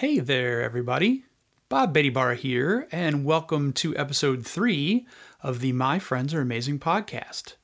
Hey 0.00 0.18
there, 0.18 0.60
everybody. 0.60 1.24
Bob 1.70 1.94
Baty-Barr 1.94 2.34
here, 2.34 2.86
and 2.92 3.24
welcome 3.24 3.72
to 3.72 3.96
episode 3.96 4.46
three 4.46 5.06
of 5.42 5.60
the 5.60 5.72
My 5.72 5.98
Friends 5.98 6.34
Are 6.34 6.42
Amazing 6.42 6.80
podcast. 6.80 7.54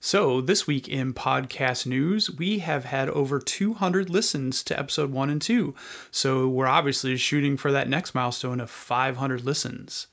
So, 0.00 0.40
this 0.40 0.66
week 0.66 0.88
in 0.88 1.14
podcast 1.14 1.86
news, 1.86 2.32
we 2.32 2.58
have 2.58 2.86
had 2.86 3.08
over 3.10 3.38
200 3.38 4.10
listens 4.10 4.64
to 4.64 4.76
episode 4.76 5.12
one 5.12 5.30
and 5.30 5.40
two. 5.40 5.76
So, 6.10 6.48
we're 6.48 6.66
obviously 6.66 7.16
shooting 7.16 7.56
for 7.56 7.70
that 7.70 7.88
next 7.88 8.12
milestone 8.12 8.58
of 8.58 8.72
500 8.72 9.44
listens. 9.44 10.08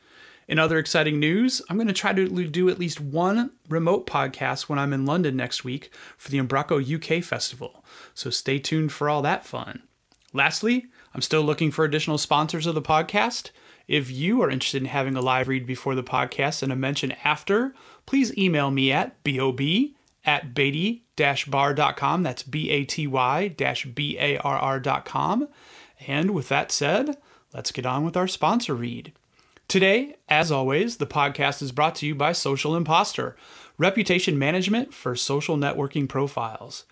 In 0.47 0.59
other 0.59 0.77
exciting 0.77 1.19
news, 1.19 1.63
I'm 1.67 1.77
going 1.77 1.87
to 1.87 1.93
try 1.93 2.13
to 2.13 2.47
do 2.47 2.69
at 2.69 2.77
least 2.77 3.01
one 3.01 3.49
remote 3.69 4.05
podcast 4.05 4.69
when 4.69 4.77
I'm 4.77 4.93
in 4.93 5.07
London 5.07 5.35
next 5.35 5.63
week 5.63 5.89
for 6.15 6.29
the 6.29 6.39
Umbraco 6.39 6.77
UK 6.77 7.23
Festival. 7.23 7.83
So, 8.13 8.29
stay 8.29 8.59
tuned 8.59 8.91
for 8.91 9.09
all 9.09 9.23
that 9.23 9.47
fun. 9.47 9.81
Lastly, 10.31 10.89
I'm 11.15 11.21
still 11.21 11.43
looking 11.43 11.71
for 11.71 11.85
additional 11.85 12.17
sponsors 12.17 12.67
of 12.67 12.75
the 12.75 12.81
podcast. 12.81 13.51
If 13.87 14.11
you 14.11 14.41
are 14.41 14.49
interested 14.49 14.81
in 14.81 14.89
having 14.89 15.15
a 15.15 15.21
live 15.21 15.47
read 15.47 15.65
before 15.65 15.95
the 15.95 16.03
podcast 16.03 16.61
and 16.61 16.73
a 16.73 16.75
mention 16.75 17.13
after, 17.23 17.73
please 18.05 18.37
email 18.37 18.69
me 18.69 18.91
at 18.91 19.23
bob 19.23 19.57
at 20.25 20.53
baty-barr.com. 20.53 22.23
That's 22.23 22.43
B-A-T-Y 22.43 23.47
B-A-R-R.com. 23.95 25.47
And 26.05 26.31
with 26.31 26.49
that 26.49 26.73
said, 26.73 27.15
let's 27.53 27.71
get 27.71 27.85
on 27.85 28.03
with 28.03 28.17
our 28.17 28.27
sponsor 28.27 28.75
read. 28.75 29.13
Today, 29.69 30.17
as 30.27 30.51
always, 30.51 30.97
the 30.97 31.07
podcast 31.07 31.61
is 31.61 31.71
brought 31.71 31.95
to 31.95 32.05
you 32.05 32.13
by 32.13 32.33
Social 32.33 32.75
Imposter, 32.75 33.37
reputation 33.77 34.37
management 34.37 34.93
for 34.93 35.15
social 35.15 35.55
networking 35.55 36.09
profiles. 36.09 36.83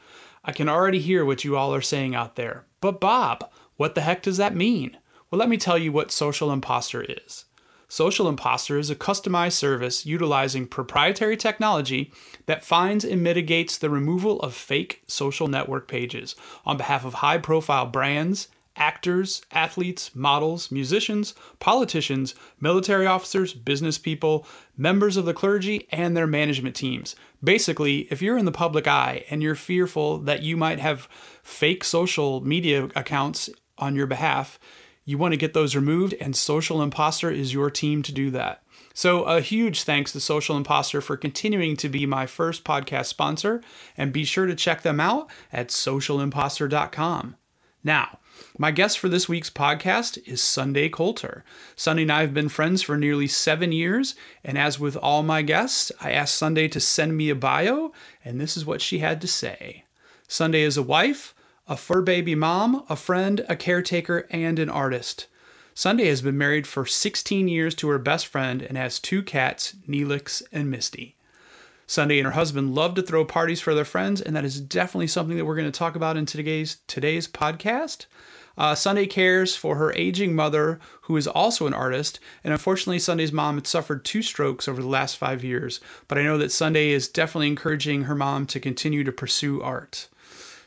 I 0.45 0.53
can 0.53 0.69
already 0.69 0.99
hear 0.99 1.25
what 1.25 1.43
you 1.43 1.57
all 1.57 1.75
are 1.75 1.81
saying 1.81 2.15
out 2.15 2.37
there. 2.37 2.63
But 2.79 3.01
Bob, 3.01 3.49
what 3.77 3.95
the 3.95 4.01
heck 4.01 4.21
does 4.21 4.37
that 4.37 4.55
mean? 4.55 4.97
Well, 5.29 5.39
let 5.39 5.49
me 5.49 5.57
tell 5.57 5.77
you 5.77 5.91
what 5.91 6.11
Social 6.11 6.51
Imposter 6.51 7.03
is. 7.03 7.45
Social 7.87 8.27
Imposter 8.27 8.79
is 8.79 8.89
a 8.89 8.95
customized 8.95 9.53
service 9.53 10.05
utilizing 10.05 10.65
proprietary 10.65 11.37
technology 11.37 12.11
that 12.47 12.65
finds 12.65 13.05
and 13.05 13.21
mitigates 13.21 13.77
the 13.77 13.89
removal 13.89 14.39
of 14.39 14.55
fake 14.55 15.03
social 15.07 15.47
network 15.47 15.87
pages 15.87 16.35
on 16.65 16.77
behalf 16.77 17.05
of 17.05 17.15
high 17.15 17.37
profile 17.37 17.85
brands, 17.85 18.47
actors, 18.75 19.43
athletes, 19.51 20.15
models, 20.15 20.71
musicians, 20.71 21.35
politicians, 21.59 22.33
military 22.59 23.05
officers, 23.05 23.53
business 23.53 23.97
people, 23.97 24.47
members 24.75 25.17
of 25.17 25.25
the 25.25 25.33
clergy, 25.33 25.87
and 25.91 26.17
their 26.17 26.27
management 26.27 26.75
teams. 26.75 27.15
Basically, 27.43 28.07
if 28.09 28.21
you're 28.21 28.37
in 28.37 28.45
the 28.45 28.51
public 28.51 28.87
eye 28.87 29.23
and 29.29 29.43
you're 29.43 29.55
fearful 29.55 30.17
that 30.19 30.41
you 30.41 30.57
might 30.57 30.79
have 30.79 31.07
fake 31.43 31.83
social 31.83 32.41
media 32.41 32.89
accounts 32.95 33.49
on 33.77 33.95
your 33.95 34.07
behalf, 34.07 34.59
you 35.05 35.17
want 35.17 35.33
to 35.33 35.37
get 35.37 35.53
those 35.53 35.75
removed, 35.75 36.15
and 36.21 36.35
Social 36.35 36.81
Imposter 36.81 37.29
is 37.29 37.53
your 37.53 37.69
team 37.69 38.01
to 38.03 38.11
do 38.11 38.31
that. 38.31 38.63
So, 38.93 39.23
a 39.23 39.41
huge 39.41 39.83
thanks 39.83 40.11
to 40.13 40.19
Social 40.19 40.55
Imposter 40.55 41.01
for 41.01 41.17
continuing 41.17 41.75
to 41.77 41.89
be 41.89 42.05
my 42.05 42.25
first 42.25 42.63
podcast 42.63 43.07
sponsor, 43.07 43.61
and 43.97 44.13
be 44.13 44.23
sure 44.23 44.45
to 44.45 44.55
check 44.55 44.81
them 44.81 44.99
out 44.99 45.29
at 45.51 45.69
socialimposter.com. 45.69 47.35
Now, 47.83 48.19
my 48.57 48.71
guest 48.71 48.97
for 48.97 49.09
this 49.09 49.27
week's 49.27 49.49
podcast 49.49 50.17
is 50.25 50.41
Sunday 50.41 50.87
Coulter. 50.89 51.43
Sunday 51.75 52.03
and 52.03 52.11
I 52.11 52.21
have 52.21 52.33
been 52.33 52.49
friends 52.49 52.81
for 52.81 52.97
nearly 52.97 53.27
seven 53.27 53.71
years, 53.71 54.15
and 54.43 54.57
as 54.57 54.79
with 54.79 54.95
all 54.95 55.21
my 55.21 55.41
guests, 55.41 55.91
I 55.99 56.11
asked 56.11 56.35
Sunday 56.35 56.67
to 56.69 56.79
send 56.79 57.17
me 57.17 57.29
a 57.29 57.35
bio, 57.35 57.91
and 58.23 58.39
this 58.39 58.55
is 58.55 58.65
what 58.65 58.81
she 58.81 58.99
had 58.99 59.19
to 59.21 59.27
say. 59.27 59.83
Sunday 60.27 60.61
is 60.61 60.77
a 60.77 60.83
wife, 60.83 61.35
a 61.67 61.77
fur 61.77 62.01
baby 62.01 62.35
mom, 62.35 62.83
a 62.89 62.95
friend, 62.95 63.45
a 63.47 63.55
caretaker, 63.55 64.27
and 64.29 64.59
an 64.59 64.69
artist. 64.69 65.27
Sunday 65.73 66.07
has 66.07 66.21
been 66.21 66.37
married 66.37 66.67
for 66.67 66.85
16 66.85 67.47
years 67.47 67.73
to 67.75 67.89
her 67.89 67.97
best 67.97 68.27
friend 68.27 68.61
and 68.61 68.77
has 68.77 68.99
two 68.99 69.23
cats, 69.23 69.75
Neelix 69.87 70.43
and 70.51 70.69
Misty. 70.69 71.15
Sunday 71.87 72.19
and 72.19 72.25
her 72.25 72.33
husband 72.33 72.75
love 72.75 72.95
to 72.95 73.01
throw 73.01 73.25
parties 73.25 73.61
for 73.61 73.73
their 73.73 73.85
friends, 73.85 74.21
and 74.21 74.35
that 74.35 74.45
is 74.45 74.61
definitely 74.61 75.07
something 75.07 75.37
that 75.37 75.45
we're 75.45 75.55
going 75.55 75.71
to 75.71 75.77
talk 75.77 75.95
about 75.95 76.17
in 76.17 76.25
today's 76.25 76.77
today's 76.87 77.27
podcast. 77.27 78.05
Uh, 78.57 78.75
Sunday 78.75 79.07
cares 79.07 79.55
for 79.55 79.77
her 79.77 79.91
aging 79.93 80.35
mother, 80.35 80.79
who 81.03 81.17
is 81.17 81.27
also 81.27 81.65
an 81.65 81.73
artist, 81.73 82.19
and 82.43 82.53
unfortunately, 82.53 82.99
Sunday's 82.99 83.31
mom 83.31 83.55
had 83.55 83.65
suffered 83.65 84.05
two 84.05 84.21
strokes 84.21 84.67
over 84.67 84.81
the 84.81 84.87
last 84.87 85.17
five 85.17 85.43
years. 85.43 85.79
But 86.07 86.17
I 86.17 86.23
know 86.23 86.37
that 86.37 86.51
Sunday 86.51 86.91
is 86.91 87.07
definitely 87.07 87.47
encouraging 87.47 88.03
her 88.03 88.15
mom 88.15 88.45
to 88.47 88.59
continue 88.59 89.03
to 89.03 89.11
pursue 89.11 89.61
art. 89.61 90.07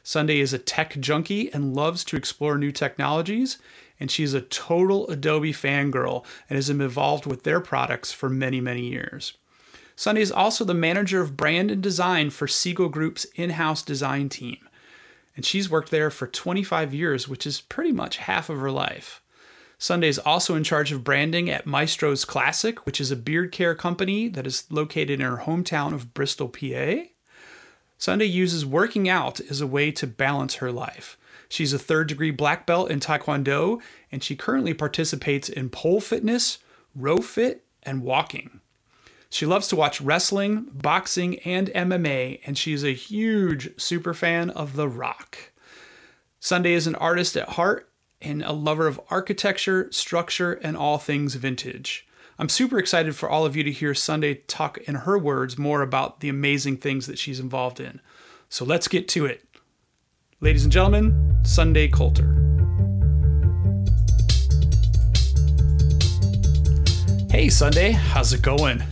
Sunday 0.07 0.39
is 0.39 0.53
a 0.53 0.59
tech 0.59 1.01
junkie 1.01 1.53
and 1.53 1.75
loves 1.75 2.05
to 2.05 2.17
explore 2.17 2.57
new 2.57 2.71
technologies, 2.71 3.59
and 3.99 4.09
she's 4.09 4.35
a 4.35 4.41
total 4.41 5.09
Adobe 5.09 5.53
fangirl 5.53 6.25
and 6.49 6.55
has 6.55 6.69
been 6.69 6.81
involved 6.81 7.27
with 7.27 7.43
their 7.43 7.59
products 7.59 8.13
for 8.13 8.29
many, 8.29 8.61
many 8.61 8.83
years. 8.83 9.33
Sunday 9.97 10.21
is 10.21 10.31
also 10.31 10.65
the 10.65 10.75
manager 10.75 11.21
of 11.21 11.37
brand 11.37 11.73
and 11.73 11.83
design 11.83 12.31
for 12.31 12.47
Siegel 12.47 12.89
Group's 12.89 13.25
in 13.35 13.51
house 13.51 13.83
design 13.83 14.29
team. 14.29 14.69
And 15.35 15.45
she's 15.45 15.69
worked 15.69 15.91
there 15.91 16.13
for 16.13 16.29
25 16.29 16.95
years, 16.95 17.27
which 17.27 17.45
is 17.45 17.61
pretty 17.61 17.91
much 17.91 18.19
half 18.19 18.49
of 18.49 18.61
her 18.61 18.71
life. 18.71 19.21
Sunday 19.77 20.07
is 20.07 20.21
also 20.21 20.55
in 20.55 20.63
charge 20.63 20.93
of 20.93 21.03
branding 21.03 21.51
at 21.51 21.67
Maestro's 21.67 22.25
Classic, 22.25 22.87
which 22.87 23.01
is 23.01 23.11
a 23.11 23.17
beard 23.17 23.51
care 23.51 23.75
company 23.75 24.29
that 24.29 24.47
is 24.47 24.71
located 24.71 25.19
in 25.19 25.27
her 25.27 25.39
hometown 25.39 25.93
of 25.93 26.15
Bristol, 26.15 26.49
PA. 26.49 27.09
Sunday 27.99 28.27
uses 28.27 28.67
working 28.67 29.09
out 29.09 29.41
as 29.41 29.61
a 29.61 29.67
way 29.67 29.91
to 29.93 30.07
balance 30.07 30.57
her 30.57 30.71
life. 30.71 31.17
She's 31.49 31.73
a 31.73 31.79
third 31.79 32.09
degree 32.09 32.31
black 32.31 32.67
belt 32.67 32.91
in 32.91 33.01
Taekwondo, 33.01 33.81
and 34.11 34.23
she 34.23 34.37
currently 34.37 34.75
participates 34.75 35.49
in 35.49 35.71
pole 35.71 36.01
fitness, 36.01 36.59
row 36.95 37.19
fit, 37.19 37.65
and 37.83 38.03
walking. 38.03 38.61
She 39.31 39.47
loves 39.47 39.69
to 39.69 39.77
watch 39.77 40.01
wrestling, 40.01 40.69
boxing, 40.73 41.39
and 41.41 41.69
MMA, 41.69 42.41
and 42.47 42.57
she's 42.57 42.85
a 42.85 42.93
huge 42.93 43.81
super 43.81 44.15
fan 44.15 44.51
of 44.51 44.77
The 44.77 44.89
Rock. 44.89 45.53
Sunday 46.41 46.73
is 46.73 46.87
an 46.87 46.95
artist 46.97 47.37
at 47.37 47.51
heart 47.51 47.89
and 48.21 48.43
a 48.43 48.53
lover 48.53 48.87
of 48.87 49.01
architecture, 49.11 49.89
structure, 49.91 50.53
and 50.53 50.77
all 50.77 50.99
things 50.99 51.35
vintage. 51.35 52.06
I'm 52.39 52.51
super 52.51 52.79
excited 52.79 53.17
for 53.17 53.31
all 53.31 53.47
of 53.47 53.57
you 53.57 53.63
to 53.65 53.73
hear 53.73 53.95
Sunday 53.95 54.35
talk 54.35 54.77
in 54.87 54.95
her 54.95 55.19
words 55.19 55.57
more 55.57 55.81
about 55.81 56.21
the 56.21 56.29
amazing 56.29 56.77
things 56.77 57.07
that 57.07 57.19
she's 57.19 57.41
involved 57.41 57.81
in. 57.81 57.99
So 58.51 58.63
let's 58.63 58.89
get 58.89 59.09
to 59.09 59.25
it. 59.25 59.43
Ladies 60.41 60.65
and 60.65 60.71
gentlemen, 60.71 61.35
Sunday 61.45 61.89
Coulter. 61.89 62.35
Hey, 67.31 67.49
Sunday, 67.49 67.93
how's 67.93 68.35
it 68.35 68.43
going? 68.43 68.83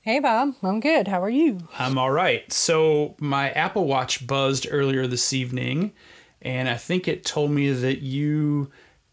Hey, 0.00 0.18
Bob. 0.18 0.54
I'm 0.62 0.80
good. 0.80 1.08
How 1.08 1.22
are 1.22 1.28
you? 1.30 1.68
I'm 1.78 1.98
all 1.98 2.10
right. 2.10 2.50
So, 2.50 3.16
my 3.18 3.50
Apple 3.50 3.84
Watch 3.84 4.26
buzzed 4.26 4.66
earlier 4.70 5.06
this 5.06 5.34
evening, 5.34 5.92
and 6.40 6.70
I 6.70 6.76
think 6.76 7.06
it 7.06 7.24
told 7.24 7.50
me 7.50 7.70
that 7.70 8.00
you 8.00 8.70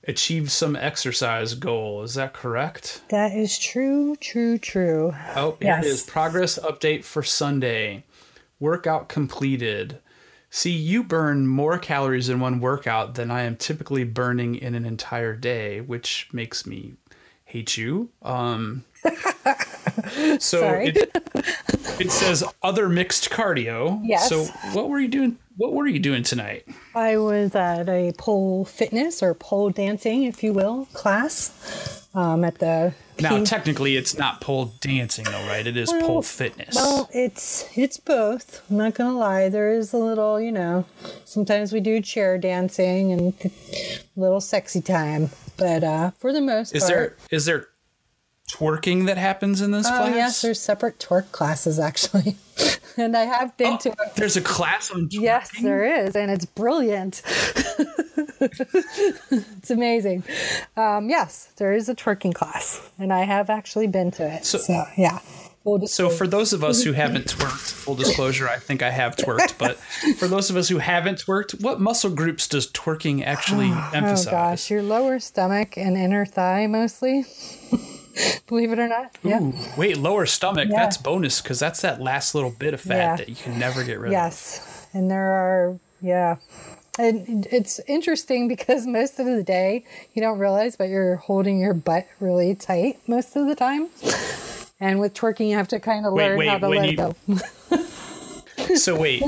achieved 0.09 0.51
some 0.51 0.75
exercise 0.75 1.53
goal. 1.53 2.03
Is 2.03 2.15
that 2.15 2.33
correct? 2.33 3.01
That 3.09 3.31
is 3.31 3.57
true, 3.57 4.15
true, 4.15 4.57
true. 4.57 5.13
Oh, 5.35 5.57
here 5.59 5.69
yes. 5.69 5.85
it 5.85 5.89
is. 5.89 6.03
Progress 6.03 6.59
update 6.59 7.03
for 7.03 7.23
Sunday. 7.23 8.03
Workout 8.59 9.07
completed. 9.07 9.99
See, 10.49 10.71
you 10.71 11.03
burn 11.03 11.45
more 11.47 11.77
calories 11.77 12.27
in 12.27 12.39
one 12.39 12.59
workout 12.59 13.13
than 13.13 13.29
I 13.29 13.43
am 13.43 13.55
typically 13.55 14.03
burning 14.03 14.55
in 14.55 14.73
an 14.73 14.83
entire 14.83 15.35
day, 15.35 15.79
which 15.79 16.27
makes 16.33 16.65
me 16.65 16.95
hate 17.45 17.77
you. 17.77 18.09
Um, 18.23 18.85
so 20.39 20.73
it, 20.73 20.97
it 21.99 22.11
says 22.11 22.43
other 22.63 22.89
mixed 22.89 23.29
cardio. 23.29 24.01
Yes. 24.03 24.27
So 24.27 24.45
what 24.73 24.89
were 24.89 24.99
you 24.99 25.07
doing? 25.07 25.37
What 25.59 25.73
were 25.73 25.87
you 25.87 25.99
doing 25.99 26.23
tonight? 26.23 26.65
I 26.95 27.17
was 27.17 27.53
at 27.53 27.89
a 27.89 28.13
pole 28.13 28.63
fitness 28.63 29.21
or 29.21 29.33
pole 29.33 29.71
dancing, 29.71 30.23
if 30.23 30.41
you 30.41 30.53
will, 30.53 30.85
class 30.93 32.07
um, 32.13 32.45
at 32.45 32.59
the. 32.59 32.93
Now, 33.19 33.43
technically, 33.43 33.97
it's 33.97 34.17
not 34.17 34.39
pole 34.39 34.71
dancing, 34.79 35.25
though, 35.25 35.45
right? 35.47 35.67
It 35.67 35.75
is 35.75 35.91
well, 35.91 35.99
pole 35.99 36.21
fitness. 36.21 36.75
Well, 36.75 37.09
it's 37.13 37.77
it's 37.77 37.97
both. 37.97 38.63
I'm 38.71 38.77
not 38.77 38.93
gonna 38.93 39.17
lie. 39.17 39.49
There 39.49 39.69
is 39.73 39.91
a 39.91 39.97
little, 39.97 40.39
you 40.39 40.53
know. 40.53 40.85
Sometimes 41.25 41.73
we 41.73 41.81
do 41.81 41.99
chair 42.01 42.37
dancing 42.37 43.11
and 43.11 43.33
a 43.43 43.51
little 44.15 44.39
sexy 44.39 44.79
time, 44.79 45.29
but 45.57 45.83
uh, 45.83 46.11
for 46.11 46.31
the 46.31 46.39
most 46.39 46.73
is 46.73 46.83
part, 46.83 46.89
there 46.89 47.17
is 47.31 47.43
there 47.43 47.67
twerking 48.49 49.05
that 49.05 49.17
happens 49.17 49.61
in 49.61 49.71
this 49.71 49.87
oh, 49.87 49.89
class? 49.89 50.15
Yes, 50.15 50.41
there's 50.41 50.59
separate 50.59 50.99
twerk 50.99 51.31
classes 51.31 51.79
actually. 51.79 52.35
and 52.97 53.15
I 53.15 53.25
have 53.25 53.55
been 53.57 53.73
oh, 53.73 53.77
to 53.77 53.91
a, 53.91 54.11
There's 54.15 54.37
a 54.37 54.41
class 54.41 54.91
on 54.91 55.09
twerking? 55.09 55.21
Yes, 55.21 55.61
there 55.61 56.03
is, 56.05 56.15
and 56.15 56.31
it's 56.31 56.45
brilliant. 56.45 57.21
it's 58.41 59.69
amazing. 59.69 60.23
Um, 60.75 61.09
yes, 61.09 61.51
there 61.57 61.73
is 61.73 61.89
a 61.89 61.95
twerking 61.95 62.33
class, 62.33 62.89
and 62.97 63.13
I 63.13 63.23
have 63.23 63.49
actually 63.49 63.87
been 63.87 64.11
to 64.11 64.27
it. 64.27 64.45
So, 64.45 64.57
so 64.57 64.83
yeah. 64.97 65.19
So 65.85 66.09
for 66.09 66.25
those 66.25 66.53
of 66.53 66.63
us 66.63 66.83
who 66.83 66.93
haven't 67.03 67.27
twerked, 67.27 67.71
full 67.71 67.95
disclosure, 67.95 68.47
I 68.47 68.57
think 68.57 68.81
I 68.81 68.89
have 68.89 69.15
twerked, 69.15 69.57
but 69.57 69.77
for 70.17 70.27
those 70.27 70.49
of 70.49 70.55
us 70.55 70.69
who 70.69 70.77
haven't 70.77 71.25
twerked, 71.25 71.61
what 71.61 71.79
muscle 71.79 72.09
groups 72.09 72.47
does 72.47 72.71
twerking 72.71 73.23
actually 73.23 73.67
emphasize? 73.93 74.27
Oh 74.27 74.31
gosh, 74.31 74.71
your 74.71 74.81
lower 74.81 75.19
stomach 75.19 75.77
and 75.77 75.97
inner 75.97 76.25
thigh 76.25 76.65
mostly. 76.67 77.25
Believe 78.47 78.71
it 78.71 78.79
or 78.79 78.87
not. 78.87 79.17
Yeah. 79.23 79.51
Wait, 79.77 79.97
lower 79.97 80.25
stomach, 80.25 80.67
Yeah. 80.69 80.77
that's 80.77 80.97
bonus 80.97 81.41
because 81.41 81.59
that's 81.59 81.81
that 81.81 82.01
last 82.01 82.33
little 82.35 82.51
bit 82.51 82.73
of 82.73 82.81
fat 82.81 82.97
Yeah. 82.97 83.15
that 83.17 83.29
you 83.29 83.35
can 83.35 83.57
never 83.59 83.83
get 83.83 83.99
rid 83.99 84.07
of. 84.07 84.11
Yes. 84.13 84.87
And 84.93 85.09
there 85.11 85.31
are, 85.33 85.79
yeah. 86.01 86.37
And 86.97 87.47
it's 87.51 87.79
interesting 87.87 88.47
because 88.47 88.85
most 88.99 89.19
of 89.19 89.25
the 89.25 89.43
day 89.43 89.85
you 90.13 90.21
don't 90.21 90.39
realize, 90.39 90.75
but 90.75 90.89
you're 90.89 91.17
holding 91.17 91.59
your 91.59 91.73
butt 91.73 92.07
really 92.19 92.55
tight 92.55 92.99
most 93.07 93.35
of 93.35 93.47
the 93.47 93.55
time. 93.55 93.87
And 94.81 94.99
with 94.99 95.13
twerking, 95.13 95.49
you 95.49 95.55
have 95.57 95.67
to 95.69 95.79
kind 95.79 96.05
of 96.05 96.13
learn 96.13 96.37
wait, 96.37 96.47
how 96.49 96.57
to 96.57 96.67
let 96.69 96.85
you- 96.85 96.91
it 96.91 96.95
go. 96.95 97.15
So 98.75 98.95
wait, 98.95 99.23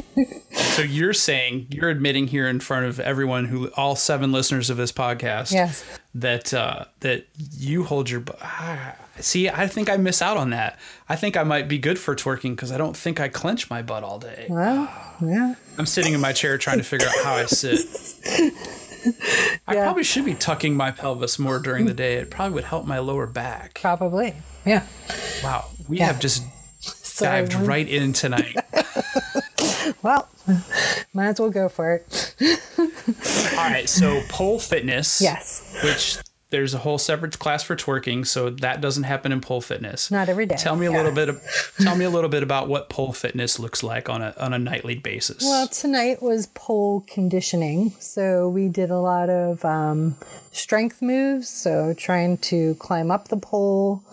so 0.53 0.81
you're 0.81 1.13
saying 1.13 1.67
you're 1.69 1.89
admitting 1.89 2.27
here 2.27 2.47
in 2.47 2.59
front 2.59 2.85
of 2.85 2.99
everyone 2.99 3.45
who 3.45 3.69
all 3.75 3.95
seven 3.95 4.31
listeners 4.31 4.69
of 4.69 4.77
this 4.77 4.91
podcast 4.91 5.51
Yes. 5.51 5.83
that 6.15 6.53
uh, 6.53 6.85
that 7.01 7.25
you 7.57 7.83
hold 7.83 8.09
your 8.09 8.23
ah, 8.41 8.95
see 9.19 9.49
I 9.49 9.67
think 9.67 9.89
I 9.89 9.97
miss 9.97 10.21
out 10.21 10.38
on 10.38 10.51
that. 10.51 10.79
I 11.09 11.15
think 11.15 11.35
I 11.38 11.43
might 11.43 11.67
be 11.67 11.77
good 11.79 11.97
for 11.99 12.15
twerking 12.15 12.51
because 12.51 12.71
I 12.71 12.77
don't 12.77 12.95
think 12.95 13.19
I 13.19 13.27
clench 13.29 13.69
my 13.69 13.81
butt 13.81 14.03
all 14.03 14.19
day. 14.19 14.45
Well, 14.49 14.89
yeah. 15.21 15.55
I'm 15.77 15.85
sitting 15.85 16.13
in 16.13 16.21
my 16.21 16.33
chair 16.33 16.57
trying 16.57 16.77
to 16.77 16.83
figure 16.83 17.07
out 17.07 17.15
how 17.23 17.33
I 17.33 17.45
sit. 17.45 17.79
I 19.67 19.73
Yeah. 19.73 19.83
probably 19.83 20.03
should 20.03 20.25
be 20.25 20.35
tucking 20.35 20.75
my 20.75 20.91
pelvis 20.91 21.39
more 21.39 21.59
during 21.59 21.85
the 21.85 21.94
day. 21.94 22.15
It 22.15 22.29
probably 22.29 22.53
would 22.55 22.63
help 22.65 22.85
my 22.85 22.99
lower 22.99 23.25
back. 23.27 23.79
Probably. 23.81 24.35
Yeah. 24.65 24.85
Wow, 25.44 25.65
we 25.87 25.97
Yeah. 25.97 26.05
have 26.07 26.19
just 26.19 26.44
Dived 27.21 27.53
right 27.53 27.88
in 27.88 28.13
tonight. 28.13 28.56
well, 30.03 30.27
might 31.13 31.27
as 31.27 31.39
well 31.39 31.50
go 31.50 31.69
for 31.69 31.94
it. 31.95 32.35
All 33.57 33.69
right, 33.69 33.88
so 33.88 34.21
pole 34.29 34.59
fitness. 34.59 35.21
Yes. 35.21 35.79
Which 35.83 36.18
there's 36.50 36.73
a 36.73 36.79
whole 36.79 36.97
separate 36.97 37.39
class 37.39 37.63
for 37.63 37.75
twerking, 37.75 38.27
so 38.27 38.50
that 38.50 38.81
doesn't 38.81 39.03
happen 39.03 39.31
in 39.31 39.39
pole 39.39 39.62
fitness. 39.62 40.12
Not 40.12 40.27
every 40.29 40.45
day. 40.45 40.56
Tell 40.57 40.75
me 40.75 40.85
a 40.88 40.91
Yeah. 40.91 40.97
little 40.97 41.13
bit. 41.13 41.29
Of, 41.29 41.41
tell 41.79 41.95
me 41.95 42.03
a 42.06 42.09
little 42.09 42.29
bit 42.29 42.44
about 42.44 42.68
what 42.68 42.89
pole 42.89 43.13
fitness 43.13 43.57
looks 43.59 43.83
like 43.83 44.09
on 44.09 44.21
a 44.21 44.33
on 44.38 44.53
a 44.53 44.59
nightly 44.59 44.95
basis. 44.95 45.44
Well, 45.44 45.68
tonight 45.68 46.21
was 46.21 46.47
pole 46.47 47.06
conditioning. 47.07 47.91
So 48.00 48.50
we 48.50 48.68
did 48.68 48.91
a 48.91 49.00
lot 49.00 49.29
of 49.29 49.63
um, 49.63 50.18
strength 50.51 51.01
moves. 51.01 51.50
So 51.50 51.94
trying 51.94 52.38
to 52.38 52.75
climb 52.75 53.12
up 53.12 53.27
the 53.27 53.38
pole, 53.38 54.03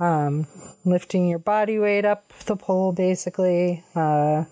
um, 0.00 0.46
lifting 0.84 1.28
your 1.28 1.38
body 1.38 1.78
weight 1.78 2.04
up 2.04 2.32
the 2.46 2.56
pole, 2.56 2.92
basically, 2.92 3.84
uh, 3.94 4.44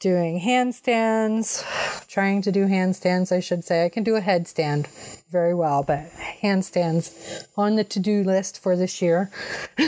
doing 0.00 0.40
handstands, 0.40 1.64
trying 2.08 2.42
to 2.42 2.52
do 2.52 2.66
handstands, 2.66 3.34
I 3.34 3.40
should 3.40 3.64
say. 3.64 3.84
I 3.84 3.88
can 3.88 4.04
do 4.04 4.16
a 4.16 4.20
headstand 4.20 4.86
very 5.30 5.54
well, 5.54 5.82
but 5.82 6.10
handstands 6.42 7.46
on 7.56 7.76
the 7.76 7.84
to 7.84 8.00
do 8.00 8.22
list 8.22 8.60
for 8.60 8.76
this 8.76 9.00
year. 9.00 9.30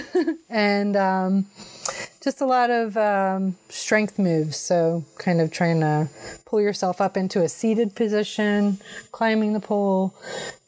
and, 0.49 0.96
um, 0.96 1.46
just 2.22 2.40
a 2.40 2.46
lot 2.46 2.70
of 2.70 2.96
um, 2.96 3.56
strength 3.68 4.18
moves. 4.18 4.56
So, 4.56 5.04
kind 5.18 5.40
of 5.40 5.50
trying 5.50 5.80
to 5.80 6.08
pull 6.44 6.60
yourself 6.60 7.00
up 7.00 7.16
into 7.16 7.42
a 7.42 7.48
seated 7.48 7.94
position, 7.94 8.78
climbing 9.12 9.52
the 9.52 9.60
pole, 9.60 10.14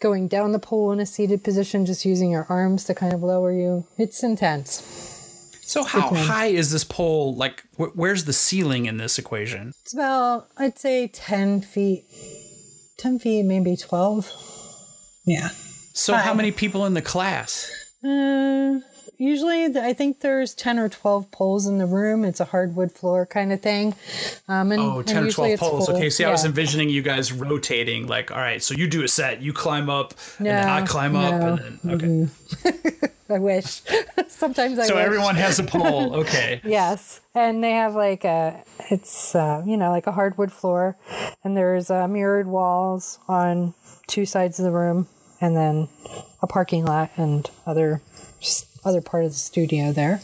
going 0.01 0.29
down 0.29 0.53
the 0.53 0.59
pole 0.59 0.93
in 0.93 1.01
a 1.01 1.07
seated 1.07 1.43
position, 1.45 1.87
just 1.87 2.05
using 2.05 2.31
your 2.31 2.47
arms 2.49 2.85
to 2.85 2.95
kind 2.95 3.13
of 3.13 3.23
lower 3.23 3.53
you. 3.53 3.87
It's 3.97 4.23
intense. 4.23 4.83
so 5.63 5.85
how 5.85 6.15
high 6.15 6.47
is 6.47 6.71
this 6.73 6.85
pole? 6.85 7.35
Like, 7.35 7.63
wh- 7.77 7.97
where's 7.97 8.25
the 8.25 8.33
ceiling 8.33 8.87
in 8.87 8.97
this 8.97 9.19
equation? 9.19 9.73
It's 9.83 9.95
about, 9.95 10.49
I'd 10.57 10.79
say, 10.79 11.09
10 11.09 11.61
feet, 11.63 12.05
10 12.99 13.19
feet, 13.19 13.43
maybe 13.45 13.77
12. 13.77 14.33
Yeah. 15.27 15.49
So 15.93 16.15
how 16.15 16.33
many 16.33 16.53
people 16.53 16.87
in 16.87 16.95
the 16.95 17.03
class? 17.03 17.71
Uh, 18.05 18.79
usually, 19.19 19.65
I 19.79 19.93
think 19.93 20.21
there's 20.21 20.55
10 20.55 20.79
or 20.79 20.89
12 20.89 21.31
poles 21.31 21.67
in 21.67 21.79
the 21.79 21.87
room. 21.87 22.25
It's 22.25 22.41
a 22.41 22.45
hardwood 22.47 22.93
floor 22.93 23.27
kind 23.27 23.53
of 23.53 23.61
thing. 23.61 23.95
Um, 24.49 24.73
and, 24.73 24.81
Oh, 24.83 24.99
and 25.01 25.11
or 25.11 25.31
12 25.31 25.51
it's 25.51 25.61
poles. 25.61 25.87
full. 25.87 25.97
Okay, 25.97 26.09
see, 26.11 26.25
I 26.25 26.31
was 26.31 26.45
envisioning 26.45 26.89
you 26.89 27.03
guys 27.03 27.33
rotating. 27.33 28.07
Like, 28.07 28.31
all 28.31 28.39
right, 28.39 28.63
so 28.63 28.75
you 28.75 28.87
do 28.89 29.03
a 29.03 29.09
set, 29.09 29.43
you 29.43 29.53
climb 29.53 29.91
up, 29.91 30.15
and 30.39 30.47
then 30.47 30.69
I 30.69 30.81
No, 30.81 30.87
climb 30.87 31.17
up, 31.17 31.35
and 31.43 31.81
then 31.83 32.31
okay. 32.65 33.09
I 33.31 33.39
wish. 33.39 33.83
Sometimes 34.29 34.79
I 34.79 34.87
So 34.87 34.95
wish. 34.95 35.05
everyone 35.05 35.35
has 35.35 35.59
a 35.59 35.65
pole. 35.65 36.15
Okay. 36.19 36.61
Yes, 36.65 37.21
and 37.35 37.63
they 37.63 37.73
have 37.73 37.95
like 37.95 38.25
a 38.25 38.63
it's 38.91 39.35
uh, 39.35 39.63
you 39.67 39.77
know 39.77 39.91
like 39.91 40.07
a 40.07 40.13
hardwood 40.13 40.51
floor, 40.53 40.97
and 41.45 41.55
there's 41.57 41.91
uh, 41.91 42.09
mirrored 42.09 42.47
walls 42.47 43.19
on 43.29 43.75
two 44.07 44.25
sides 44.25 44.59
of 44.59 44.65
the 44.65 44.71
room, 44.71 45.07
and 45.43 45.55
then 45.57 45.89
a 46.41 46.47
parking 46.47 46.87
lot 46.87 47.11
and 47.17 47.51
other 47.67 48.01
other 48.89 49.01
part 49.01 49.25
of 49.25 49.31
the 49.31 49.39
studio 49.39 49.93
there. 49.93 50.21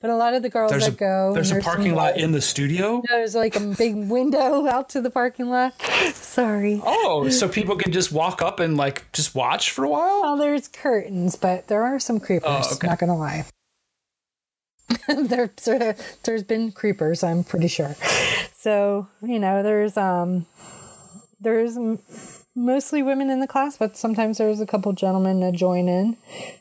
But 0.00 0.10
a 0.10 0.16
lot 0.16 0.34
of 0.34 0.42
the 0.42 0.48
girls 0.48 0.70
There's 0.70 0.86
a 0.86 0.90
that 0.90 0.98
go, 0.98 1.32
there's 1.34 1.50
a 1.50 1.60
parking 1.60 1.94
lot 1.94 2.16
in 2.16 2.32
the 2.32 2.40
studio. 2.40 2.96
No, 2.96 3.02
There's 3.08 3.34
like 3.34 3.56
a 3.56 3.60
big 3.60 3.96
window 4.10 4.66
out 4.66 4.88
to 4.90 5.00
the 5.00 5.10
parking 5.10 5.50
lot. 5.50 5.80
Sorry. 6.14 6.80
Oh, 6.84 7.28
so 7.28 7.48
people 7.48 7.76
can 7.76 7.92
just 7.92 8.12
walk 8.12 8.40
up 8.42 8.60
and 8.60 8.76
like 8.76 9.10
just 9.12 9.34
watch 9.34 9.70
for 9.70 9.84
a 9.84 9.88
while? 9.88 10.22
Well, 10.22 10.36
there's 10.36 10.68
curtains, 10.68 11.36
but 11.36 11.68
there 11.68 11.82
are 11.82 11.98
some 11.98 12.20
creepers. 12.20 12.48
Oh, 12.48 12.74
okay. 12.74 12.86
Not 12.86 12.98
gonna 12.98 13.16
lie. 13.16 13.44
there, 15.08 15.50
there, 15.64 15.96
there's 16.24 16.42
been 16.42 16.72
creepers. 16.72 17.22
I'm 17.22 17.44
pretty 17.44 17.68
sure. 17.68 17.94
So 18.54 19.08
you 19.22 19.38
know, 19.38 19.62
there's 19.62 19.96
um, 19.96 20.46
there's 21.40 21.76
mostly 22.54 23.02
women 23.02 23.30
in 23.30 23.40
the 23.40 23.46
class, 23.46 23.76
but 23.76 23.96
sometimes 23.96 24.38
there's 24.38 24.60
a 24.60 24.66
couple 24.66 24.92
gentlemen 24.92 25.40
that 25.40 25.54
join 25.54 25.88
in, 25.88 26.16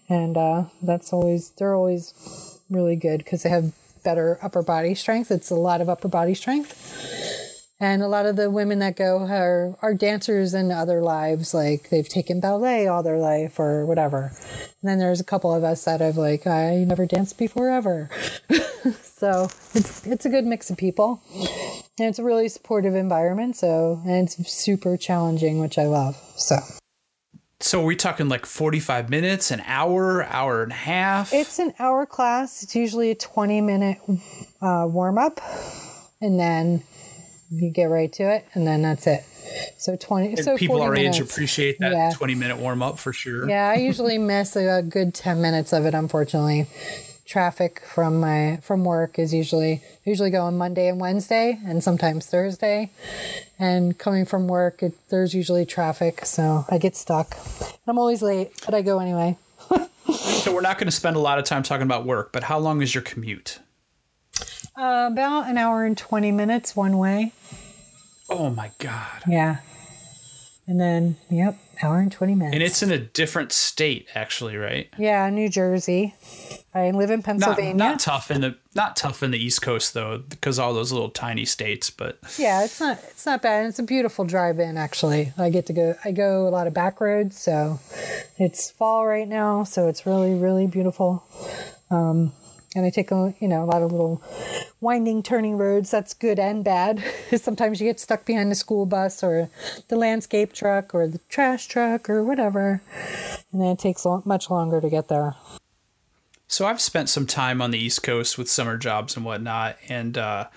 and 0.09 0.37
uh, 0.37 0.63
that's 0.81 1.13
always 1.13 1.49
they're 1.51 1.75
always 1.75 2.59
really 2.69 2.95
good 2.95 3.19
because 3.19 3.43
they 3.43 3.49
have 3.49 3.73
better 4.03 4.39
upper 4.41 4.61
body 4.61 4.95
strength. 4.95 5.31
It's 5.31 5.49
a 5.49 5.55
lot 5.55 5.81
of 5.81 5.89
upper 5.89 6.07
body 6.07 6.33
strength. 6.33 7.57
And 7.79 8.03
a 8.03 8.07
lot 8.07 8.27
of 8.27 8.35
the 8.35 8.51
women 8.51 8.77
that 8.79 8.95
go 8.95 9.25
are, 9.25 9.75
are 9.81 9.95
dancers 9.95 10.53
in 10.53 10.71
other 10.71 11.01
lives, 11.01 11.51
like 11.51 11.89
they've 11.89 12.07
taken 12.07 12.39
ballet 12.39 12.85
all 12.85 13.01
their 13.01 13.17
life 13.17 13.59
or 13.59 13.87
whatever. 13.87 14.31
And 14.81 14.89
then 14.89 14.99
there's 14.99 15.19
a 15.19 15.23
couple 15.23 15.51
of 15.51 15.63
us 15.63 15.83
that 15.85 15.99
have 15.99 16.15
like, 16.15 16.45
I 16.45 16.83
never 16.83 17.07
danced 17.07 17.39
before 17.39 17.69
ever. 17.69 18.11
so 19.01 19.49
it's 19.73 20.05
it's 20.05 20.27
a 20.27 20.29
good 20.29 20.45
mix 20.45 20.69
of 20.69 20.77
people. 20.77 21.23
And 21.99 22.07
it's 22.07 22.19
a 22.19 22.23
really 22.23 22.47
supportive 22.49 22.95
environment. 22.95 23.55
So 23.57 24.01
and 24.05 24.27
it's 24.27 24.51
super 24.51 24.97
challenging, 24.97 25.59
which 25.59 25.77
I 25.77 25.85
love. 25.85 26.15
So 26.35 26.57
So 27.59 27.81
are 27.81 27.85
we 27.85 27.95
talking 27.95 28.27
like 28.29 28.45
45 28.45 29.09
minutes, 29.09 29.51
an 29.51 29.61
hour, 29.65 30.23
hour 30.23 30.63
and 30.63 30.71
a 30.71 30.75
half? 30.75 31.33
it's 31.33 31.59
an 31.59 31.73
hour 31.79 32.05
class. 32.05 32.63
It's 32.63 32.75
usually 32.75 33.11
a 33.11 33.15
20 33.15 33.61
minute 33.61 33.97
uh, 34.61 34.85
warm 34.89 35.17
up. 35.17 35.39
And 36.21 36.39
then 36.39 36.83
you 37.51 37.71
get 37.71 37.85
right 37.85 38.11
to 38.13 38.23
it. 38.23 38.45
And 38.53 38.65
then 38.65 38.81
that's 38.81 39.05
it. 39.07 39.23
So 39.77 39.95
20, 39.97 40.37
so 40.37 40.55
People 40.57 40.77
40 40.77 40.87
our 40.87 40.95
age 40.95 41.19
appreciate 41.19 41.77
that 41.79 41.91
Yeah. 41.91 42.11
20 42.15 42.35
minute 42.35 42.57
warm 42.57 42.81
up 42.81 42.97
for 42.99 43.11
sure. 43.11 43.49
Yeah, 43.49 43.69
I 43.69 43.75
usually 43.79 44.17
miss 44.17 44.55
a 44.55 44.81
good 44.81 45.13
10 45.13 45.41
minutes 45.41 45.73
of 45.73 45.85
it, 45.85 45.93
unfortunately. 45.93 46.67
Traffic 47.31 47.81
from 47.85 48.19
my 48.19 48.59
from 48.61 48.83
work 48.83 49.17
is 49.17 49.33
usually 49.33 49.75
I 49.75 50.09
usually 50.09 50.31
go 50.31 50.41
on 50.41 50.57
Monday 50.57 50.89
and 50.89 50.99
Wednesday 50.99 51.57
and 51.65 51.81
sometimes 51.81 52.25
Thursday. 52.25 52.91
And 53.57 53.97
coming 53.97 54.25
from 54.25 54.49
work, 54.49 54.83
it, 54.83 54.91
there's 55.07 55.33
usually 55.33 55.65
traffic, 55.65 56.25
so 56.25 56.65
I 56.67 56.77
get 56.77 56.97
stuck. 56.97 57.37
I'm 57.87 57.97
always 57.97 58.21
late, 58.21 58.51
but 58.65 58.73
I 58.73 58.81
go 58.81 58.99
anyway. 58.99 59.37
So 60.43 60.53
we're 60.53 60.59
not 60.59 60.77
going 60.77 60.87
to 60.87 60.91
spend 60.91 61.15
a 61.15 61.19
lot 61.19 61.39
of 61.39 61.45
time 61.45 61.63
talking 61.63 61.83
about 61.83 62.05
work, 62.05 62.33
but 62.33 62.43
how 62.43 62.59
long 62.59 62.81
is 62.81 62.93
your 62.93 63.01
commute? 63.01 63.59
Uh, 64.75 65.07
about 65.09 65.47
an 65.47 65.57
hour 65.57 65.85
and 65.85 65.97
20 65.97 66.33
minutes 66.33 66.75
one 66.75 66.97
way. 66.97 67.31
Oh 68.29 68.49
my 68.49 68.71
God. 68.77 69.23
Yeah. 69.25 69.59
And 70.67 70.81
then, 70.81 71.15
yep, 71.29 71.57
hour 71.83 71.99
and 71.99 72.11
20 72.11 72.35
minutes. 72.35 72.53
And 72.53 72.63
it's 72.63 72.83
in 72.83 72.91
a 72.91 72.97
different 72.97 73.51
state, 73.51 74.07
actually, 74.15 74.57
right? 74.57 74.89
yeah, 74.97 75.29
New 75.29 75.49
Jersey. 75.49 76.15
I 76.73 76.91
live 76.91 77.09
in 77.11 77.19
Not, 77.19 77.25
Pennsylvania. 77.25 77.73
not 77.75 77.99
tough 77.99 78.31
in 78.31 78.39
the 78.41 78.55
not 78.73 78.95
tough 78.95 79.21
in 79.23 79.31
the 79.31 79.37
East 79.37 79.61
Coast 79.61 79.93
though, 79.93 80.19
because 80.19 80.57
all 80.57 80.73
those 80.73 80.93
little 80.93 81.09
tiny 81.09 81.43
states. 81.43 81.89
But 81.89 82.17
Yeah, 82.37 82.63
it's 82.63 82.79
not 82.79 82.97
it's 83.09 83.25
not 83.25 83.41
bad. 83.41 83.65
It's 83.65 83.79
a 83.79 83.83
beautiful 83.83 84.23
drive-in 84.23 84.77
actually. 84.77 85.33
I 85.37 85.49
get 85.49 85.65
to 85.65 85.73
go 85.73 85.95
I 86.05 86.11
go 86.11 86.47
a 86.47 86.49
lot 86.49 86.67
of 86.67 86.73
back 86.73 87.01
roads, 87.01 87.37
so 87.37 87.79
it's 88.37 88.71
fall 88.71 89.05
right 89.05 89.27
now, 89.27 89.63
so 89.65 89.89
it's 89.89 90.05
really 90.05 90.33
really 90.33 90.65
beautiful. 90.67 91.25
Um 91.89 92.31
and 92.75 92.85
I 92.85 92.89
take 92.89 93.11
a 93.11 93.33
you 93.39 93.47
know 93.47 93.63
a 93.63 93.65
lot 93.65 93.81
of 93.81 93.91
little 93.91 94.21
winding 94.79 95.23
turning 95.23 95.57
roads. 95.57 95.91
That's 95.91 96.13
good 96.13 96.39
and 96.39 96.63
bad. 96.63 97.03
Sometimes 97.35 97.79
you 97.79 97.87
get 97.87 97.99
stuck 97.99 98.25
behind 98.25 98.51
the 98.51 98.55
school 98.55 98.85
bus 98.85 99.23
or 99.23 99.49
the 99.87 99.95
landscape 99.95 100.53
truck 100.53 100.93
or 100.95 101.07
the 101.07 101.19
trash 101.29 101.67
truck 101.67 102.09
or 102.09 102.23
whatever, 102.23 102.81
and 103.51 103.61
then 103.61 103.69
it 103.69 103.79
takes 103.79 104.05
much 104.25 104.49
longer 104.49 104.81
to 104.81 104.89
get 104.89 105.07
there. 105.07 105.35
So 106.47 106.65
I've 106.65 106.81
spent 106.81 107.07
some 107.07 107.25
time 107.25 107.61
on 107.61 107.71
the 107.71 107.79
East 107.79 108.03
Coast 108.03 108.37
with 108.37 108.49
summer 108.49 108.77
jobs 108.77 109.15
and 109.15 109.23
whatnot, 109.23 109.77
and 109.87 110.17
uh, 110.17 110.47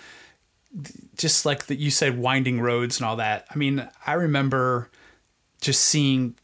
just 1.16 1.46
like 1.46 1.66
that 1.66 1.78
you 1.78 1.90
said, 1.90 2.18
winding 2.18 2.60
roads 2.60 2.98
and 2.98 3.06
all 3.06 3.16
that. 3.16 3.46
I 3.50 3.56
mean, 3.56 3.88
I 4.06 4.14
remember 4.14 4.90
just 5.60 5.84
seeing 5.84 6.34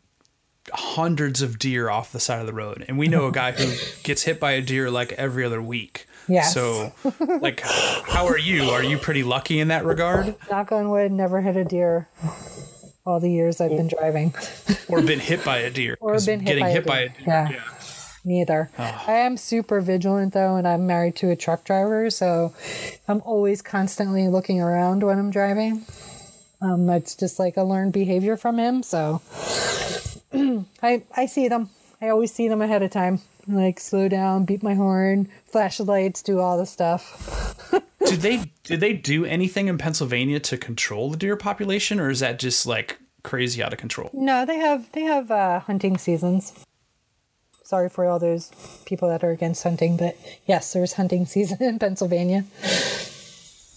hundreds 0.72 1.42
of 1.42 1.58
deer 1.58 1.90
off 1.90 2.12
the 2.12 2.20
side 2.20 2.40
of 2.40 2.46
the 2.46 2.52
road, 2.52 2.84
and 2.88 2.98
we 2.98 3.08
know 3.08 3.26
a 3.26 3.32
guy 3.32 3.52
who 3.52 3.72
gets 4.02 4.22
hit 4.22 4.40
by 4.40 4.52
a 4.52 4.60
deer 4.60 4.90
like 4.90 5.12
every 5.12 5.44
other 5.44 5.62
week. 5.62 6.06
Yes. 6.28 6.54
So, 6.54 6.92
like, 7.40 7.60
how 7.60 8.26
are 8.26 8.38
you? 8.38 8.64
Are 8.70 8.84
you 8.84 8.98
pretty 8.98 9.22
lucky 9.22 9.58
in 9.58 9.68
that 9.68 9.84
regard, 9.84 10.36
Knock 10.50 10.72
on 10.72 10.90
wood, 10.90 11.12
never 11.12 11.40
hit 11.40 11.56
a 11.56 11.64
deer 11.64 12.08
all 13.06 13.20
the 13.20 13.30
years 13.30 13.60
I've 13.60 13.70
been 13.70 13.88
driving. 13.88 14.34
or 14.88 15.02
been 15.02 15.20
hit 15.20 15.44
by 15.44 15.58
a 15.58 15.70
deer? 15.70 15.96
Or 16.00 16.14
been 16.20 16.40
hit 16.40 16.46
getting 16.46 16.64
by 16.64 16.68
a 16.68 16.72
hit 16.72 16.86
by 16.86 16.98
a 17.00 17.08
deer. 17.08 17.16
deer. 17.24 17.48
Yeah. 17.50 17.62
Neither. 18.22 18.70
I 18.76 19.12
am 19.12 19.38
super 19.38 19.80
vigilant 19.80 20.34
though, 20.34 20.56
and 20.56 20.68
I'm 20.68 20.86
married 20.86 21.16
to 21.16 21.30
a 21.30 21.36
truck 21.36 21.64
driver, 21.64 22.10
so 22.10 22.54
I'm 23.08 23.22
always 23.24 23.62
constantly 23.62 24.28
looking 24.28 24.60
around 24.60 25.02
when 25.02 25.18
I'm 25.18 25.30
driving. 25.30 25.86
Um, 26.60 26.86
that's 26.86 27.16
just 27.16 27.38
like 27.38 27.56
a 27.56 27.62
learned 27.62 27.94
behavior 27.94 28.36
from 28.36 28.58
him. 28.58 28.82
So 28.82 29.22
I 30.82 31.02
I 31.16 31.26
see 31.26 31.48
them. 31.48 31.70
I 32.00 32.08
always 32.08 32.32
see 32.32 32.48
them 32.48 32.62
ahead 32.62 32.82
of 32.82 32.90
time. 32.90 33.20
Like 33.46 33.80
slow 33.80 34.08
down, 34.08 34.44
beat 34.44 34.62
my 34.62 34.74
horn, 34.74 35.28
flash 35.46 35.78
the 35.78 35.84
lights, 35.84 36.22
do 36.22 36.40
all 36.40 36.56
the 36.56 36.66
stuff. 36.66 37.56
Did 38.06 38.20
they 38.20 38.52
did 38.64 38.80
they 38.80 38.92
do 38.94 39.24
anything 39.24 39.68
in 39.68 39.78
Pennsylvania 39.78 40.40
to 40.40 40.56
control 40.56 41.10
the 41.10 41.16
deer 41.16 41.36
population, 41.36 42.00
or 42.00 42.10
is 42.10 42.20
that 42.20 42.38
just 42.38 42.66
like 42.66 42.98
crazy 43.22 43.62
out 43.62 43.72
of 43.72 43.78
control? 43.78 44.10
No, 44.12 44.44
they 44.44 44.56
have 44.56 44.90
they 44.92 45.02
have 45.02 45.30
uh, 45.30 45.60
hunting 45.60 45.96
seasons. 45.96 46.52
Sorry 47.62 47.88
for 47.88 48.06
all 48.06 48.18
those 48.18 48.50
people 48.84 49.08
that 49.08 49.22
are 49.22 49.30
against 49.30 49.62
hunting, 49.62 49.96
but 49.96 50.16
yes, 50.46 50.72
there's 50.72 50.94
hunting 50.94 51.24
season 51.34 51.62
in 51.62 51.78
Pennsylvania. 51.78 52.44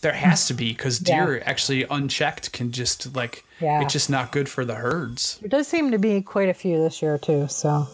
There 0.03 0.13
has 0.13 0.45
to 0.47 0.53
be 0.53 0.69
because 0.73 1.01
Yeah. 1.01 1.25
deer 1.25 1.43
actually 1.45 1.85
unchecked 1.89 2.51
can 2.51 2.71
just 2.71 3.15
like 3.15 3.43
Yeah. 3.59 3.81
it's 3.81 3.93
just 3.93 4.09
not 4.09 4.31
good 4.31 4.47
for 4.49 4.63
the 4.65 4.75
herds. 4.75 5.37
There 5.41 5.49
does 5.49 5.67
seem 5.67 5.91
to 5.91 5.97
be 5.97 6.21
quite 6.21 6.49
a 6.49 6.53
few 6.53 6.77
this 6.77 7.01
year 7.01 7.17
too, 7.17 7.47
so 7.49 7.87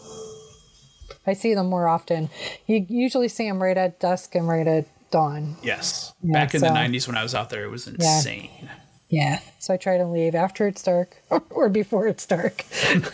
I 1.26 1.32
see 1.34 1.54
them 1.54 1.68
more 1.70 1.86
often. 1.88 2.28
You 2.66 2.84
usually 2.88 3.28
see 3.28 3.48
them 3.48 3.62
right 3.62 3.76
at 3.78 4.00
dusk 4.00 4.34
and 4.34 4.48
right 4.48 4.66
at 4.66 4.86
dawn. 5.10 5.56
Yes, 5.62 6.12
Yeah, 6.22 6.32
back 6.34 6.54
in 6.54 6.60
so- 6.60 6.66
the 6.66 6.72
'90s 6.74 7.06
when 7.06 7.16
I 7.16 7.22
was 7.22 7.34
out 7.34 7.48
there, 7.50 7.64
it 7.64 7.70
was 7.70 7.86
insane. 7.86 8.68
Yeah. 9.08 9.38
So 9.58 9.74
I 9.74 9.76
try 9.76 9.96
to 9.98 10.06
leave 10.06 10.34
after 10.34 10.66
it's 10.68 10.82
dark 10.82 11.16
or 11.50 11.68
before 11.68 12.06
it's 12.08 12.26
dark. 12.26 12.64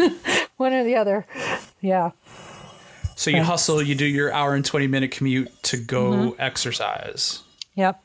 One 0.57 0.73
or 0.73 0.85
the 0.85 0.97
other. 0.97 1.26
Yeah. 1.81 2.11
So 3.15 3.31
you 3.31 3.43
hustle, 3.43 3.81
you 3.83 3.95
do 3.95 4.05
your 4.07 4.33
hour 4.33 4.55
and 4.55 4.65
twenty 4.65 4.87
minute 4.87 5.11
commute 5.11 5.50
to 5.65 5.76
go 5.76 6.11
Mm-hmm. 6.12 6.41
exercise. 6.41 7.43
Yep. 7.75 8.03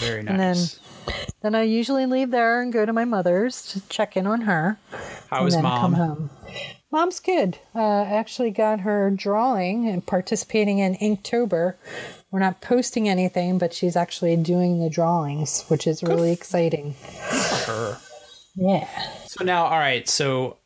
Very 0.00 0.22
then- 0.22 0.36
nice. 0.36 0.78
Then 1.42 1.54
I 1.54 1.62
usually 1.62 2.06
leave 2.06 2.30
there 2.30 2.60
and 2.60 2.72
go 2.72 2.84
to 2.84 2.92
my 2.92 3.04
mother's 3.04 3.62
to 3.72 3.80
check 3.88 4.16
in 4.16 4.26
on 4.26 4.42
her. 4.42 4.78
How 5.30 5.44
and 5.44 5.52
then 5.52 5.62
mom? 5.62 5.80
come 5.80 5.92
home. 5.94 6.30
Mom's 6.92 7.20
good. 7.20 7.58
Uh, 7.74 8.02
I 8.02 8.12
actually 8.12 8.50
got 8.50 8.80
her 8.80 9.10
drawing 9.10 9.88
and 9.88 10.04
participating 10.04 10.78
in 10.80 10.96
Inktober. 10.96 11.76
We're 12.30 12.40
not 12.40 12.60
posting 12.60 13.08
anything, 13.08 13.58
but 13.58 13.72
she's 13.72 13.96
actually 13.96 14.36
doing 14.36 14.80
the 14.80 14.90
drawings, 14.90 15.64
which 15.68 15.86
is 15.86 16.02
really 16.02 16.32
exciting. 16.32 16.92
For 16.94 17.72
Her. 17.72 17.98
Yeah. 18.56 18.88
So 19.26 19.44
now, 19.44 19.64
all 19.64 19.78
right. 19.78 20.08
So 20.08 20.58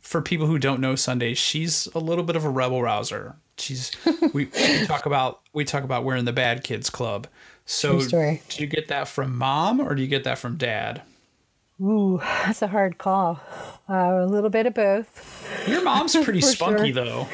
for 0.00 0.20
people 0.20 0.46
who 0.46 0.58
don't 0.58 0.80
know 0.80 0.96
Sunday, 0.96 1.34
she's 1.34 1.86
a 1.94 1.98
little 2.00 2.24
bit 2.24 2.36
of 2.36 2.44
a 2.44 2.50
rebel 2.50 2.82
rouser. 2.82 3.36
She's 3.58 3.92
we, 4.34 4.46
we 4.46 4.86
talk 4.86 5.06
about 5.06 5.40
we 5.52 5.64
talk 5.64 5.84
about 5.84 6.04
we're 6.04 6.16
in 6.16 6.24
the 6.24 6.32
bad 6.32 6.64
kids 6.64 6.90
club. 6.90 7.26
So 7.70 7.92
True 7.92 8.00
story. 8.02 8.42
do 8.48 8.62
you 8.62 8.66
get 8.66 8.88
that 8.88 9.06
from 9.06 9.38
mom 9.38 9.80
or 9.80 9.94
do 9.94 10.02
you 10.02 10.08
get 10.08 10.24
that 10.24 10.38
from 10.38 10.56
dad? 10.56 11.02
Ooh, 11.80 12.18
that's 12.18 12.62
a 12.62 12.66
hard 12.66 12.98
call. 12.98 13.40
Uh, 13.88 13.94
a 13.94 14.26
little 14.26 14.50
bit 14.50 14.66
of 14.66 14.74
both. 14.74 15.68
Your 15.68 15.80
mom's 15.84 16.16
pretty 16.24 16.40
spunky 16.40 16.92
sure. 16.92 17.04
though. 17.04 17.28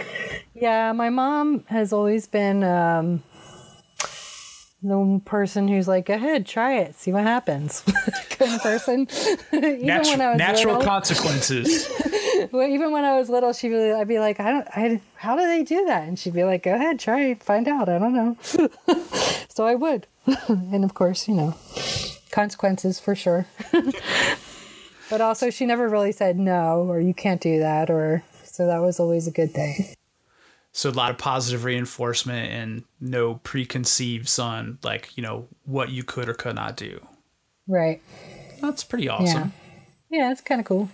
Yeah, 0.54 0.92
my 0.92 1.08
mom 1.08 1.64
has 1.68 1.90
always 1.90 2.26
been 2.26 2.62
um, 2.62 3.22
the 4.82 5.22
person 5.24 5.68
who's 5.68 5.88
like, 5.88 6.04
"Go 6.04 6.14
ahead, 6.14 6.44
try 6.44 6.80
it, 6.80 6.94
see 6.96 7.12
what 7.12 7.22
happens." 7.22 7.80
kind 8.30 8.54
of 8.54 8.60
person. 8.62 9.08
even 9.52 9.80
Natu- 9.86 10.06
when 10.10 10.20
I 10.20 10.30
was 10.32 10.38
natural 10.38 10.74
little, 10.74 10.86
consequences. 10.88 11.88
well, 12.52 12.68
even 12.68 12.92
when 12.92 13.04
I 13.04 13.18
was 13.18 13.28
little, 13.28 13.52
she'd 13.52 13.70
be, 13.70 13.92
I'd 13.92 14.08
be 14.08 14.18
like, 14.18 14.40
"I 14.40 14.50
don't, 14.50 14.68
I, 14.68 15.00
how 15.16 15.36
do 15.36 15.42
they 15.42 15.62
do 15.62 15.84
that?" 15.86 16.08
And 16.08 16.18
she'd 16.18 16.34
be 16.34 16.44
like, 16.44 16.62
"Go 16.62 16.74
ahead, 16.74 16.98
try 16.98 17.34
find 17.34 17.68
out." 17.68 17.88
I 17.88 17.98
don't 17.98 18.14
know. 18.14 18.36
so 19.48 19.66
I 19.66 19.74
would, 19.74 20.06
and 20.48 20.84
of 20.84 20.94
course, 20.94 21.28
you 21.28 21.34
know, 21.34 21.54
consequences 22.30 22.98
for 23.00 23.14
sure. 23.14 23.46
but 25.10 25.20
also, 25.20 25.50
she 25.50 25.66
never 25.66 25.88
really 25.88 26.12
said 26.12 26.38
no 26.38 26.82
or 26.88 27.00
you 27.00 27.14
can't 27.14 27.40
do 27.40 27.58
that 27.58 27.90
or. 27.90 28.22
So 28.44 28.66
that 28.66 28.78
was 28.78 28.98
always 28.98 29.26
a 29.26 29.30
good 29.30 29.52
thing. 29.52 29.84
so 30.72 30.88
a 30.88 30.92
lot 30.92 31.10
of 31.10 31.18
positive 31.18 31.64
reinforcement 31.64 32.50
and 32.50 32.84
no 33.00 33.34
preconceived 33.34 34.40
on 34.40 34.78
like, 34.82 35.14
you 35.14 35.22
know, 35.22 35.46
what 35.64 35.90
you 35.90 36.02
could 36.02 36.26
or 36.26 36.32
could 36.32 36.54
not 36.54 36.74
do. 36.74 37.06
Right. 37.68 38.00
That's 38.62 38.82
pretty 38.82 39.10
awesome. 39.10 39.52
Yeah, 39.54 39.65
it's 40.30 40.40
kind 40.40 40.60
of 40.60 40.66
cool. 40.66 40.88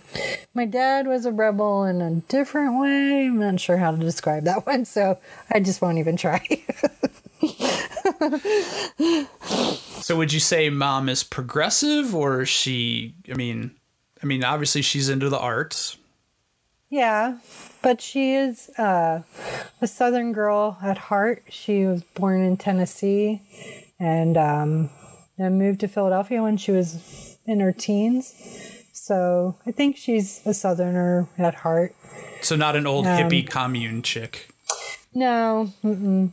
My 0.53 0.65
dad 0.65 1.07
was 1.07 1.25
a 1.25 1.31
rebel 1.31 1.83
in 1.85 2.01
a 2.01 2.15
different 2.27 2.79
way. 2.79 3.25
I'm 3.27 3.39
not 3.39 3.59
sure 3.59 3.77
how 3.77 3.91
to 3.91 3.97
describe 3.97 4.43
that 4.45 4.65
one, 4.67 4.85
so 4.85 5.17
I 5.51 5.59
just 5.59 5.81
won't 5.81 5.97
even 5.97 6.17
try. 6.17 6.41
So 10.03 10.17
would 10.17 10.33
you 10.33 10.41
say 10.41 10.69
mom 10.69 11.07
is 11.07 11.23
progressive 11.23 12.13
or 12.13 12.45
she 12.45 13.13
I 13.31 13.35
mean 13.35 13.71
I 14.21 14.25
mean 14.25 14.43
obviously 14.43 14.81
she's 14.81 15.07
into 15.07 15.29
the 15.29 15.39
arts. 15.39 15.95
yeah, 16.89 17.37
but 17.81 18.01
she 18.01 18.33
is 18.35 18.69
uh, 18.77 19.21
a 19.81 19.87
Southern 19.87 20.33
girl 20.33 20.77
at 20.83 20.97
heart. 20.97 21.43
She 21.49 21.85
was 21.85 22.03
born 22.15 22.41
in 22.43 22.57
Tennessee 22.57 23.41
and 23.99 24.35
um, 24.37 24.89
then 25.37 25.57
moved 25.57 25.79
to 25.81 25.87
Philadelphia 25.87 26.41
when 26.43 26.57
she 26.57 26.71
was 26.71 27.37
in 27.45 27.61
her 27.61 27.71
teens. 27.71 28.33
So 29.03 29.57
I 29.65 29.71
think 29.71 29.97
she's 29.97 30.39
a 30.45 30.53
Southerner 30.53 31.27
at 31.37 31.55
heart. 31.55 31.93
So 32.41 32.55
not 32.55 32.77
an 32.77 32.87
old 32.87 33.05
Um, 33.05 33.17
hippie 33.19 33.45
commune 33.45 34.01
chick. 34.01 34.47
No, 35.13 35.73
mm-mm. 35.83 36.31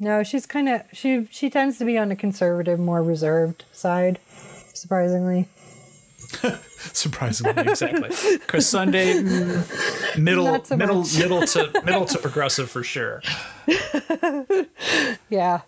no, 0.00 0.22
she's 0.22 0.46
kind 0.46 0.70
of 0.70 0.84
she 0.94 1.28
she 1.30 1.50
tends 1.50 1.76
to 1.80 1.84
be 1.84 1.98
on 1.98 2.08
the 2.08 2.16
conservative, 2.16 2.78
more 2.80 3.02
reserved 3.02 3.64
side. 3.72 4.18
Surprisingly, 4.72 5.50
Surprisingly, 6.78 7.62
exactly. 7.62 8.08
Because 8.38 8.66
Sunday, 8.66 9.20
middle, 10.16 10.64
so 10.64 10.76
middle, 10.78 11.00
much. 11.00 11.18
middle 11.18 11.42
to 11.42 11.70
middle 11.84 12.06
to 12.06 12.18
progressive 12.18 12.70
for 12.70 12.82
sure. 12.82 13.20
yeah, 15.28 15.60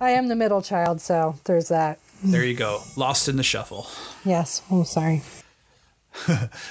I 0.00 0.10
am 0.10 0.28
the 0.28 0.36
middle 0.36 0.62
child, 0.62 1.02
so 1.02 1.38
there's 1.44 1.68
that. 1.68 1.98
There 2.22 2.44
you 2.44 2.54
go. 2.54 2.82
Lost 2.96 3.28
in 3.28 3.36
the 3.36 3.42
shuffle. 3.42 3.86
Yes, 4.24 4.62
I'm 4.70 4.84
sorry. 4.84 5.22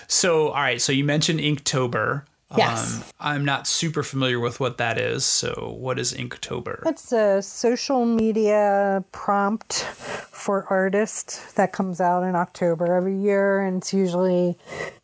So, 0.08 0.50
all 0.50 0.62
right. 0.62 0.82
So 0.82 0.92
you 0.92 1.04
mentioned 1.04 1.40
Inktober. 1.40 2.24
Yes. 2.58 2.98
Um, 2.98 3.04
I'm 3.20 3.46
not 3.46 3.68
super 3.68 4.04
familiar 4.04 4.40
with 4.40 4.60
what 4.60 4.78
that 4.78 4.98
is. 4.98 5.26
So, 5.26 5.76
what 5.78 6.00
is 6.00 6.14
Inktober? 6.14 6.82
It's 6.86 7.12
a 7.12 7.42
social 7.42 8.06
media 8.06 9.04
prompt 9.12 9.84
for 9.84 10.66
artists 10.70 11.54
that 11.54 11.74
comes 11.74 12.00
out 12.00 12.24
in 12.24 12.36
October 12.36 12.96
every 12.96 13.18
year, 13.18 13.60
and 13.60 13.78
it's 13.78 13.94
usually 13.94 14.58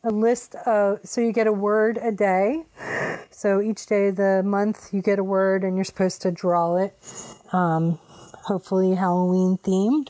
a 0.03 0.09
list 0.09 0.55
of. 0.65 0.99
So 1.03 1.19
you 1.19 1.33
get 1.33 1.47
a 1.47 1.53
word 1.53 1.99
a 2.01 2.11
day. 2.11 2.63
So 3.29 3.61
each 3.61 3.85
day 3.87 4.07
of 4.07 4.15
the 4.15 4.41
month, 4.43 4.93
you 4.93 5.01
get 5.01 5.19
a 5.19 5.23
word, 5.23 5.65
and 5.65 5.75
you're 5.75 5.83
supposed 5.83 6.21
to 6.21 6.31
draw 6.31 6.77
it. 6.77 6.97
Um, 7.51 7.99
hopefully 8.43 8.95
Halloween 8.95 9.57
themed, 9.63 10.09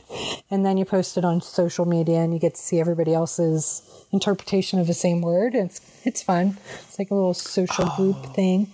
and 0.50 0.64
then 0.64 0.76
you 0.76 0.84
post 0.84 1.16
it 1.16 1.24
on 1.24 1.40
social 1.40 1.84
media, 1.86 2.18
and 2.18 2.32
you 2.32 2.38
get 2.38 2.54
to 2.54 2.60
see 2.60 2.80
everybody 2.80 3.14
else's 3.14 3.82
interpretation 4.12 4.78
of 4.78 4.86
the 4.86 4.94
same 4.94 5.20
word. 5.20 5.54
It's 5.54 5.80
it's 6.04 6.22
fun. 6.22 6.58
It's 6.82 6.98
like 6.98 7.10
a 7.10 7.14
little 7.14 7.34
social 7.34 7.86
group 7.96 8.34
thing. 8.34 8.68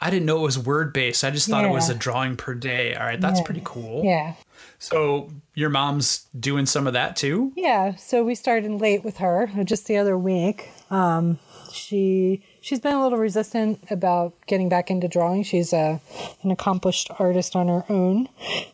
I 0.00 0.10
didn't 0.10 0.26
know 0.26 0.38
it 0.38 0.42
was 0.42 0.58
word 0.58 0.92
based. 0.92 1.22
I 1.22 1.30
just 1.30 1.48
thought 1.48 1.64
it 1.64 1.70
was 1.70 1.88
a 1.88 1.94
drawing 1.94 2.36
per 2.36 2.54
day. 2.54 2.94
All 2.96 3.04
right, 3.06 3.20
that's 3.20 3.38
Yeah. 3.38 3.44
pretty 3.46 3.62
cool. 3.64 4.04
Yeah. 4.04 4.34
So 4.80 5.30
your 5.54 5.68
mom's 5.70 6.26
doing 6.38 6.66
some 6.66 6.88
of 6.88 6.92
that 6.94 7.14
too? 7.14 7.52
Yeah, 7.54 7.94
so 7.94 8.24
we 8.24 8.34
started 8.34 8.72
late 8.80 9.04
with 9.04 9.18
her 9.18 9.48
just 9.64 9.86
the 9.86 9.96
other 9.98 10.18
week. 10.18 10.70
Um, 10.90 11.38
she 11.72 12.42
she's 12.62 12.80
been 12.80 12.94
a 12.94 13.02
little 13.02 13.18
resistant 13.18 13.84
about 13.90 14.34
getting 14.46 14.70
back 14.70 14.90
into 14.90 15.08
drawing. 15.08 15.42
She's 15.42 15.72
a 15.72 16.00
an 16.42 16.50
accomplished 16.50 17.10
artist 17.18 17.54
on 17.54 17.68
her 17.68 17.84
own, 17.90 18.28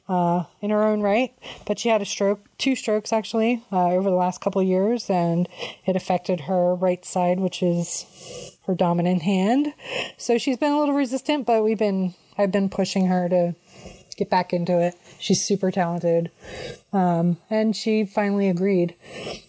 uh, 0.09 0.45
in 0.61 0.71
her 0.71 0.85
own 0.85 1.01
right. 1.01 1.33
But 1.67 1.79
she 1.79 1.89
had 1.89 2.01
a 2.01 2.05
stroke, 2.05 2.41
two 2.59 2.77
strokes 2.77 3.13
actually, 3.13 3.65
uh, 3.73 3.89
over 3.89 4.09
the 4.09 4.17
last 4.17 4.41
couple 4.41 4.61
of 4.61 4.69
years, 4.69 5.11
and 5.11 5.49
it 5.85 5.97
affected 5.97 6.43
her 6.43 6.75
right 6.75 7.05
side, 7.05 7.41
which 7.41 7.63
is 7.63 8.57
her 8.67 8.75
dominant 8.75 9.23
hand. 9.23 9.73
So 10.17 10.39
she's 10.39 10.59
been 10.59 10.73
a 10.73 10.79
little 10.79 10.95
resistant, 10.95 11.47
but 11.47 11.65
we've 11.65 11.79
been 11.79 12.15
I've 12.37 12.53
been 12.53 12.69
pushing 12.69 13.07
her 13.07 13.29
to 13.29 13.57
get 14.19 14.29
back 14.29 14.53
into 14.53 14.79
it. 14.81 14.95
She's 15.19 15.43
super 15.43 15.71
talented. 15.71 16.31
Um, 16.93 17.39
and 17.49 17.75
she 17.75 18.05
finally 18.05 18.49
agreed 18.49 18.95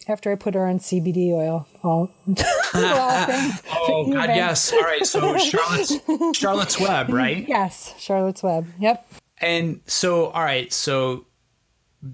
after 0.08 0.32
I 0.32 0.36
put 0.36 0.54
her 0.54 0.66
on 0.66 0.80
CBD 0.80 1.32
oil. 1.34 1.68
All, 1.84 2.12
all 2.74 3.26
things. 3.26 3.62
Oh, 3.92 4.12
God, 4.12 4.30
yes. 4.30 4.72
All 4.72 4.82
right. 4.82 5.06
So 5.06 5.38
Charlotte's, 5.40 6.38
Charlotte's 6.38 6.80
Web, 6.80 7.10
right? 7.10 7.48
Yes. 7.48 7.96
Charlotte's 7.98 8.44
Web. 8.44 8.68
Yep. 8.80 9.12
And 9.42 9.82
so, 9.88 10.28
all 10.28 10.44
right. 10.44 10.72
So 10.72 11.26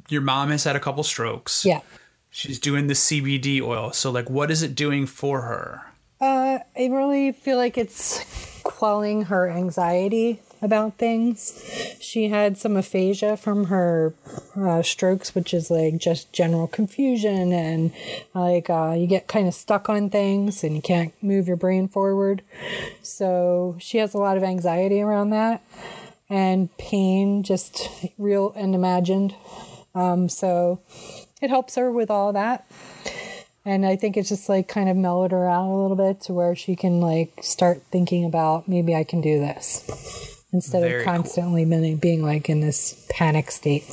your 0.09 0.21
mom 0.21 0.51
has 0.51 0.63
had 0.63 0.75
a 0.75 0.79
couple 0.79 1.03
strokes. 1.03 1.65
Yeah. 1.65 1.81
She's 2.29 2.59
doing 2.59 2.88
the 2.88 2.93
CBD 2.93 3.62
oil. 3.62 3.91
So, 3.91 4.12
like, 4.12 4.29
what 4.29 4.51
is 4.51 4.63
it 4.63 4.75
doing 4.75 5.05
for 5.05 5.41
her? 5.41 5.81
Uh, 6.21 6.59
I 6.77 6.85
really 6.88 7.31
feel 7.31 7.57
like 7.57 7.77
it's 7.77 8.24
quelling 8.63 9.24
her 9.24 9.50
anxiety 9.50 10.41
about 10.62 10.97
things. 10.97 11.97
She 12.00 12.29
had 12.29 12.57
some 12.57 12.75
aphasia 12.75 13.38
from 13.38 13.65
her 13.65 14.13
uh, 14.55 14.81
strokes, 14.81 15.35
which 15.35 15.53
is 15.53 15.69
like 15.69 15.97
just 15.97 16.31
general 16.31 16.67
confusion 16.67 17.51
and 17.51 17.91
like 18.33 18.69
uh, 18.69 18.95
you 18.97 19.07
get 19.07 19.27
kind 19.27 19.47
of 19.47 19.53
stuck 19.53 19.89
on 19.89 20.09
things 20.09 20.63
and 20.63 20.75
you 20.75 20.81
can't 20.81 21.13
move 21.21 21.47
your 21.47 21.57
brain 21.57 21.88
forward. 21.88 22.41
So 23.01 23.77
she 23.79 23.97
has 24.00 24.13
a 24.13 24.17
lot 24.17 24.38
of 24.38 24.43
anxiety 24.43 25.01
around 25.01 25.29
that 25.31 25.63
and 26.29 26.75
pain, 26.77 27.43
just 27.43 27.89
real 28.17 28.51
and 28.55 28.74
imagined. 28.74 29.35
Um, 29.93 30.27
so 30.29 30.81
it 31.41 31.50
helps 31.50 31.75
her 31.75 31.91
with 31.91 32.09
all 32.09 32.33
that. 32.33 32.65
And 33.67 33.83
I 33.83 33.95
think 33.95 34.15
it's 34.15 34.29
just 34.29 34.47
like 34.47 34.67
kind 34.67 34.89
of 34.89 34.95
mellowed 34.95 35.31
her 35.31 35.50
out 35.50 35.67
a 35.67 35.75
little 35.75 35.97
bit 35.97 36.21
to 36.21 36.33
where 36.33 36.55
she 36.55 36.75
can 36.75 37.01
like 37.01 37.33
start 37.41 37.81
thinking 37.91 38.24
about 38.24 38.67
maybe 38.67 38.93
I 38.95 39.03
can 39.03 39.21
do 39.21 39.39
this 39.39 40.35
instead 40.55 40.81
Very 40.81 41.01
of 41.01 41.05
constantly 41.05 41.65
cool. 41.65 41.97
being 41.97 42.24
like 42.24 42.50
in 42.50 42.62
this 42.62 43.05
panic 43.12 43.51
state. 43.51 43.83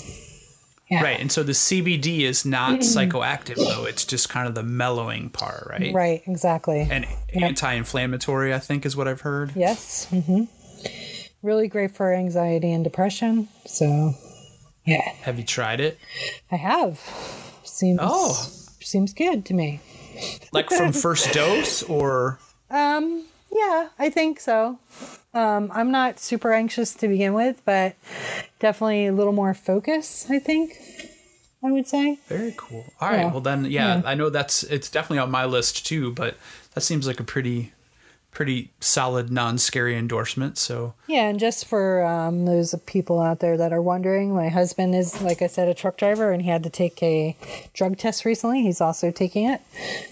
Yeah. 0.89 1.03
Right. 1.03 1.21
And 1.21 1.33
so 1.33 1.43
the 1.43 1.53
CBD 1.53 2.21
is 2.21 2.45
not 2.45 2.81
psychoactive, 2.81 3.57
though. 3.57 3.85
It's 3.85 4.05
just 4.05 4.29
kind 4.29 4.47
of 4.47 4.55
the 4.55 4.63
mellowing 4.63 5.31
part, 5.31 5.67
right? 5.71 5.93
Right. 5.93 6.23
Exactly. 6.27 6.87
And 6.89 7.07
yep. 7.33 7.43
anti 7.43 7.73
inflammatory, 7.73 8.55
I 8.55 8.59
think, 8.59 8.87
is 8.87 8.95
what 8.95 9.09
I've 9.09 9.23
heard. 9.23 9.53
Yes. 9.57 10.07
Mm-hmm. 10.11 10.45
Really 11.43 11.67
great 11.67 11.97
for 11.97 12.13
anxiety 12.13 12.71
and 12.73 12.85
depression. 12.85 13.49
So, 13.67 14.13
yeah. 14.85 15.09
Have 15.23 15.39
you 15.39 15.45
tried 15.45 15.81
it? 15.81 15.99
I 16.51 16.57
have. 16.57 17.01
Seems, 17.65 17.99
oh. 18.03 18.33
seems 18.81 19.15
good 19.15 19.47
to 19.47 19.55
me. 19.55 19.81
like 20.53 20.69
from 20.69 20.93
first 20.93 21.33
dose 21.33 21.83
or? 21.85 22.39
Um, 22.71 23.25
yeah, 23.53 23.89
I 23.99 24.11
think 24.11 24.41
so. 24.41 24.79
Um, 25.35 25.71
I'm 25.75 25.91
not 25.91 26.19
super 26.19 26.53
anxious 26.53 26.95
to 26.95 27.09
begin 27.09 27.35
with, 27.35 27.63
but 27.65 27.95
definitely 28.59 29.07
a 29.07 29.13
little 29.13 29.33
more 29.33 29.55
focus, 29.55 30.27
I 30.31 30.39
think. 30.39 30.79
I 31.65 31.71
would 31.71 31.87
say. 31.87 32.19
Very 32.27 32.55
cool. 32.57 32.85
All 33.01 33.09
right. 33.09 33.21
Yeah. 33.21 33.31
Well, 33.31 33.41
then, 33.41 33.67
yeah, 33.67 33.99
yeah, 33.99 34.03
I 34.05 34.15
know 34.15 34.31
that's 34.31 34.65
it's 34.65 34.91
definitely 34.91 35.21
on 35.21 35.31
my 35.31 35.45
list 35.45 35.87
too, 35.87 36.11
but 36.13 36.37
that 36.75 36.81
seems 36.81 37.07
like 37.07 37.21
a 37.21 37.25
pretty 37.25 37.73
pretty 38.33 38.73
solid, 38.81 39.31
non-scary 39.31 39.97
endorsement. 39.97 40.59
So 40.59 40.95
yeah, 41.07 41.29
and 41.29 41.39
just 41.39 41.67
for 41.67 42.05
um, 42.05 42.47
those 42.47 42.75
people 42.87 43.21
out 43.21 43.41
there 43.41 43.57
that 43.59 43.73
are 43.73 43.83
wondering, 43.83 44.35
my 44.35 44.49
husband 44.49 44.95
is, 44.95 45.21
like 45.21 45.43
I 45.43 45.47
said, 45.47 45.69
a 45.69 45.75
truck 45.75 45.99
driver, 45.99 46.33
and 46.33 46.43
he 46.43 46.49
had 46.49 46.65
to 46.65 46.71
take 46.71 47.01
a 47.03 47.37
drug 47.75 47.99
test 47.99 48.25
recently. 48.25 48.63
He's 48.63 48.81
also 48.81 49.11
taking 49.11 49.49
it. 49.49 49.61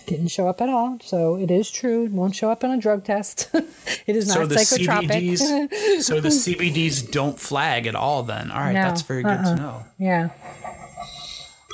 Didn't 0.07 0.29
show 0.29 0.49
up 0.49 0.61
at 0.61 0.69
all, 0.69 0.99
so 1.03 1.37
it 1.37 1.50
is 1.50 1.71
true. 1.71 2.05
It 2.05 2.12
won't 2.12 2.37
show 2.37 2.50
up 2.50 2.62
in 2.62 2.71
a 2.71 2.79
drug 2.79 3.05
test. 3.05 3.50
it 3.55 4.17
is 4.17 4.29
not 4.29 4.35
so 4.37 4.47
the 4.47 4.55
psychotropic. 4.57 5.39
CBDs, 5.39 6.03
so 6.03 6.21
the 6.21 6.29
CBDs 6.29 7.11
don't 7.11 7.41
flag 7.41 7.87
at 7.87 7.95
all. 7.95 8.23
Then 8.23 8.50
all 8.50 8.61
right, 8.61 8.75
no, 8.75 8.83
that's 8.83 9.03
very 9.03 9.23
good 9.23 9.33
uh-uh. 9.33 9.55
to 9.55 9.61
know. 9.61 9.85
Yeah. 9.99 10.31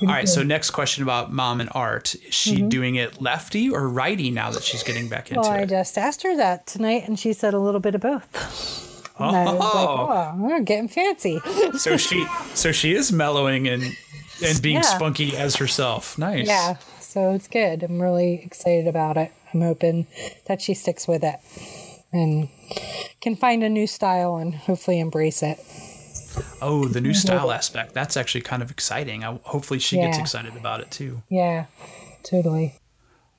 All 0.02 0.08
right. 0.08 0.28
So 0.28 0.42
next 0.42 0.70
question 0.70 1.02
about 1.02 1.32
mom 1.32 1.60
and 1.60 1.70
art: 1.74 2.14
Is 2.14 2.34
she 2.34 2.58
mm-hmm. 2.58 2.68
doing 2.68 2.94
it 2.96 3.20
lefty 3.20 3.70
or 3.70 3.88
righty 3.88 4.30
now 4.30 4.50
that 4.50 4.62
she's 4.62 4.82
getting 4.82 5.08
back 5.08 5.30
into 5.30 5.40
well, 5.40 5.52
it? 5.52 5.62
I 5.62 5.64
just 5.64 5.96
asked 5.96 6.22
her 6.22 6.36
that 6.36 6.66
tonight, 6.66 7.04
and 7.06 7.18
she 7.18 7.32
said 7.32 7.54
a 7.54 7.58
little 7.58 7.80
bit 7.80 7.94
of 7.94 8.02
both. 8.02 9.14
Oh, 9.18 9.28
and 9.28 9.48
I 9.48 9.52
was 9.54 9.60
like, 9.60 9.88
oh, 9.88 10.34
we're 10.38 10.60
getting 10.60 10.88
fancy. 10.88 11.40
so 11.78 11.96
she, 11.96 12.26
so 12.54 12.70
she 12.70 12.94
is 12.94 13.12
mellowing 13.12 13.66
and 13.66 13.82
and 14.44 14.60
being 14.62 14.76
yeah. 14.76 14.82
spunky 14.82 15.34
as 15.36 15.56
herself. 15.56 16.18
Nice. 16.18 16.46
Yeah. 16.46 16.76
So 17.00 17.32
it's 17.32 17.48
good. 17.48 17.82
I'm 17.82 18.00
really 18.00 18.42
excited 18.44 18.86
about 18.86 19.16
it. 19.16 19.32
I'm 19.54 19.62
hoping 19.62 20.06
that 20.46 20.60
she 20.60 20.74
sticks 20.74 21.08
with 21.08 21.24
it 21.24 21.36
and 22.12 22.48
can 23.22 23.36
find 23.36 23.62
a 23.62 23.70
new 23.70 23.86
style 23.86 24.36
and 24.36 24.54
hopefully 24.54 25.00
embrace 25.00 25.42
it. 25.42 25.58
Oh, 26.62 26.86
the 26.86 27.00
new 27.00 27.14
style 27.24 27.50
aspect. 27.50 27.94
That's 27.94 28.16
actually 28.16 28.42
kind 28.42 28.62
of 28.62 28.70
exciting. 28.70 29.24
I, 29.24 29.38
hopefully, 29.42 29.78
she 29.78 29.96
yeah. 29.96 30.06
gets 30.06 30.18
excited 30.18 30.56
about 30.56 30.80
it 30.80 30.90
too. 30.90 31.22
Yeah, 31.28 31.66
totally. 32.22 32.74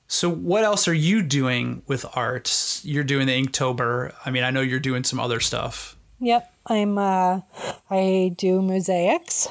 So, 0.06 0.30
what 0.30 0.64
else 0.64 0.88
are 0.88 0.94
you 0.94 1.22
doing 1.22 1.82
with 1.86 2.06
art? 2.14 2.80
You're 2.82 3.04
doing 3.04 3.26
the 3.26 3.42
Inktober. 3.42 4.14
I 4.24 4.30
mean, 4.30 4.42
I 4.42 4.50
know 4.50 4.62
you're 4.62 4.80
doing 4.80 5.04
some 5.04 5.20
other 5.20 5.40
stuff. 5.40 5.96
Yep, 6.20 6.52
I'm. 6.66 6.98
Uh, 6.98 7.40
I 7.90 8.34
do 8.36 8.62
mosaics, 8.62 9.48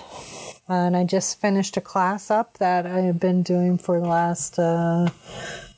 and 0.68 0.98
I 0.98 1.04
just 1.04 1.40
finished 1.40 1.78
a 1.78 1.82
class 1.82 2.32
up 2.32 2.58
that 2.58 2.86
I've 2.86 3.20
been 3.20 3.44
doing 3.44 3.78
for 3.78 4.00
the 4.00 4.08
last 4.08 4.58
uh, 4.58 5.10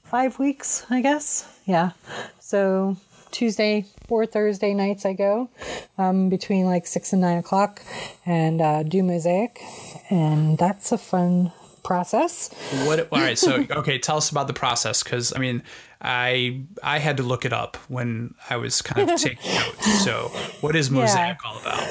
five 0.03 0.39
weeks, 0.39 0.85
I 0.89 1.01
guess. 1.01 1.47
Yeah. 1.65 1.91
So 2.39 2.97
Tuesday 3.31 3.85
or 4.09 4.25
Thursday 4.25 4.73
nights 4.73 5.05
I 5.05 5.13
go 5.13 5.49
um, 5.97 6.29
between 6.29 6.65
like 6.65 6.87
six 6.87 7.13
and 7.13 7.21
nine 7.21 7.37
o'clock 7.37 7.81
and 8.25 8.61
uh, 8.61 8.83
do 8.83 9.03
mosaic, 9.03 9.61
and 10.09 10.57
that's 10.57 10.91
a 10.91 10.97
fun 10.97 11.51
process. 11.83 12.53
What? 12.85 13.07
All 13.11 13.19
right. 13.19 13.37
So 13.37 13.65
okay, 13.71 13.97
tell 13.97 14.17
us 14.17 14.29
about 14.29 14.47
the 14.47 14.53
process 14.53 15.03
because 15.03 15.33
I 15.35 15.39
mean, 15.39 15.63
I 16.01 16.61
I 16.83 16.99
had 16.99 17.17
to 17.17 17.23
look 17.23 17.45
it 17.45 17.53
up 17.53 17.77
when 17.87 18.35
I 18.49 18.57
was 18.57 18.81
kind 18.81 19.09
of 19.09 19.19
taking 19.19 19.51
notes. 19.53 20.03
So 20.03 20.29
what 20.61 20.75
is 20.75 20.89
mosaic 20.89 21.37
yeah. 21.43 21.49
all 21.49 21.59
about? 21.59 21.87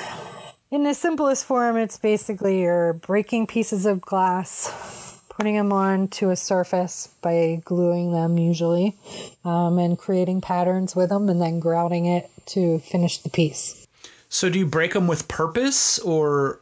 In 0.71 0.85
the 0.85 0.93
simplest 0.93 1.47
form, 1.47 1.79
it's 1.79 1.97
basically 1.97 2.61
you're 2.61 2.93
breaking 2.93 3.47
pieces 3.47 3.87
of 3.87 4.03
glass 4.03 5.08
putting 5.39 5.55
them 5.55 5.73
onto 5.73 6.31
a 6.31 6.37
surface 6.37 7.11
by 7.23 7.63
gluing 7.65 8.13
them 8.13 8.37
usually 8.39 8.97
um, 9.45 9.79
and 9.79 9.97
creating 9.97 10.41
patterns 10.41 10.97
with 10.97 11.11
them 11.11 11.29
and 11.29 11.41
then 11.41 11.61
grouting 11.61 12.07
it 12.07 12.29
to 12.45 12.81
finish 12.81 13.19
the 13.19 13.31
piece. 13.31 13.87
So, 14.29 14.51
do 14.51 14.59
you 14.59 14.67
break 14.67 14.95
them 14.95 15.07
with 15.07 15.29
purpose 15.29 16.01
or? 16.01 16.61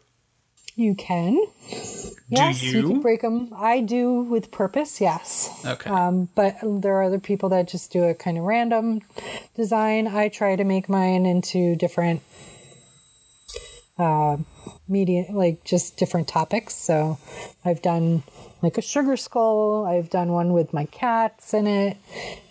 You 0.75 0.95
can. 0.95 1.43
yes, 2.29 2.63
you? 2.63 2.73
you? 2.73 2.89
can 2.89 3.01
break 3.01 3.23
them. 3.23 3.49
I 3.57 3.81
do 3.81 4.21
with 4.21 4.51
purpose, 4.51 5.01
yes. 5.01 5.65
Okay. 5.65 5.89
Um, 5.89 6.29
but 6.35 6.59
there 6.63 6.97
are 6.97 7.05
other 7.05 7.19
people 7.19 7.49
that 7.49 7.67
just 7.69 7.91
do 7.91 8.05
a 8.05 8.15
kind 8.15 8.37
of 8.37 8.45
random 8.45 9.01
design. 9.55 10.07
I 10.07 10.29
try 10.29 10.55
to 10.55 10.65
make 10.65 10.91
mine 10.91 11.25
into 11.25 11.77
different 11.77 12.21
uh, 13.99 14.37
media, 14.89 15.27
like 15.31 15.65
just 15.65 15.97
different 15.97 16.29
topics. 16.29 16.75
So 16.75 17.19
I've 17.65 17.83
done 17.83 18.23
like 18.63 18.79
a 18.79 18.83
sugar 18.83 19.17
skull. 19.17 19.87
I've 19.87 20.11
done 20.11 20.33
one 20.33 20.53
with 20.53 20.73
my 20.73 20.87
cats 20.87 21.55
in 21.55 21.67
it. 21.67 21.97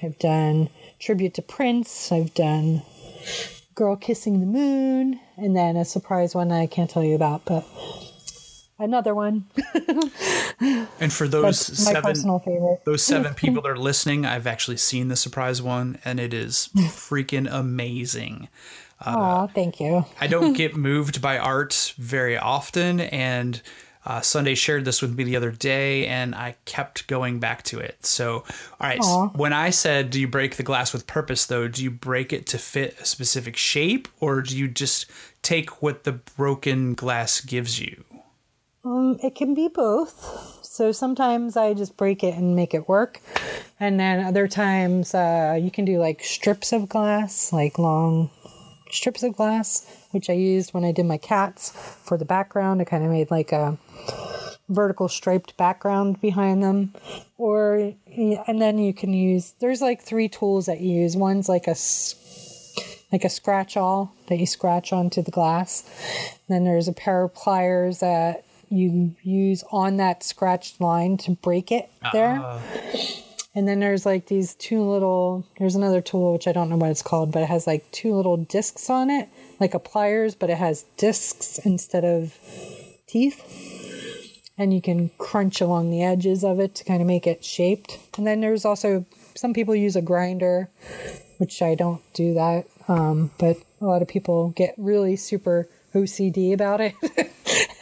I've 0.01 0.17
done 0.19 0.69
tribute 0.99 1.34
to 1.36 1.41
Prince. 1.41 2.12
I've 2.12 2.34
done 2.34 2.84
girl 3.75 3.95
kissing 3.95 4.39
the 4.39 4.45
moon, 4.45 5.19
and 5.38 5.55
then 5.55 5.75
a 5.75 5.86
surprise 5.86 6.34
one 6.34 6.51
I 6.51 6.65
can't 6.65 6.89
tell 6.89 7.03
you 7.03 7.15
about, 7.15 7.43
but 7.45 7.65
another 8.79 9.13
one. 9.13 9.45
and 10.99 11.12
for 11.12 11.27
those 11.27 11.60
seven, 11.60 12.15
those 12.86 13.03
seven 13.03 13.34
people 13.36 13.62
that 13.62 13.69
are 13.69 13.77
listening, 13.77 14.25
I've 14.25 14.47
actually 14.47 14.77
seen 14.77 15.10
the 15.10 15.15
surprise 15.15 15.62
one, 15.62 15.99
and 16.05 16.19
it 16.19 16.34
is 16.34 16.69
freaking 16.75 17.47
amazing. 17.51 18.47
Uh, 18.99 19.47
thank 19.47 19.79
you. 19.79 20.05
I 20.19 20.27
don't 20.27 20.53
get 20.53 20.75
moved 20.77 21.21
by 21.21 21.38
art 21.38 21.93
very 21.97 22.38
often, 22.38 23.01
and 23.01 23.62
uh, 24.05 24.21
Sunday 24.21 24.55
shared 24.55 24.86
this 24.86 25.01
with 25.01 25.15
me 25.15 25.23
the 25.23 25.36
other 25.36 25.51
day, 25.51 26.08
and 26.08 26.36
I 26.36 26.55
kept 26.65 27.08
going 27.08 27.39
back 27.39 27.63
to 27.63 27.79
it. 27.79 28.05
So, 28.05 28.36
all 28.36 28.45
right, 28.79 29.03
so 29.03 29.31
when 29.36 29.51
I 29.51 29.71
said, 29.71 30.12
"Do 30.12 30.19
you 30.19 30.27
break 30.27 30.55
the 30.55 30.63
glass 30.63 30.93
with 30.93 31.08
purpose?" 31.08 31.45
Though, 31.45 31.67
do 31.67 31.84
you 31.84 31.91
break 31.91 32.31
it 32.31 32.45
to 32.47 32.58
fit 32.58 32.99
a 32.99 33.05
specific 33.05 33.58
shape, 33.58 34.08
or 34.19 34.41
do 34.41 34.58
you 34.58 34.67
just 34.67 35.08
take 35.41 35.81
what 35.81 36.03
the 36.03 36.13
broken 36.13 36.93
glass 36.93 37.41
gives 37.41 37.79
you? 37.79 38.03
Um, 38.86 39.17
it 39.23 39.34
can 39.36 39.55
be 39.55 39.67
both. 39.67 40.60
So 40.63 40.91
sometimes 40.91 41.58
I 41.58 41.73
just 41.73 41.97
break 41.97 42.23
it 42.23 42.36
and 42.36 42.55
make 42.55 42.73
it 42.73 42.88
work. 42.88 43.21
And 43.79 43.99
then 43.99 44.23
other 44.23 44.47
times 44.47 45.15
uh, 45.15 45.58
you 45.60 45.71
can 45.71 45.86
do 45.86 45.99
like 45.99 46.23
strips 46.23 46.71
of 46.71 46.88
glass, 46.88 47.51
like 47.51 47.79
long 47.79 48.29
strips 48.95 49.23
of 49.23 49.36
glass, 49.36 49.86
which 50.12 50.29
I 50.29 50.34
used 50.34 50.73
when 50.73 50.84
I 50.84 50.91
did 50.91 51.05
my 51.05 51.17
cats 51.17 51.71
for 52.03 52.17
the 52.17 52.25
background. 52.25 52.81
I 52.81 52.86
kind 52.86 53.03
of 53.03 53.12
made 53.12 53.31
like 53.31 53.51
a 53.51 53.77
vertical 54.69 55.08
striped 55.08 55.55
background 55.58 56.21
behind 56.21 56.63
them. 56.63 56.93
Or, 57.38 57.93
and 58.15 58.62
then 58.62 58.79
you 58.79 58.93
can 58.93 59.13
use, 59.13 59.53
there's 59.60 59.81
like 59.81 60.01
three 60.01 60.29
tools 60.29 60.65
that 60.65 60.81
you 60.81 61.01
use. 61.01 61.15
One's 61.15 61.49
like 61.49 61.67
a 61.67 61.75
like 63.12 63.23
a 63.23 63.29
scratch 63.29 63.77
all 63.77 64.13
that 64.27 64.38
you 64.38 64.45
scratch 64.45 64.91
onto 64.91 65.21
the 65.21 65.31
glass. 65.31 65.84
Then 66.49 66.65
there's 66.65 66.88
a 66.88 66.93
pair 66.93 67.23
of 67.23 67.34
pliers 67.34 67.99
that 67.99 68.43
you 68.69 69.15
use 69.23 69.63
on 69.71 69.97
that 69.97 70.23
scratched 70.23 70.81
line 70.81 71.17
to 71.17 71.31
break 71.31 71.71
it 71.71 71.89
there. 72.12 72.41
Uh. 72.43 72.60
And 73.55 73.67
then 73.67 73.79
there's 73.79 74.05
like 74.05 74.27
these 74.27 74.53
two 74.53 74.81
little, 74.81 75.47
there's 75.57 75.75
another 75.75 76.01
tool, 76.01 76.33
which 76.33 76.47
I 76.47 76.51
don't 76.51 76.69
know 76.69 76.75
what 76.75 76.91
it's 76.91 77.01
called, 77.01 77.31
but 77.31 77.41
it 77.41 77.47
has 77.47 77.65
like 77.65 77.89
two 77.91 78.13
little 78.13 78.35
discs 78.35 78.89
on 78.89 79.09
it, 79.09 79.29
like 79.61 79.73
a 79.73 79.79
pliers, 79.79 80.35
but 80.35 80.49
it 80.49 80.57
has 80.57 80.83
discs 80.97 81.57
instead 81.59 82.03
of 82.03 82.37
teeth. 83.07 84.41
And 84.57 84.73
you 84.73 84.81
can 84.81 85.09
crunch 85.17 85.61
along 85.61 85.89
the 85.89 86.03
edges 86.03 86.43
of 86.43 86.59
it 86.59 86.75
to 86.75 86.83
kind 86.83 87.01
of 87.01 87.07
make 87.07 87.25
it 87.25 87.45
shaped. 87.45 87.97
And 88.17 88.27
then 88.27 88.41
there's 88.41 88.65
also, 88.65 89.05
some 89.35 89.53
people 89.53 89.75
use 89.75 89.95
a 89.95 90.01
grinder, 90.01 90.69
which 91.37 91.61
I 91.61 91.75
don't 91.75 92.01
do 92.13 92.33
that. 92.33 92.65
Um, 92.89 93.31
but 93.37 93.57
a 93.79 93.85
lot 93.85 94.01
of 94.01 94.07
people 94.07 94.49
get 94.49 94.75
really 94.77 95.15
super 95.15 95.67
OCD 95.93 96.53
about 96.53 96.81
it. 96.81 96.93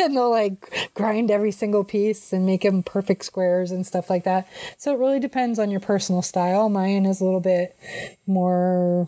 and 0.05 0.15
they'll 0.15 0.29
like 0.29 0.91
grind 0.93 1.31
every 1.31 1.51
single 1.51 1.83
piece 1.83 2.33
and 2.33 2.45
make 2.45 2.61
them 2.61 2.83
perfect 2.83 3.25
squares 3.25 3.71
and 3.71 3.85
stuff 3.85 4.09
like 4.09 4.23
that. 4.23 4.47
So 4.77 4.93
it 4.93 4.99
really 4.99 5.19
depends 5.19 5.59
on 5.59 5.71
your 5.71 5.79
personal 5.79 6.21
style. 6.21 6.69
Mine 6.69 7.05
is 7.05 7.21
a 7.21 7.25
little 7.25 7.39
bit 7.39 7.75
more, 8.27 9.07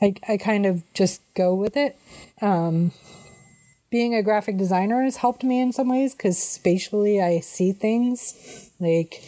I, 0.00 0.14
I 0.28 0.36
kind 0.36 0.66
of 0.66 0.82
just 0.94 1.22
go 1.34 1.54
with 1.54 1.76
it. 1.76 1.98
Um, 2.40 2.92
being 3.90 4.14
a 4.14 4.22
graphic 4.22 4.56
designer 4.56 5.02
has 5.02 5.16
helped 5.16 5.42
me 5.42 5.60
in 5.60 5.72
some 5.72 5.88
ways 5.88 6.14
because 6.14 6.38
spatially 6.38 7.20
I 7.20 7.40
see 7.40 7.72
things 7.72 8.70
like 8.78 9.22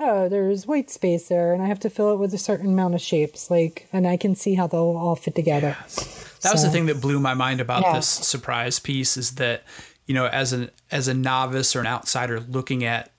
oh, 0.00 0.28
there's 0.28 0.66
white 0.66 0.90
space 0.90 1.28
there, 1.28 1.52
and 1.52 1.62
I 1.62 1.66
have 1.66 1.80
to 1.80 1.90
fill 1.90 2.12
it 2.12 2.18
with 2.18 2.32
a 2.34 2.38
certain 2.38 2.72
amount 2.72 2.94
of 2.94 3.00
shapes, 3.00 3.50
like, 3.50 3.88
and 3.92 4.06
I 4.06 4.16
can 4.16 4.34
see 4.34 4.54
how 4.54 4.66
they'll 4.66 4.96
all 4.96 5.16
fit 5.16 5.34
together. 5.34 5.76
Yes. 5.80 6.24
That 6.42 6.48
so, 6.48 6.52
was 6.52 6.62
the 6.62 6.70
thing 6.70 6.86
that 6.86 7.00
blew 7.00 7.20
my 7.20 7.34
mind 7.34 7.60
about 7.60 7.82
yeah. 7.82 7.96
this 7.96 8.08
surprise 8.08 8.78
piece 8.78 9.16
is 9.16 9.34
that, 9.36 9.62
you 10.06 10.14
know, 10.14 10.26
as 10.26 10.52
an 10.52 10.70
as 10.90 11.06
a 11.06 11.14
novice 11.14 11.76
or 11.76 11.80
an 11.80 11.86
outsider 11.86 12.40
looking 12.40 12.82
at 12.82 13.12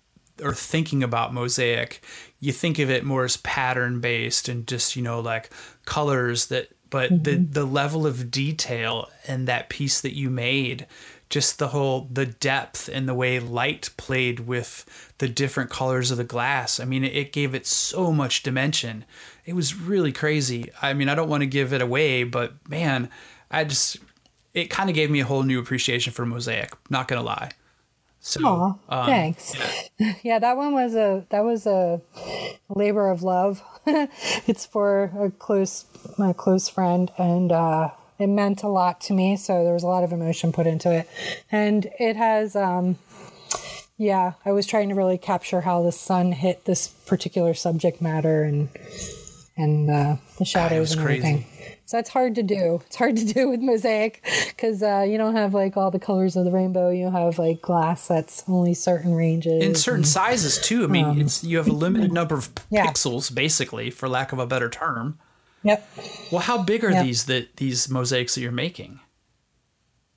or 0.43 0.53
thinking 0.53 1.03
about 1.03 1.33
mosaic, 1.33 2.01
you 2.39 2.51
think 2.51 2.79
of 2.79 2.89
it 2.89 3.05
more 3.05 3.23
as 3.23 3.37
pattern 3.37 4.01
based 4.01 4.49
and 4.49 4.67
just 4.67 4.95
you 4.95 5.01
know 5.01 5.19
like 5.21 5.49
colors 5.85 6.47
that 6.47 6.69
but 6.89 7.11
mm-hmm. 7.11 7.23
the 7.23 7.61
the 7.61 7.65
level 7.65 8.05
of 8.05 8.29
detail 8.29 9.07
in 9.27 9.45
that 9.45 9.69
piece 9.69 10.01
that 10.01 10.15
you 10.15 10.29
made 10.29 10.87
just 11.31 11.57
the 11.57 11.69
whole 11.69 12.07
the 12.11 12.25
depth 12.27 12.87
and 12.93 13.09
the 13.09 13.13
way 13.15 13.39
light 13.39 13.89
played 13.97 14.41
with 14.41 14.85
the 15.17 15.27
different 15.27 15.71
colors 15.71 16.11
of 16.11 16.17
the 16.17 16.23
glass. 16.23 16.79
I 16.79 16.85
mean 16.85 17.03
it 17.03 17.31
gave 17.31 17.55
it 17.55 17.65
so 17.65 18.11
much 18.11 18.43
dimension. 18.43 19.05
It 19.45 19.53
was 19.55 19.73
really 19.73 20.11
crazy. 20.11 20.69
I 20.81 20.93
mean 20.93 21.09
i 21.09 21.15
don't 21.15 21.29
want 21.29 21.41
to 21.41 21.47
give 21.47 21.73
it 21.73 21.81
away 21.81 22.23
but 22.23 22.53
man 22.69 23.09
i 23.49 23.63
just 23.63 23.97
it 24.53 24.69
kind 24.69 24.89
of 24.89 24.95
gave 24.95 25.09
me 25.09 25.21
a 25.21 25.25
whole 25.25 25.43
new 25.43 25.59
appreciation 25.59 26.13
for 26.13 26.25
mosaic 26.25 26.73
not 26.91 27.07
gonna 27.07 27.23
lie. 27.23 27.51
So 28.19 28.41
Aww, 28.41 28.79
um, 28.89 29.05
thanks. 29.07 29.55
yeah. 29.97 30.13
yeah 30.23 30.39
that 30.39 30.55
one 30.57 30.73
was 30.73 30.93
a 30.95 31.25
that 31.29 31.43
was 31.43 31.65
a 31.65 32.01
labor 32.69 33.09
of 33.09 33.23
love. 33.23 33.63
It's 34.47 34.65
for 34.65 35.11
a 35.17 35.31
close 35.31 35.85
my 36.19 36.33
close 36.33 36.69
friend 36.69 37.09
and 37.17 37.51
uh 37.51 37.89
it 38.21 38.27
meant 38.27 38.61
a 38.61 38.67
lot 38.67 39.01
to 39.01 39.13
me. 39.13 39.35
So 39.35 39.63
there 39.63 39.73
was 39.73 39.83
a 39.83 39.87
lot 39.87 40.03
of 40.03 40.13
emotion 40.13 40.51
put 40.51 40.67
into 40.67 40.91
it. 40.91 41.09
And 41.51 41.87
it 41.99 42.15
has, 42.15 42.55
um, 42.55 42.97
yeah, 43.97 44.33
I 44.45 44.51
was 44.51 44.67
trying 44.67 44.89
to 44.89 44.95
really 44.95 45.17
capture 45.17 45.61
how 45.61 45.81
the 45.81 45.91
sun 45.91 46.31
hit 46.31 46.65
this 46.65 46.87
particular 46.87 47.53
subject 47.53 48.01
matter 48.01 48.43
and 48.43 48.69
and 49.57 49.91
uh, 49.91 50.15
the 50.37 50.45
shadows 50.45 50.93
and 50.93 51.01
everything. 51.01 51.43
Crazy. 51.43 51.77
So 51.85 51.97
that's 51.97 52.09
hard 52.09 52.35
to 52.35 52.43
do. 52.43 52.81
It's 52.85 52.95
hard 52.95 53.17
to 53.17 53.25
do 53.25 53.49
with 53.49 53.59
mosaic 53.59 54.23
because 54.47 54.81
uh, 54.81 55.05
you 55.07 55.17
don't 55.17 55.35
have 55.35 55.53
like 55.53 55.75
all 55.75 55.91
the 55.91 55.99
colors 55.99 56.35
of 56.35 56.45
the 56.45 56.51
rainbow. 56.51 56.89
You 56.89 57.11
have 57.11 57.37
like 57.37 57.61
glass 57.61 58.07
that's 58.07 58.43
only 58.47 58.73
certain 58.73 59.13
ranges 59.13 59.63
in 59.63 59.75
certain 59.75 59.99
and, 59.99 60.07
sizes 60.07 60.57
too. 60.59 60.83
I 60.83 60.87
mean, 60.87 61.05
um, 61.05 61.21
it's 61.21 61.43
you 61.43 61.57
have 61.57 61.67
a 61.67 61.73
limited 61.73 62.13
number 62.13 62.35
of 62.35 62.49
yeah. 62.69 62.85
pixels, 62.85 63.33
basically, 63.33 63.89
for 63.89 64.07
lack 64.07 64.31
of 64.31 64.39
a 64.39 64.45
better 64.45 64.69
term. 64.69 65.19
Yep. 65.63 65.89
Well, 66.31 66.41
how 66.41 66.63
big 66.63 66.83
are 66.83 66.91
yep. 66.91 67.05
these 67.05 67.25
that 67.25 67.55
these 67.57 67.89
mosaics 67.89 68.35
that 68.35 68.41
you're 68.41 68.51
making? 68.51 68.99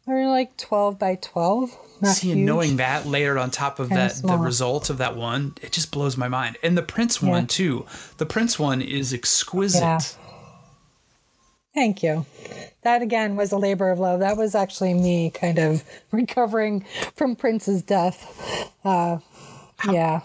They're 0.07 0.29
like 0.29 0.57
twelve 0.57 0.99
by 0.99 1.17
twelve. 1.17 1.77
See, 2.03 2.29
huge. 2.29 2.39
knowing 2.39 2.77
that 2.77 3.07
layered 3.07 3.39
on 3.39 3.51
top 3.51 3.79
of 3.79 3.89
that, 3.91 4.17
the 4.17 4.37
result 4.37 4.91
of 4.91 4.99
that 4.99 5.17
one, 5.17 5.55
it 5.63 5.73
just 5.73 5.91
blows 5.91 6.17
my 6.17 6.29
mind. 6.29 6.59
And 6.63 6.77
the 6.77 6.83
Prince 6.83 7.23
yeah. 7.23 7.31
one 7.31 7.47
too. 7.47 7.87
The 8.19 8.27
Prince 8.27 8.59
one 8.59 8.83
is 8.83 9.13
exquisite. 9.13 9.81
Yeah. 9.81 10.01
Thank 11.73 12.03
you. 12.03 12.27
That 12.83 13.03
again 13.03 13.37
was 13.37 13.53
a 13.53 13.59
labor 13.59 13.91
of 13.91 13.99
love. 13.99 14.21
That 14.21 14.37
was 14.37 14.55
actually 14.55 14.95
me 14.95 15.31
kind 15.31 15.59
of 15.59 15.83
recovering 16.11 16.85
from 17.17 17.37
Prince's 17.37 17.83
death. 17.83 18.71
Uh, 18.85 19.19
yeah 19.91 20.21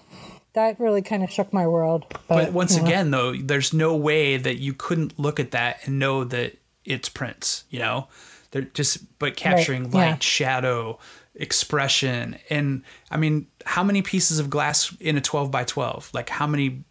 that 0.54 0.80
really 0.80 1.02
kind 1.02 1.24
of 1.24 1.30
shook 1.30 1.54
my 1.54 1.68
world. 1.68 2.06
But, 2.10 2.28
but 2.28 2.54
once 2.54 2.78
again, 2.78 3.10
know. 3.10 3.34
though, 3.34 3.42
there's 3.42 3.74
no 3.74 3.96
way 3.96 4.38
that 4.38 4.56
you 4.58 4.74
couldn't 4.74 5.20
look 5.20 5.40
at 5.40 5.52
that 5.52 5.80
and 5.86 6.00
know 6.00 6.24
that 6.24 6.58
it's 6.86 7.10
Prince. 7.10 7.66
You 7.70 7.80
know, 7.80 8.08
they're 8.52 8.64
just 8.64 9.20
but 9.20 9.36
capturing 9.36 9.86
right. 9.86 9.94
light, 9.94 10.08
yeah. 10.08 10.18
shadow, 10.20 11.00
expression, 11.36 12.38
and 12.50 12.84
I 13.12 13.18
mean, 13.18 13.48
how 13.66 13.84
many 13.84 14.02
pieces 14.02 14.40
of 14.40 14.50
glass 14.50 14.96
in 15.00 15.18
a 15.18 15.22
12 15.22 15.52
by 15.52 15.64
12? 15.64 16.12
Like 16.14 16.30
how 16.30 16.48
many? 16.48 16.84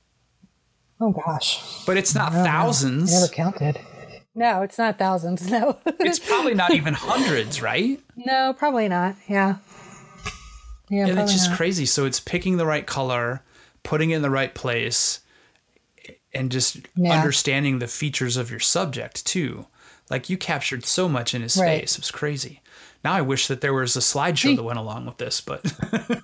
Oh 1.00 1.12
gosh! 1.12 1.84
But 1.86 1.96
it's 1.96 2.14
not 2.14 2.32
thousands. 2.32 3.12
I 3.14 3.20
never 3.20 3.32
counted. 3.32 3.80
No, 4.34 4.62
it's 4.62 4.78
not 4.78 4.98
thousands. 4.98 5.50
No, 5.50 5.78
it's 5.98 6.20
probably 6.20 6.54
not 6.54 6.72
even 6.72 6.94
hundreds, 6.94 7.60
right? 7.60 7.98
No, 8.16 8.54
probably 8.56 8.88
not. 8.88 9.16
Yeah. 9.26 9.56
Yeah, 10.90 11.06
and 11.08 11.18
it's 11.18 11.32
just 11.32 11.50
not. 11.50 11.56
crazy. 11.56 11.84
So 11.86 12.04
it's 12.04 12.20
picking 12.20 12.56
the 12.56 12.64
right 12.64 12.86
color, 12.86 13.42
putting 13.82 14.10
it 14.10 14.16
in 14.16 14.22
the 14.22 14.30
right 14.30 14.54
place 14.54 15.20
and 16.32 16.50
just 16.50 16.78
yeah. 16.94 17.12
understanding 17.12 17.78
the 17.78 17.88
features 17.88 18.36
of 18.36 18.50
your 18.50 18.60
subject 18.60 19.26
too. 19.26 19.66
Like 20.10 20.30
you 20.30 20.38
captured 20.38 20.84
so 20.84 21.08
much 21.08 21.34
in 21.34 21.42
his 21.42 21.56
right. 21.56 21.80
face. 21.80 21.94
It 21.94 22.00
was 22.00 22.10
crazy. 22.10 22.62
Now 23.04 23.12
I 23.12 23.20
wish 23.20 23.46
that 23.46 23.60
there 23.60 23.74
was 23.74 23.96
a 23.96 24.00
slideshow 24.00 24.56
that 24.56 24.62
went 24.62 24.78
along 24.78 25.06
with 25.06 25.18
this, 25.18 25.40
but 25.40 25.72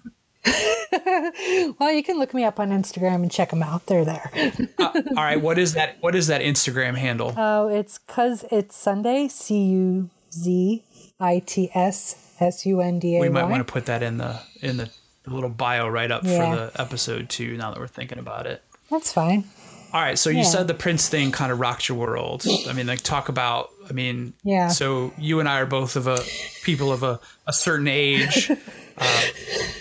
well, 1.78 1.92
you 1.92 2.02
can 2.02 2.18
look 2.18 2.34
me 2.34 2.44
up 2.44 2.58
on 2.58 2.70
Instagram 2.70 3.16
and 3.16 3.30
check 3.30 3.50
them 3.50 3.62
out. 3.62 3.86
They're 3.86 4.04
there. 4.04 4.30
uh, 4.78 5.02
all 5.16 5.24
right, 5.24 5.40
what 5.40 5.58
is 5.58 5.74
that? 5.74 5.98
What 6.00 6.14
is 6.14 6.26
that 6.26 6.40
Instagram 6.40 6.96
handle? 6.96 7.32
Oh, 7.36 7.68
it's 7.68 7.98
cuz 7.98 8.44
it's 8.50 8.76
Sunday. 8.76 9.28
C 9.28 9.64
U 9.66 10.10
Z 10.32 10.82
I 11.20 11.38
T 11.40 11.70
S 11.74 12.34
S 12.40 12.66
U 12.66 12.80
N 12.80 12.98
D 12.98 13.16
A. 13.16 13.20
We 13.20 13.28
might 13.28 13.44
want 13.44 13.66
to 13.66 13.72
put 13.72 13.86
that 13.86 14.02
in 14.02 14.18
the 14.18 14.40
in 14.60 14.78
the 14.78 14.90
the 15.24 15.34
little 15.34 15.50
bio 15.50 15.88
right 15.88 16.10
up 16.10 16.22
yeah. 16.24 16.50
for 16.50 16.56
the 16.56 16.80
episode 16.80 17.28
too. 17.28 17.56
Now 17.56 17.72
that 17.72 17.80
we're 17.80 17.86
thinking 17.86 18.18
about 18.18 18.46
it, 18.46 18.62
that's 18.90 19.12
fine. 19.12 19.44
All 19.92 20.00
right, 20.00 20.18
so 20.18 20.28
you 20.28 20.42
said 20.42 20.66
the 20.66 20.74
Prince 20.74 21.08
thing 21.08 21.30
kind 21.30 21.52
of 21.52 21.60
rocked 21.60 21.88
your 21.88 21.96
world. 21.96 22.44
I 22.68 22.72
mean, 22.72 22.88
like 22.88 23.02
talk 23.02 23.28
about. 23.28 23.70
I 23.88 23.92
mean, 23.92 24.32
yeah. 24.42 24.66
So 24.66 25.12
you 25.16 25.38
and 25.38 25.48
I 25.48 25.60
are 25.60 25.66
both 25.66 25.94
of 25.94 26.08
a 26.08 26.18
people 26.64 26.92
of 26.92 27.04
a, 27.04 27.20
a 27.46 27.52
certain 27.52 27.88
age. 27.88 28.50
Uh, 28.96 29.22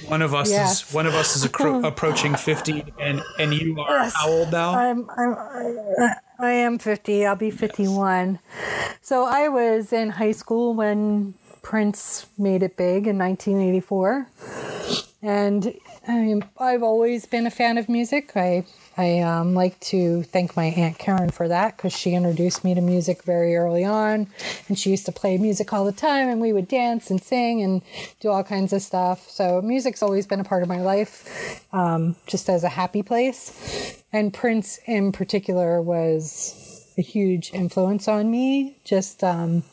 one 0.07 0.23
of 0.23 0.33
us 0.33 0.49
yes. 0.49 0.87
is 0.87 0.91
one 0.91 1.05
of 1.05 1.13
us 1.13 1.35
is 1.35 1.45
approaching 1.83 2.33
fifty, 2.33 2.83
and 2.99 3.21
and 3.37 3.53
you 3.53 3.79
are 3.79 4.05
yes. 4.05 4.13
how 4.15 4.27
old 4.27 4.51
now? 4.51 4.73
I'm, 4.73 5.07
I'm 5.15 5.35
I, 5.35 6.15
I 6.39 6.49
am 6.49 6.79
fifty. 6.79 7.23
I'll 7.23 7.35
be 7.35 7.51
fifty-one. 7.51 8.39
Yes. 8.57 8.97
So 9.01 9.25
I 9.25 9.49
was 9.49 9.93
in 9.93 10.09
high 10.09 10.31
school 10.31 10.73
when 10.73 11.35
Prince 11.61 12.25
made 12.37 12.63
it 12.63 12.75
big 12.75 13.05
in 13.05 13.19
1984. 13.19 14.27
And 15.23 15.73
I've 16.05 16.83
always 16.83 17.25
been 17.25 17.47
a 17.47 17.49
fan 17.49 17.77
of 17.77 17.87
music. 17.87 18.35
I 18.35 18.65
I 18.97 19.19
um, 19.19 19.55
like 19.55 19.79
to 19.79 20.23
thank 20.23 20.57
my 20.57 20.65
aunt 20.65 20.99
Karen 20.99 21.29
for 21.29 21.47
that 21.47 21.77
because 21.77 21.93
she 21.93 22.13
introduced 22.13 22.65
me 22.65 22.75
to 22.75 22.81
music 22.81 23.23
very 23.23 23.55
early 23.55 23.85
on, 23.85 24.27
and 24.67 24.77
she 24.77 24.89
used 24.89 25.05
to 25.05 25.13
play 25.13 25.37
music 25.37 25.71
all 25.71 25.85
the 25.85 25.93
time, 25.93 26.27
and 26.27 26.41
we 26.41 26.51
would 26.51 26.67
dance 26.67 27.09
and 27.09 27.23
sing 27.23 27.61
and 27.61 27.81
do 28.19 28.27
all 28.29 28.43
kinds 28.43 28.73
of 28.73 28.81
stuff. 28.81 29.29
So 29.29 29.61
music's 29.61 30.03
always 30.03 30.27
been 30.27 30.41
a 30.41 30.43
part 30.43 30.61
of 30.61 30.67
my 30.67 30.81
life, 30.81 31.63
um, 31.71 32.17
just 32.27 32.49
as 32.49 32.65
a 32.65 32.69
happy 32.69 33.01
place. 33.01 34.03
And 34.11 34.33
Prince 34.33 34.77
in 34.85 35.13
particular 35.13 35.81
was 35.81 36.85
a 36.97 37.01
huge 37.01 37.51
influence 37.53 38.09
on 38.09 38.29
me. 38.29 38.77
Just 38.83 39.23
um, 39.23 39.63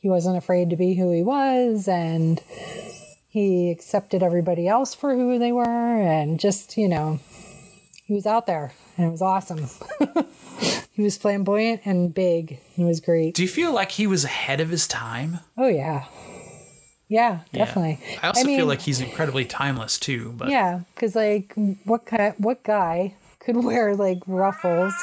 he 0.00 0.08
wasn't 0.08 0.36
afraid 0.36 0.68
to 0.70 0.76
be 0.76 0.94
who 0.94 1.12
he 1.12 1.22
was, 1.22 1.86
and 1.86 2.42
he 3.30 3.70
accepted 3.70 4.22
everybody 4.22 4.66
else 4.68 4.94
for 4.94 5.14
who 5.14 5.38
they 5.38 5.52
were 5.52 5.64
and 5.64 6.38
just, 6.38 6.76
you 6.76 6.88
know, 6.88 7.18
he 8.04 8.12
was 8.12 8.26
out 8.26 8.46
there 8.46 8.72
and 8.98 9.06
it 9.06 9.10
was 9.10 9.22
awesome. 9.22 9.66
he 10.92 11.02
was 11.02 11.16
flamboyant 11.16 11.80
and 11.84 12.12
big. 12.12 12.58
It 12.76 12.84
was 12.84 13.00
great. 13.00 13.34
Do 13.34 13.42
you 13.42 13.48
feel 13.48 13.72
like 13.72 13.92
he 13.92 14.06
was 14.06 14.24
ahead 14.24 14.60
of 14.60 14.68
his 14.68 14.86
time? 14.88 15.38
Oh, 15.56 15.68
yeah. 15.68 16.04
Yeah, 17.08 17.40
definitely. 17.52 17.98
Yeah. 18.12 18.18
I 18.22 18.26
also 18.28 18.40
I 18.42 18.44
mean- 18.44 18.58
feel 18.58 18.66
like 18.66 18.80
he's 18.80 19.00
incredibly 19.00 19.44
timeless 19.44 19.98
too. 19.98 20.32
But 20.36 20.48
Yeah, 20.50 20.80
because 20.94 21.14
like, 21.16 21.52
what 21.84 22.06
ki- 22.06 22.34
what 22.38 22.62
guy 22.62 23.14
could 23.40 23.56
wear 23.64 23.96
like 23.96 24.18
ruffles, 24.28 24.94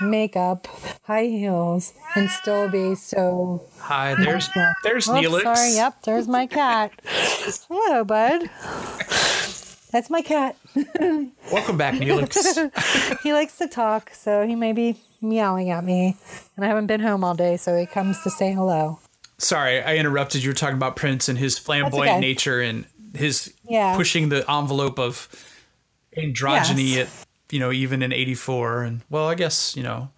makeup, 0.00 0.68
high 1.04 1.24
heels, 1.24 1.92
and 2.14 2.30
still 2.30 2.68
be 2.68 2.94
so? 2.94 3.64
hi, 3.80 4.14
there's 4.14 4.48
there's 4.84 5.08
Oh, 5.08 5.14
Neelix. 5.14 5.42
sorry. 5.42 5.74
Yep, 5.74 6.02
there's 6.02 6.28
my 6.28 6.46
cat. 6.46 6.92
Hello, 7.68 8.04
bud. 8.04 8.50
That's 9.92 10.10
my 10.10 10.20
cat. 10.22 10.56
Welcome 11.52 11.76
back, 11.76 11.94
Neelix. 11.94 13.20
he 13.22 13.32
likes 13.32 13.56
to 13.58 13.68
talk, 13.68 14.10
so 14.10 14.46
he 14.46 14.54
may 14.54 14.72
be 14.72 14.96
meowing 15.20 15.70
at 15.70 15.84
me. 15.84 16.16
And 16.56 16.64
I 16.64 16.68
haven't 16.68 16.86
been 16.86 17.00
home 17.00 17.24
all 17.24 17.34
day, 17.34 17.56
so 17.56 17.76
he 17.78 17.86
comes 17.86 18.20
to 18.22 18.30
say 18.30 18.52
hello. 18.52 18.98
sorry, 19.38 19.82
I 19.82 19.96
interrupted. 19.96 20.42
You 20.42 20.50
were 20.50 20.54
talking 20.54 20.76
about 20.76 20.96
Prince 20.96 21.28
and 21.28 21.38
his 21.38 21.56
flamboyant 21.58 22.10
okay. 22.16 22.20
nature 22.20 22.60
and 22.60 22.84
his 23.14 23.54
Yeah. 23.68 23.96
pushing 23.96 24.28
the 24.28 24.48
envelope 24.50 24.98
of 24.98 25.28
androgyny 26.16 26.94
Yes. 26.94 27.06
at 27.08 27.26
you 27.54 27.60
know 27.60 27.70
even 27.72 28.02
in 28.02 28.12
'84. 28.12 28.82
And 28.82 29.00
well, 29.08 29.28
I 29.28 29.34
guess 29.34 29.76
you 29.76 29.82
know 29.82 30.10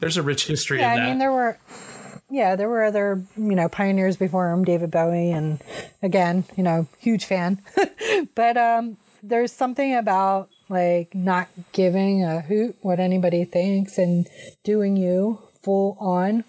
there's 0.00 0.16
a 0.16 0.22
rich 0.22 0.46
history 0.46 0.78
Yeah, 0.80 0.92
of 0.92 0.98
that. 0.98 1.02
I 1.04 1.08
mean 1.08 1.18
there 1.18 1.32
were 1.32 1.58
yeah, 2.30 2.56
there 2.56 2.68
were 2.68 2.84
other, 2.84 3.22
you 3.36 3.54
know, 3.54 3.68
pioneers 3.68 4.16
before 4.16 4.50
him, 4.50 4.64
David 4.64 4.90
Bowie 4.90 5.30
and 5.30 5.62
again, 6.02 6.44
you 6.56 6.62
know, 6.62 6.86
huge 6.98 7.24
fan. 7.24 7.60
but 8.34 8.56
um 8.56 8.96
there's 9.22 9.52
something 9.52 9.96
about 9.96 10.48
like 10.68 11.14
not 11.14 11.48
giving 11.72 12.22
a 12.24 12.40
hoot 12.40 12.76
what 12.82 13.00
anybody 13.00 13.44
thinks 13.44 13.98
and 13.98 14.28
doing 14.62 14.96
you 14.96 15.38
full 15.62 15.96
on 15.98 16.44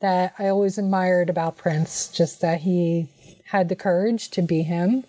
that 0.00 0.34
I 0.38 0.48
always 0.48 0.76
admired 0.76 1.30
about 1.30 1.56
Prince, 1.56 2.08
just 2.08 2.40
that 2.40 2.60
he 2.60 3.08
had 3.46 3.68
the 3.68 3.76
courage 3.76 4.30
to 4.30 4.42
be 4.42 4.62
him 4.62 5.04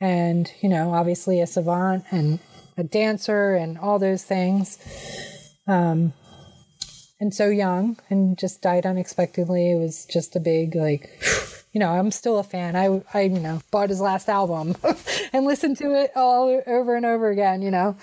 and, 0.00 0.50
you 0.62 0.68
know, 0.68 0.94
obviously 0.94 1.40
a 1.40 1.46
savant 1.46 2.04
and 2.10 2.38
a 2.76 2.82
dancer 2.82 3.54
and 3.54 3.76
all 3.78 3.98
those 3.98 4.24
things 4.24 4.78
and 7.20 7.34
so 7.34 7.48
young 7.48 7.98
and 8.08 8.38
just 8.38 8.62
died 8.62 8.86
unexpectedly. 8.86 9.72
It 9.72 9.76
was 9.78 10.06
just 10.06 10.34
a 10.36 10.40
big 10.40 10.74
like 10.74 11.10
you 11.72 11.78
know, 11.78 11.90
I'm 11.90 12.10
still 12.10 12.38
a 12.38 12.42
fan. 12.42 12.74
I 12.74 13.02
I 13.14 13.22
you 13.22 13.38
know, 13.38 13.60
bought 13.70 13.90
his 13.90 14.00
last 14.00 14.28
album 14.28 14.76
and 15.32 15.44
listened 15.44 15.76
to 15.78 15.94
it 15.94 16.12
all 16.16 16.62
over 16.66 16.96
and 16.96 17.06
over 17.06 17.30
again, 17.30 17.62
you 17.62 17.70
know. 17.70 17.96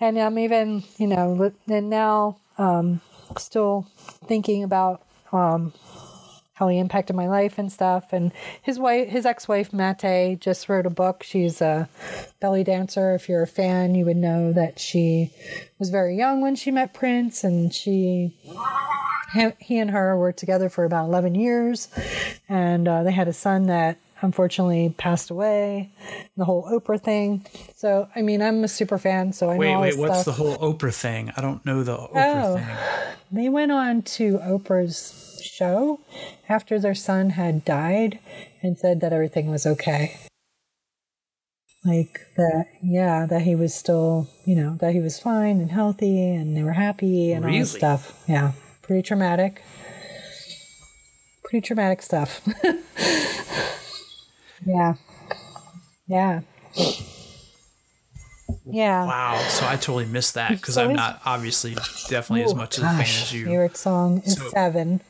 And 0.00 0.18
I'm 0.18 0.38
even, 0.38 0.82
you 0.98 1.06
know, 1.06 1.52
and 1.68 1.90
now 1.90 2.38
um 2.58 3.00
still 3.38 3.86
thinking 4.26 4.62
about 4.62 5.02
um 5.32 5.72
how 6.56 6.68
he 6.68 6.78
impacted 6.78 7.14
my 7.14 7.28
life 7.28 7.58
and 7.58 7.70
stuff. 7.70 8.12
And 8.12 8.32
his 8.62 8.78
wife, 8.78 9.08
his 9.08 9.24
ex-wife 9.26 9.72
Mayte, 9.72 10.40
just 10.40 10.68
wrote 10.68 10.86
a 10.86 10.90
book. 10.90 11.22
She's 11.22 11.60
a 11.60 11.88
belly 12.40 12.64
dancer. 12.64 13.14
If 13.14 13.28
you're 13.28 13.42
a 13.42 13.46
fan, 13.46 13.94
you 13.94 14.04
would 14.06 14.16
know 14.16 14.52
that 14.54 14.78
she 14.78 15.30
was 15.78 15.90
very 15.90 16.16
young 16.16 16.40
when 16.40 16.56
she 16.56 16.70
met 16.70 16.94
Prince, 16.94 17.44
and 17.44 17.72
she, 17.74 18.32
he, 19.60 19.78
and 19.78 19.90
her 19.90 20.16
were 20.16 20.32
together 20.32 20.68
for 20.68 20.84
about 20.84 21.04
11 21.06 21.34
years, 21.34 21.88
and 22.48 22.88
uh, 22.88 23.02
they 23.02 23.12
had 23.12 23.28
a 23.28 23.32
son 23.34 23.66
that 23.66 23.98
unfortunately 24.22 24.94
passed 24.96 25.28
away. 25.30 25.90
The 26.38 26.46
whole 26.46 26.64
Oprah 26.70 26.98
thing. 27.00 27.44
So, 27.74 28.08
I 28.16 28.22
mean, 28.22 28.40
I'm 28.40 28.64
a 28.64 28.68
super 28.68 28.96
fan, 28.96 29.34
so 29.34 29.50
I 29.50 29.54
know 29.54 29.58
wait, 29.58 29.74
all 29.74 29.80
wait, 29.82 29.98
what's 29.98 30.22
stuff. 30.22 30.36
the 30.36 30.42
whole 30.42 30.56
Oprah 30.74 30.94
thing? 30.94 31.32
I 31.36 31.42
don't 31.42 31.64
know 31.66 31.82
the 31.82 31.98
Oprah 31.98 32.12
Oh. 32.14 32.56
thing. 32.56 32.66
They 33.30 33.48
went 33.50 33.72
on 33.72 34.02
to 34.02 34.38
Oprah's 34.38 35.25
show 35.60 36.00
after 36.48 36.78
their 36.78 36.94
son 36.94 37.30
had 37.30 37.64
died 37.64 38.18
and 38.62 38.78
said 38.78 39.00
that 39.00 39.12
everything 39.12 39.50
was 39.50 39.66
okay. 39.66 40.16
Like 41.84 42.20
that, 42.36 42.66
yeah, 42.82 43.26
that 43.26 43.42
he 43.42 43.54
was 43.54 43.72
still, 43.74 44.28
you 44.44 44.56
know, 44.56 44.76
that 44.80 44.92
he 44.92 45.00
was 45.00 45.18
fine 45.20 45.60
and 45.60 45.70
healthy 45.70 46.20
and 46.34 46.56
they 46.56 46.62
were 46.62 46.72
happy 46.72 47.32
and 47.32 47.44
all 47.44 47.50
this 47.52 47.72
stuff. 47.72 48.22
Yeah, 48.28 48.52
pretty 48.82 49.02
traumatic. 49.02 49.62
Pretty 51.44 51.64
traumatic 51.64 52.02
stuff. 52.02 52.40
yeah. 54.66 54.94
Yeah. 56.08 56.40
Yeah. 58.68 59.06
Wow, 59.06 59.38
so 59.48 59.64
I 59.66 59.76
totally 59.76 60.06
missed 60.06 60.34
that 60.34 60.50
because 60.50 60.74
So 60.74 60.84
I'm 60.88 60.96
not 60.96 61.20
obviously 61.24 61.74
definitely 62.08 62.42
as 62.42 62.52
Oh, 62.52 62.56
much 62.56 62.78
of 62.78 62.84
a 62.84 62.88
fan 62.88 63.00
as 63.00 63.32
you. 63.32 63.44
Favorite 63.46 63.76
song 63.76 64.22
is 64.26 64.36
So- 64.36 64.48
Seven. 64.50 65.00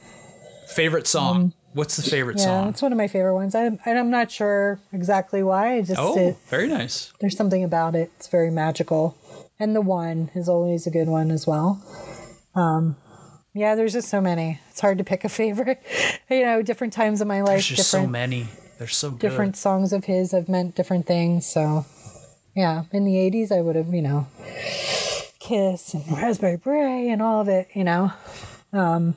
Favorite 0.66 1.06
song? 1.06 1.52
What's 1.72 1.96
the 1.96 2.02
favorite 2.08 2.38
Yeah, 2.38 2.44
song? 2.44 2.68
it's 2.70 2.80
one 2.82 2.92
of 2.92 2.98
my 2.98 3.06
favorite 3.08 3.34
ones. 3.34 3.54
I, 3.54 3.64
and 3.66 3.80
I'm 3.98 4.10
not 4.10 4.30
sure 4.30 4.80
exactly 4.92 5.42
why. 5.42 5.74
I 5.74 5.82
just 5.82 6.00
Oh, 6.00 6.16
it, 6.18 6.36
very 6.48 6.68
nice. 6.68 7.12
there's 7.20 7.36
something 7.36 7.62
about 7.62 7.94
it. 7.94 8.10
It's 8.16 8.28
very 8.28 8.50
magical, 8.50 9.16
and 9.60 9.76
the 9.76 9.82
one 9.82 10.30
is 10.34 10.48
always 10.48 10.86
a 10.86 10.90
good 10.90 11.08
one 11.08 11.30
as 11.30 11.46
well. 11.46 11.82
Um, 12.54 12.96
yeah, 13.52 13.74
there's 13.74 13.92
just 13.92 14.08
so 14.08 14.20
many. 14.22 14.58
It's 14.70 14.80
hard 14.80 14.96
to 14.98 15.04
pick 15.04 15.24
a 15.24 15.28
favorite. 15.28 15.82
you 16.30 16.42
know, 16.44 16.62
different 16.62 16.94
times 16.94 17.20
in 17.20 17.28
my 17.28 17.40
life, 17.42 17.56
There's 17.56 17.68
just 17.68 17.90
so 17.90 18.06
many. 18.06 18.48
They're 18.78 18.88
so 18.88 19.10
good. 19.10 19.20
different 19.20 19.56
songs 19.56 19.92
of 19.92 20.04
his 20.06 20.32
have 20.32 20.48
meant 20.48 20.74
different 20.74 21.06
things. 21.06 21.46
So, 21.46 21.84
yeah, 22.54 22.84
in 22.92 23.04
the 23.04 23.14
'80s, 23.16 23.52
I 23.52 23.60
would 23.60 23.76
have, 23.76 23.92
you 23.92 24.02
know, 24.02 24.26
Kiss 25.38 25.94
and 25.94 26.10
Raspberry 26.10 26.56
Beret 26.56 27.08
and 27.08 27.20
all 27.22 27.40
of 27.42 27.48
it. 27.48 27.68
You 27.74 27.84
know, 27.84 28.12
um, 28.72 29.16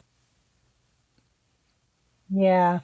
yeah. 2.30 2.80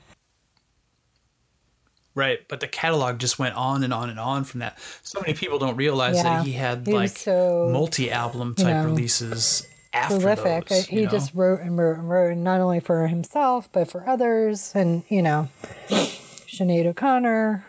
Right, 2.14 2.40
but 2.48 2.62
the 2.62 2.68
catalog 2.70 3.20
just 3.20 3.38
went 3.40 3.56
on 3.56 3.84
and 3.84 3.94
on 3.94 4.10
and 4.10 4.18
on 4.20 4.46
from 4.46 4.62
that. 4.62 4.80
So 5.04 5.20
many 5.20 5.34
people 5.34 5.60
don't 5.60 5.76
realize 5.76 6.16
Yeah. 6.16 6.24
that 6.38 6.46
he 6.46 6.54
had 6.54 6.88
He 6.88 6.94
like 6.94 7.10
so, 7.10 7.70
multi-album 7.74 8.56
type 8.56 8.68
know, 8.68 8.86
releases 8.86 9.68
after 9.92 10.20
prolific. 10.20 10.70
those. 10.70 10.86
he 10.86 11.02
know? 11.04 11.12
just 11.12 11.34
wrote 11.34 11.60
and 11.60 11.78
wrote 11.78 11.98
and 11.98 12.10
wrote, 12.10 12.38
not 12.38 12.62
only 12.62 12.80
for 12.80 13.08
himself 13.08 13.68
but 13.74 13.92
for 13.92 14.08
others. 14.08 14.72
And 14.74 15.04
you 15.10 15.22
know, 15.22 15.50
Sinead 15.90 16.86
O'Connor 16.86 17.66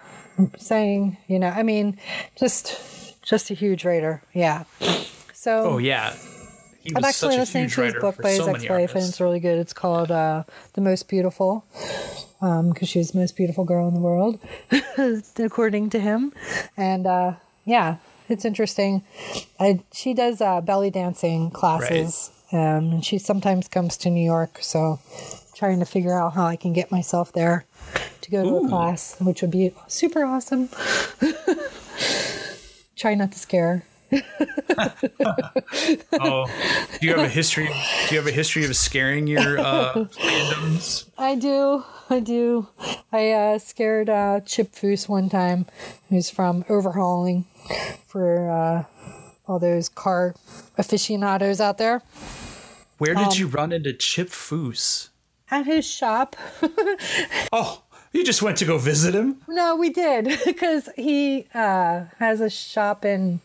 saying, 0.58 1.16
You 1.26 1.40
know, 1.40 1.48
I 1.48 1.64
mean, 1.64 1.98
just 2.38 3.20
just 3.24 3.50
a 3.50 3.54
huge 3.54 3.84
writer. 3.84 4.22
Yeah. 4.32 4.62
So 5.32 5.70
Oh 5.72 5.78
yeah, 5.78 6.14
I'm 6.94 7.05
actually 7.05 7.37
listening 7.37 7.68
to 7.70 7.83
his 7.83 7.94
book 7.94 8.16
by 8.22 8.31
his 8.31 8.38
so 8.38 8.46
many 8.46 8.68
ex-wife, 8.68 8.94
and 8.94 9.05
it's 9.05 9.20
really 9.20 9.40
good. 9.40 9.59
It's 9.59 9.72
called 9.72 10.11
uh, 10.11 10.44
"The 10.75 10.81
Most 10.81 11.09
Beautiful," 11.09 11.64
because 12.40 12.88
she's 12.88 13.11
the 13.11 13.18
most 13.18 13.37
beautiful 13.37 13.64
girl 13.64 13.88
in 13.88 13.94
the 13.94 14.01
world, 14.01 14.38
according 15.38 15.90
to 15.90 16.01
him. 16.01 16.33
And 16.77 17.07
uh, 17.07 17.35
yeah, 17.64 17.96
it's 18.29 18.44
interesting. 18.44 19.03
I, 19.59 19.81
she 19.92 20.14
does 20.14 20.40
uh, 20.40 20.61
belly 20.61 20.90
dancing 20.90 21.51
classes, 21.51 22.31
um, 22.53 22.59
and 22.59 23.05
she 23.05 23.18
sometimes 23.18 23.68
comes 23.68 23.96
to 23.99 24.11
New 24.11 24.25
York. 24.25 24.59
So, 24.61 25.01
trying 25.55 25.81
to 25.81 25.87
figure 25.87 26.18
out 26.18 26.35
how 26.35 26.46
I 26.46 26.57
can 26.57 26.72
get 26.72 26.92
myself 26.92 27.33
there 27.33 27.64
to 28.20 28.31
go 28.31 28.42
to 28.42 28.49
Ooh. 28.49 28.66
a 28.66 28.68
class, 28.68 29.16
which 29.20 29.42
would 29.42 29.51
be 29.51 29.72
super 29.88 30.25
awesome. 30.25 30.68
Try 32.96 33.14
not 33.14 33.33
to 33.33 33.38
scare 33.38 33.77
her. 33.77 33.85
Oh, 36.18 36.46
do 37.00 37.06
you 37.06 37.14
have 37.14 37.24
a 37.24 37.28
history? 37.28 37.66
Do 38.08 38.14
you 38.14 38.20
have 38.20 38.26
a 38.26 38.32
history 38.34 38.64
of 38.64 38.74
scaring 38.76 39.26
your 39.26 39.58
uh, 39.58 39.92
fandoms? 39.94 41.08
I 41.18 41.34
do. 41.34 41.84
I 42.08 42.20
do. 42.20 42.68
I 43.12 43.30
uh, 43.32 43.58
scared 43.58 44.08
uh, 44.08 44.40
Chip 44.40 44.72
Foose 44.72 45.08
one 45.08 45.28
time, 45.28 45.66
who's 46.08 46.30
from 46.30 46.62
Overhaulin' 46.64 47.44
for 48.06 48.50
uh, 48.50 48.84
all 49.46 49.58
those 49.58 49.88
car 49.88 50.34
aficionados 50.78 51.60
out 51.60 51.78
there. 51.78 52.02
Where 52.98 53.16
Um, 53.16 53.24
did 53.24 53.38
you 53.38 53.46
run 53.48 53.72
into 53.72 53.92
Chip 53.92 54.28
Foose? 54.30 55.10
At 55.50 55.66
his 55.66 55.84
shop. 55.86 56.34
Oh, 57.52 57.82
you 58.16 58.24
just 58.24 58.42
went 58.42 58.57
to 58.59 58.64
go 58.64 58.79
visit 58.79 59.14
him? 59.14 59.37
no, 59.48 59.76
we 59.76 59.90
did 59.90 60.38
because 60.44 60.88
he 60.96 61.46
uh, 61.55 62.05
has 62.18 62.40
a 62.40 62.50
shop 62.50 63.05
in 63.05 63.40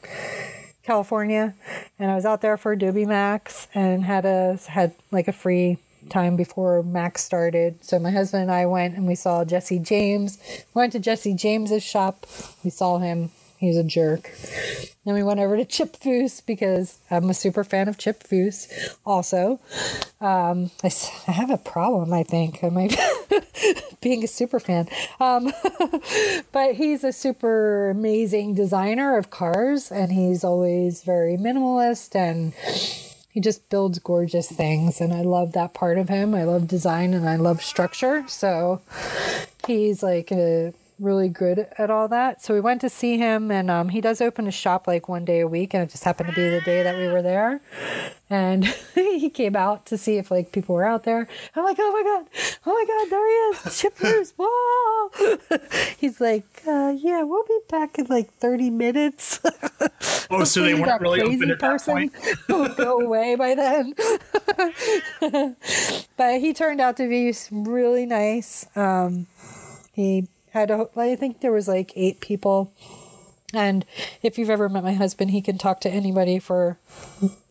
California, 0.83 1.53
and 1.99 2.09
I 2.11 2.15
was 2.15 2.25
out 2.25 2.41
there 2.41 2.57
for 2.57 2.71
Adobe 2.71 3.05
Max 3.05 3.67
and 3.73 4.03
had 4.03 4.25
a 4.25 4.57
had 4.67 4.95
like 5.11 5.27
a 5.27 5.33
free 5.33 5.77
time 6.09 6.35
before 6.35 6.83
Max 6.83 7.23
started. 7.23 7.83
So 7.83 7.99
my 7.99 8.11
husband 8.11 8.43
and 8.43 8.51
I 8.51 8.65
went 8.65 8.95
and 8.95 9.07
we 9.07 9.15
saw 9.15 9.45
Jesse 9.45 9.79
James. 9.79 10.37
We 10.73 10.79
Went 10.79 10.93
to 10.93 10.99
Jesse 10.99 11.33
James's 11.33 11.83
shop. 11.83 12.25
We 12.63 12.69
saw 12.69 12.97
him, 12.97 13.31
He's 13.61 13.77
a 13.77 13.83
jerk. 13.83 14.31
Then 15.05 15.13
we 15.13 15.21
went 15.21 15.39
over 15.39 15.55
to 15.55 15.65
Chip 15.65 15.95
Foose 15.95 16.43
because 16.43 16.97
I'm 17.11 17.29
a 17.29 17.35
super 17.35 17.63
fan 17.63 17.87
of 17.87 17.99
Chip 17.99 18.23
Foose. 18.23 18.67
Also, 19.05 19.59
um, 20.19 20.71
I, 20.83 20.91
I 21.27 21.31
have 21.31 21.51
a 21.51 21.59
problem. 21.59 22.11
I 22.11 22.23
think 22.23 22.63
I 22.63 22.69
might 22.69 22.99
being 24.01 24.23
a 24.23 24.27
super 24.27 24.59
fan. 24.59 24.89
Um, 25.19 25.53
but 26.51 26.73
he's 26.73 27.03
a 27.03 27.13
super 27.13 27.91
amazing 27.91 28.55
designer 28.55 29.15
of 29.15 29.29
cars, 29.29 29.91
and 29.91 30.11
he's 30.11 30.43
always 30.43 31.03
very 31.03 31.37
minimalist 31.37 32.15
and 32.15 32.55
he 33.29 33.39
just 33.39 33.69
builds 33.69 33.97
gorgeous 33.99 34.51
things 34.51 34.99
and 34.99 35.13
i 35.13 35.21
love 35.21 35.53
that 35.53 35.73
part 35.73 35.97
of 35.97 36.09
him 36.09 36.35
i 36.35 36.43
love 36.43 36.67
design 36.67 37.13
and 37.13 37.29
i 37.29 37.37
love 37.37 37.61
structure 37.61 38.25
so 38.27 38.81
he's 39.65 40.03
like 40.03 40.33
a 40.33 40.73
really 41.01 41.29
good 41.29 41.67
at 41.77 41.89
all 41.89 42.07
that 42.07 42.41
so 42.41 42.53
we 42.53 42.59
went 42.61 42.79
to 42.79 42.89
see 42.89 43.17
him 43.17 43.51
and 43.51 43.69
um, 43.71 43.89
he 43.89 43.99
does 43.99 44.21
open 44.21 44.47
a 44.47 44.51
shop 44.51 44.87
like 44.87 45.09
one 45.09 45.25
day 45.25 45.39
a 45.39 45.47
week 45.47 45.73
and 45.73 45.83
it 45.83 45.89
just 45.89 46.03
happened 46.03 46.29
to 46.29 46.35
be 46.35 46.49
the 46.49 46.61
day 46.61 46.83
that 46.83 46.95
we 46.95 47.07
were 47.07 47.21
there 47.21 47.59
and 48.29 48.65
he 48.95 49.29
came 49.29 49.55
out 49.55 49.85
to 49.85 49.97
see 49.97 50.17
if 50.17 50.29
like 50.29 50.51
people 50.51 50.75
were 50.75 50.85
out 50.85 51.03
there 51.03 51.27
i'm 51.55 51.63
like 51.63 51.77
oh 51.79 51.91
my 51.91 52.03
god 52.03 52.25
oh 52.65 52.73
my 52.73 52.85
god 52.87 53.09
there 53.09 53.27
he 53.27 53.67
is 53.67 53.79
chip 53.79 53.97
Foose. 53.97 54.33
whoa 54.37 55.57
he's 55.97 56.21
like 56.21 56.61
uh, 56.67 56.93
yeah 56.97 57.23
we'll 57.23 57.45
be 57.45 57.59
back 57.69 57.97
in 57.97 58.05
like 58.05 58.31
30 58.35 58.69
minutes 58.69 59.39
Oh, 60.31 60.43
so 60.45 60.61
they 60.61 60.73
weren't 60.79 61.01
really 61.01 61.19
crazy 61.19 61.35
open 61.35 61.51
at 61.51 61.59
that 61.59 61.81
point. 61.81 62.13
will 62.47 62.69
go 62.69 62.99
away 63.01 63.35
by 63.35 63.53
then. 63.53 63.93
but 66.17 66.39
he 66.39 66.53
turned 66.53 66.79
out 66.79 66.97
to 66.97 67.07
be 67.09 67.33
really 67.51 68.05
nice. 68.05 68.65
Um, 68.75 69.27
he 69.91 70.27
had, 70.51 70.71
a, 70.71 70.87
I 70.95 71.15
think 71.15 71.41
there 71.41 71.51
was 71.51 71.67
like 71.67 71.91
eight 71.95 72.19
people. 72.21 72.71
And 73.53 73.85
if 74.21 74.37
you've 74.37 74.49
ever 74.49 74.69
met 74.69 74.81
my 74.83 74.93
husband, 74.93 75.31
he 75.31 75.41
can 75.41 75.57
talk 75.57 75.81
to 75.81 75.89
anybody 75.89 76.39
for 76.39 76.77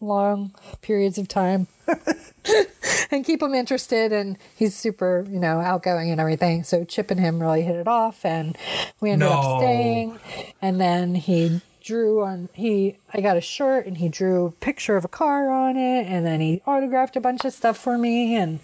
long 0.00 0.54
periods 0.80 1.18
of 1.18 1.28
time 1.28 1.66
and 3.10 3.22
keep 3.22 3.40
them 3.40 3.54
interested. 3.54 4.10
And 4.10 4.38
he's 4.56 4.74
super, 4.74 5.26
you 5.28 5.38
know, 5.38 5.60
outgoing 5.60 6.10
and 6.10 6.18
everything. 6.18 6.64
So 6.64 6.84
Chip 6.84 7.10
and 7.10 7.20
him 7.20 7.38
really 7.38 7.60
hit 7.62 7.76
it 7.76 7.86
off, 7.86 8.24
and 8.24 8.56
we 9.00 9.10
ended 9.10 9.28
No. 9.28 9.34
up 9.34 9.60
staying. 9.60 10.18
And 10.62 10.80
then 10.80 11.14
he 11.16 11.60
drew 11.80 12.22
on 12.22 12.48
he 12.52 12.96
I 13.12 13.20
got 13.20 13.36
a 13.36 13.40
shirt 13.40 13.86
and 13.86 13.98
he 13.98 14.08
drew 14.08 14.46
a 14.46 14.50
picture 14.52 14.96
of 14.96 15.04
a 15.04 15.08
car 15.08 15.50
on 15.50 15.76
it 15.76 16.06
and 16.06 16.24
then 16.26 16.40
he 16.40 16.62
autographed 16.66 17.16
a 17.16 17.20
bunch 17.20 17.44
of 17.44 17.52
stuff 17.52 17.76
for 17.78 17.96
me 17.98 18.34
and 18.36 18.60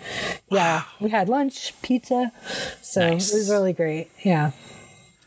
yeah, 0.51 0.83
we 1.01 1.11
had 1.11 1.29
lunch, 1.29 1.73
pizza. 1.83 2.33
So 2.83 3.01
Nice. 3.11 3.33
it 3.33 3.39
was 3.39 3.51
really 3.51 3.73
great. 3.73 4.11
Yeah. 4.23 4.53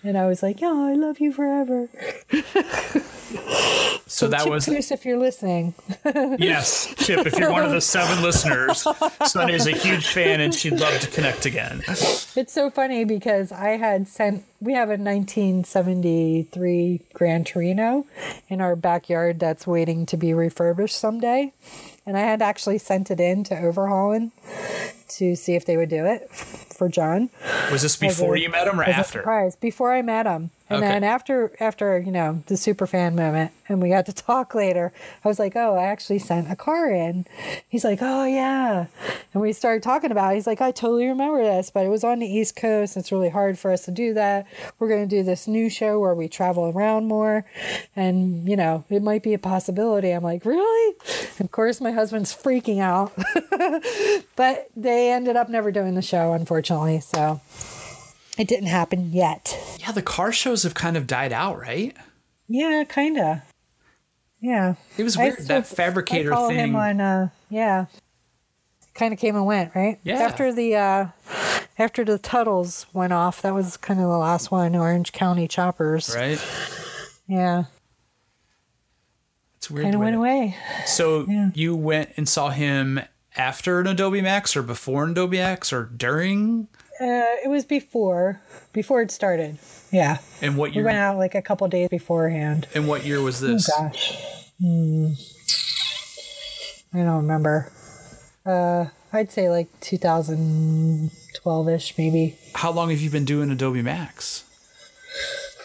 And 0.04 0.18
I 0.18 0.28
was 0.28 0.42
like, 0.42 0.60
"Oh, 0.62 0.88
I 0.88 0.94
love 0.94 1.20
you 1.20 1.32
forever." 1.32 1.90
So 4.10 4.28
that 4.28 4.42
Chip 4.42 4.50
was 4.50 4.66
Foose, 4.66 4.92
if 4.92 5.06
you're 5.06 5.20
listening. 5.20 5.76
yes, 6.40 6.92
Chip. 6.98 7.28
If 7.28 7.38
you're 7.38 7.52
one 7.52 7.64
of 7.64 7.70
the 7.70 7.80
seven 7.80 8.24
listeners, 8.24 8.88
Sunny 9.26 9.54
is 9.54 9.68
a 9.68 9.72
huge 9.72 10.08
fan, 10.08 10.42
and 10.42 10.52
she'd 10.54 10.80
love 10.80 11.00
to 11.02 11.08
connect 11.12 11.46
again. 11.46 11.84
It's 11.88 12.52
so 12.52 12.72
funny 12.72 13.06
because 13.06 13.52
I 13.52 13.78
had 13.78 14.08
sent, 14.08 14.46
we 14.60 14.74
have 14.74 14.90
a 14.90 14.98
1973 14.98 17.02
Gran 17.14 17.44
Torino 17.44 18.08
in 18.48 18.62
our 18.62 18.76
backyard 18.76 19.40
that's 19.40 19.68
waiting 19.68 20.08
to 20.08 20.18
be 20.18 20.34
refurbished 20.34 20.98
someday. 20.98 21.54
And 22.08 22.18
I 22.18 22.22
had 22.22 22.42
actually 22.42 22.80
sent 22.80 23.12
it 23.12 23.20
in 23.20 23.44
to 23.46 23.54
Overhaulin' 23.54 24.32
to 25.10 25.36
see 25.36 25.54
if 25.54 25.66
they 25.66 25.78
would 25.78 25.90
do 25.90 26.08
it 26.08 26.32
for 26.80 26.90
John. 26.90 27.30
Was 27.72 27.84
this 27.84 27.96
before 27.96 28.34
a- 28.36 28.40
you 28.40 28.50
met 28.50 28.68
him 28.68 28.80
or 28.80 28.84
after? 28.84 29.20
surprise 29.20 29.56
before 29.56 29.94
I 29.94 30.02
met 30.02 30.26
him. 30.26 30.50
And 30.72 30.84
Okay. 30.84 30.88
then 30.88 31.04
after 31.04 31.52
after 31.60 31.98
you 32.00 32.12
know 32.12 32.44
the 32.46 32.56
super 32.56 32.86
fan 32.86 33.16
moment, 33.16 33.52
and 33.68 33.82
we 33.82 33.90
got 33.90 34.06
to 34.06 34.14
talk 34.28 34.54
later, 34.54 34.92
I 35.26 35.28
was 35.28 35.40
like, 35.40 35.56
"Oh, 35.56 35.76
I 35.76 35.86
actually 35.86 36.20
sent 36.20 36.52
a 36.52 36.56
car 36.56 36.92
in." 36.92 37.26
He's 37.68 37.84
like, 37.84 38.00
"Oh 38.04 38.26
yeah," 38.26 38.86
and 39.34 39.42
we 39.42 39.52
started 39.52 39.82
talking 39.82 40.12
about. 40.12 40.32
it. 40.32 40.36
He's 40.36 40.46
like, 40.48 40.62
"I 40.62 40.70
totally 40.72 41.08
remember 41.08 41.42
this, 41.44 41.72
but 41.72 41.86
it 41.86 41.90
was 41.90 42.04
on 42.04 42.20
the 42.20 42.28
East 42.28 42.56
Coast. 42.56 42.98
It's 42.98 43.12
really 43.12 43.30
hard 43.30 43.58
for 43.58 43.72
us 43.72 43.86
to 43.86 43.92
do 43.92 44.14
that. 44.14 44.46
We're 44.78 44.90
going 44.90 45.10
to 45.10 45.16
do 45.16 45.24
this 45.24 45.48
new 45.48 45.70
show 45.72 46.00
where 46.00 46.14
we 46.14 46.28
travel 46.28 46.66
around 46.70 47.08
more, 47.08 47.46
and 47.96 48.48
you 48.48 48.56
know, 48.56 48.84
it 48.90 49.02
might 49.02 49.24
be 49.24 49.34
a 49.34 49.40
possibility." 49.40 50.12
I'm 50.12 50.24
like, 50.24 50.46
"Really?" 50.46 50.96
And 51.40 51.46
of 51.46 51.52
course, 51.52 51.82
my 51.82 51.92
husband's 51.94 52.36
freaking 52.36 52.80
out, 52.80 53.12
but 54.36 54.68
they 54.76 55.12
ended 55.12 55.36
up 55.36 55.50
never 55.50 55.72
doing 55.72 55.96
the 55.96 56.02
show, 56.04 56.34
unfortunately. 56.34 57.00
So. 57.00 57.42
It 58.40 58.48
didn't 58.48 58.68
happen 58.68 59.12
yet. 59.12 59.56
Yeah, 59.80 59.92
the 59.92 60.02
car 60.02 60.32
shows 60.32 60.64
have 60.64 60.74
kind 60.74 60.96
of 60.98 61.06
died 61.06 61.34
out, 61.34 61.60
right? 61.60 61.96
Yeah, 62.48 62.84
kinda. 62.88 63.44
Yeah. 64.40 64.76
It 64.98 65.04
was 65.04 65.18
weird 65.18 65.38
that 65.48 65.68
fabricator 65.68 66.34
I 66.34 66.48
thing. 66.48 66.58
him 66.58 66.76
on 66.76 67.02
uh 67.02 67.30
yeah. 67.50 67.86
Kind 68.94 69.14
of 69.14 69.20
came 69.20 69.36
and 69.36 69.46
went, 69.46 69.76
right? 69.76 70.00
Yeah. 70.04 70.20
After 70.20 70.54
the 70.54 70.76
uh 70.78 71.08
after 71.78 72.04
the 72.06 72.18
Tuttles 72.18 72.86
went 72.94 73.14
off, 73.14 73.42
that 73.42 73.54
was 73.54 73.76
kind 73.78 74.00
of 74.00 74.06
the 74.08 74.18
last 74.18 74.52
one, 74.52 74.76
Orange 74.76 75.12
County 75.12 75.48
Choppers. 75.48 76.14
right? 76.16 76.42
Yeah. 77.28 77.66
It's 79.58 79.70
weird. 79.70 79.84
Kind 79.84 79.96
of 79.96 80.02
went 80.02 80.16
away. 80.16 80.56
So 80.86 81.26
Yeah. 81.28 81.50
you 81.54 81.76
went 81.76 82.12
and 82.16 82.28
saw 82.28 82.50
him 82.50 83.02
after 83.36 83.80
an 83.82 83.88
Adobe 83.88 84.22
Max 84.22 84.56
or 84.56 84.64
before 84.64 85.04
an 85.04 85.12
Adobe 85.12 85.38
Max 85.38 85.72
or 85.74 85.84
during? 85.84 86.68
Uh 87.02 87.24
it 87.44 87.50
was 87.50 87.66
before 87.66 88.42
before 88.74 89.02
it 89.02 89.12
started. 89.12 89.58
Yeah. 89.92 90.18
And 90.42 90.58
what 90.58 90.76
We 90.76 90.84
went 90.84 90.98
out 90.98 91.18
like 91.18 91.36
a 91.36 91.42
couple 91.42 91.68
days 91.68 91.90
beforehand. 91.90 92.68
And 92.76 92.88
what 92.88 93.06
year 93.06 93.22
was 93.22 93.40
this? 93.40 93.70
Oh 93.70 93.84
gosh. 93.84 94.14
Hmm. 94.60 95.14
I 96.94 96.98
don't 97.04 97.18
remember. 97.18 97.72
Uh 98.46 98.86
I'd 99.12 99.32
say 99.32 99.50
like 99.50 99.68
2012ish 99.82 101.98
maybe. 101.98 102.38
How 102.56 102.72
long 102.72 102.90
have 102.90 103.00
you 103.00 103.10
been 103.10 103.26
doing 103.26 103.50
Adobe 103.50 103.82
Max? 103.82 104.44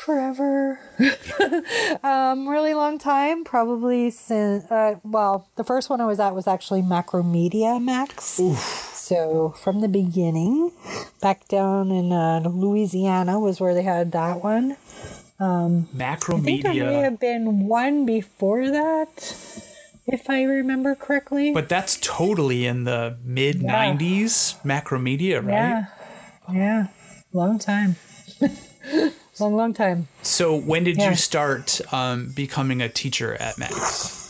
forever 0.05 0.79
um 2.05 2.47
really 2.47 2.75
long 2.75 2.99
time 2.99 3.43
probably 3.43 4.11
since 4.11 4.71
uh 4.71 4.97
well 5.03 5.49
the 5.57 5.65
first 5.65 5.89
one 5.89 5.99
i 5.99 6.05
was 6.05 6.21
at 6.21 6.35
was 6.35 6.47
actually 6.47 6.83
macromedia 6.83 7.83
max 7.83 8.39
so 9.05 9.51
from 9.63 9.81
the 9.81 9.89
beginning 9.89 10.73
back 11.21 11.47
down 11.49 11.91
in 11.91 12.11
uh, 12.13 12.41
louisiana 12.49 13.39
was 13.39 13.61
where 13.61 13.75
they 13.75 13.83
had 13.83 14.13
that 14.13 14.43
one 14.43 14.77
MacroMedia. 15.41 16.39
i 16.39 16.41
think 16.41 16.63
there 16.63 16.85
may 16.93 17.01
have 17.09 17.21
been 17.21 17.67
one 17.69 18.07
before 18.07 18.71
that 18.71 19.13
if 20.07 20.31
i 20.31 20.43
remember 20.45 20.95
correctly 20.95 21.53
But 21.53 21.69
that's 21.69 21.99
totally 22.01 22.65
in 22.67 22.85
the 22.85 23.19
mid 23.25 23.61
90s. 23.61 24.57
Macromedia, 24.65 25.45
right? 25.45 25.53
yeah 25.53 25.85
yeah 26.53 26.87
long 27.33 27.59
time 27.59 27.97
long 29.41 29.55
long 29.57 29.73
time 29.75 30.09
So 30.23 30.57
when 30.57 30.85
did 30.85 30.97
Yeah. 30.97 31.11
you 31.11 31.17
start 31.17 31.81
um, 31.93 32.31
becoming 32.35 32.81
a 32.81 32.89
teacher 32.89 33.35
at 33.35 33.59
Max? 33.59 34.24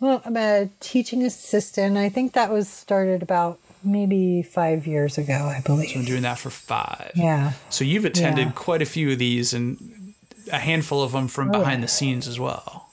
Well, 0.00 0.20
I'm 0.24 0.36
a 0.36 0.68
teaching 0.80 1.22
assistant. 1.22 1.96
I 1.96 2.08
think 2.08 2.32
that 2.32 2.50
was 2.50 2.68
started 2.68 3.22
about 3.22 3.58
maybe 3.84 4.42
five 4.42 4.86
years 4.86 5.16
ago, 5.18 5.32
I 5.46 5.60
Been 5.60 5.76
believe. 5.76 6.06
doing 6.06 6.22
that 6.22 6.38
for 6.38 6.50
five. 6.50 7.12
Yeah. 7.14 7.52
So 7.70 7.84
you've 7.84 8.04
attended 8.04 8.46
Yeah. 8.46 8.52
quite 8.52 8.82
a 8.82 8.86
few 8.86 9.12
of 9.12 9.18
these 9.18 9.52
and 9.54 10.14
a 10.52 10.58
handful 10.58 11.02
of 11.02 11.12
them 11.12 11.28
from 11.28 11.50
Oh, 11.50 11.58
behind 11.60 11.82
the 11.82 11.88
scenes 11.88 12.26
as 12.28 12.38
well. 12.38 12.88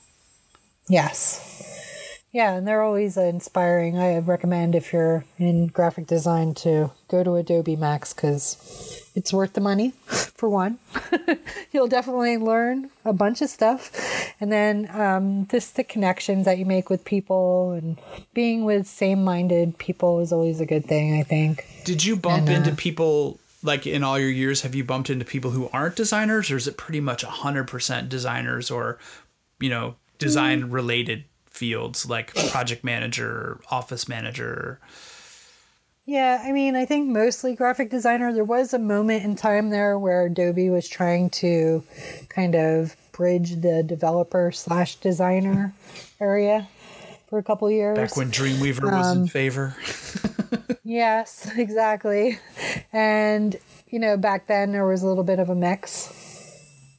Yes. 0.88 1.46
Yeah, 2.32 2.54
and 2.54 2.66
they're 2.66 2.82
always 2.82 3.16
inspiring. 3.16 3.98
I 3.98 4.18
recommend 4.18 4.74
if 4.76 4.92
you're 4.92 5.24
in 5.38 5.66
graphic 5.66 6.06
design 6.06 6.54
to 6.54 6.92
go 7.08 7.24
to 7.24 7.34
Adobe 7.34 7.74
Max 7.76 8.12
because 8.12 8.99
it's 9.14 9.32
worth 9.32 9.54
the 9.54 9.60
money, 9.60 9.90
for 10.06 10.48
one. 10.48 10.78
You'll 11.72 11.88
definitely 11.88 12.36
learn 12.36 12.90
a 13.04 13.12
bunch 13.12 13.42
of 13.42 13.50
stuff. 13.50 13.90
And 14.40 14.50
then 14.50 14.88
um, 14.92 15.46
just 15.48 15.76
the 15.76 15.84
connections 15.84 16.44
that 16.44 16.58
you 16.58 16.64
make 16.64 16.90
with 16.90 17.04
people 17.04 17.72
and 17.72 17.98
being 18.34 18.64
with 18.64 18.86
same 18.86 19.22
minded 19.22 19.78
people 19.78 20.20
is 20.20 20.32
always 20.32 20.60
a 20.60 20.66
good 20.66 20.86
thing, 20.86 21.18
I 21.18 21.22
think. 21.22 21.66
Did 21.84 22.04
you 22.04 22.16
bump 22.16 22.48
And, 22.48 22.50
uh, 22.50 22.52
into 22.52 22.74
people 22.74 23.38
like 23.62 23.86
in 23.86 24.02
all 24.02 24.18
your 24.18 24.30
years? 24.30 24.62
Have 24.62 24.74
you 24.74 24.84
bumped 24.84 25.10
into 25.10 25.24
people 25.24 25.50
who 25.50 25.68
aren't 25.72 25.96
designers, 25.96 26.50
or 26.50 26.56
is 26.56 26.66
it 26.66 26.76
pretty 26.76 27.00
much 27.00 27.22
hundred 27.22 27.64
percent 27.64 28.08
designers, 28.08 28.70
or 28.70 28.98
you 29.58 29.68
know, 29.68 29.96
design 30.18 30.70
related 30.70 31.24
fields 31.50 32.08
like 32.08 32.34
project 32.50 32.84
manager, 32.84 33.60
office 33.70 34.08
manager? 34.08 34.80
Yeah, 36.10 36.42
I 36.44 36.50
mean, 36.50 36.74
I 36.74 36.86
think 36.86 37.08
mostly 37.08 37.54
graphic 37.54 37.88
designer. 37.88 38.32
There 38.32 38.42
was 38.42 38.74
a 38.74 38.80
moment 38.80 39.22
in 39.22 39.36
time 39.36 39.70
there 39.70 39.96
where 39.96 40.26
Adobe 40.26 40.68
was 40.68 40.88
trying 40.88 41.30
to 41.30 41.84
kind 42.28 42.56
of 42.56 42.96
bridge 43.12 43.60
the 43.60 43.84
developer 43.84 44.50
slash 44.50 44.96
designer 44.96 45.72
area 46.20 46.66
for 47.28 47.38
a 47.38 47.44
couple 47.44 47.70
years. 47.70 47.96
Back 47.96 48.16
when 48.16 48.32
Dreamweaver 48.32 48.90
was 48.90 49.06
Um, 49.06 49.18
in 49.22 49.28
favor. 49.28 49.76
Yes, 50.82 51.48
exactly. 51.56 52.40
And, 52.92 53.54
you 53.86 54.00
know, 54.00 54.16
back 54.16 54.48
then 54.48 54.72
there 54.72 54.84
was 54.84 55.04
a 55.04 55.06
little 55.06 55.22
bit 55.22 55.38
of 55.38 55.48
a 55.48 55.54
mix. 55.54 56.12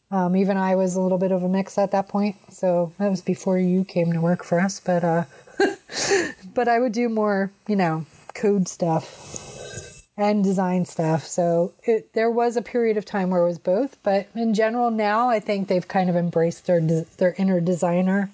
Um, 0.09 0.37
even 0.37 0.55
I 0.55 0.75
was 0.75 0.95
a 0.95 1.01
little 1.01 1.17
bit 1.17 1.33
of 1.33 1.43
a 1.43 1.49
mix 1.49 1.77
at 1.77 1.91
that 1.91 2.07
point. 2.07 2.37
So 2.53 2.93
that 2.97 3.09
was 3.09 3.21
before 3.21 3.57
you 3.57 3.83
came 3.83 4.13
to 4.13 4.21
work 4.21 4.45
for 4.45 4.61
us. 4.61 4.79
But 4.79 5.03
uh, 5.03 5.25
but 6.53 6.69
I 6.69 6.79
would 6.79 6.93
do 6.93 7.09
more, 7.09 7.51
you 7.67 7.75
know, 7.75 8.05
code 8.33 8.67
stuff 8.67 10.07
and 10.17 10.43
design 10.43 10.85
stuff. 10.85 11.25
So 11.25 11.73
it, 11.83 12.13
there 12.13 12.29
was 12.29 12.55
a 12.55 12.61
period 12.61 12.97
of 12.97 13.05
time 13.05 13.29
where 13.29 13.41
it 13.41 13.47
was 13.47 13.59
both, 13.59 13.97
but 14.03 14.27
in 14.35 14.53
general 14.53 14.91
now 14.91 15.29
I 15.29 15.39
think 15.39 15.67
they've 15.67 15.87
kind 15.87 16.09
of 16.09 16.15
embraced 16.15 16.65
their 16.65 16.81
their 16.81 17.33
inner 17.37 17.59
designer 17.59 18.29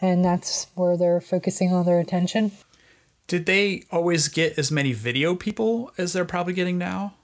and 0.00 0.24
that's 0.24 0.66
where 0.74 0.96
they're 0.96 1.20
focusing 1.20 1.72
all 1.72 1.84
their 1.84 2.00
attention. 2.00 2.52
Did 3.26 3.46
they 3.46 3.84
always 3.92 4.28
get 4.28 4.58
as 4.58 4.72
many 4.72 4.92
video 4.92 5.36
people 5.36 5.92
as 5.96 6.12
they're 6.12 6.24
probably 6.24 6.52
getting 6.52 6.78
now? 6.78 7.14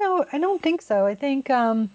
No, 0.00 0.26
I 0.32 0.38
don't 0.38 0.60
think 0.60 0.82
so. 0.82 1.06
I 1.06 1.14
think 1.14 1.48
um, 1.48 1.90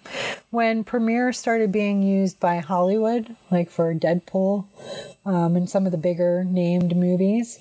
when 0.50 0.84
Premiere 0.84 1.34
started 1.34 1.72
being 1.72 2.02
used 2.02 2.40
by 2.40 2.58
Hollywood, 2.58 3.36
like 3.52 3.70
for 3.70 3.94
Deadpool 3.94 4.66
um, 5.26 5.56
and 5.56 5.70
some 5.70 5.86
of 5.86 5.92
the 5.92 5.98
bigger 5.98 6.44
named 6.44 6.96
movies, 6.96 7.60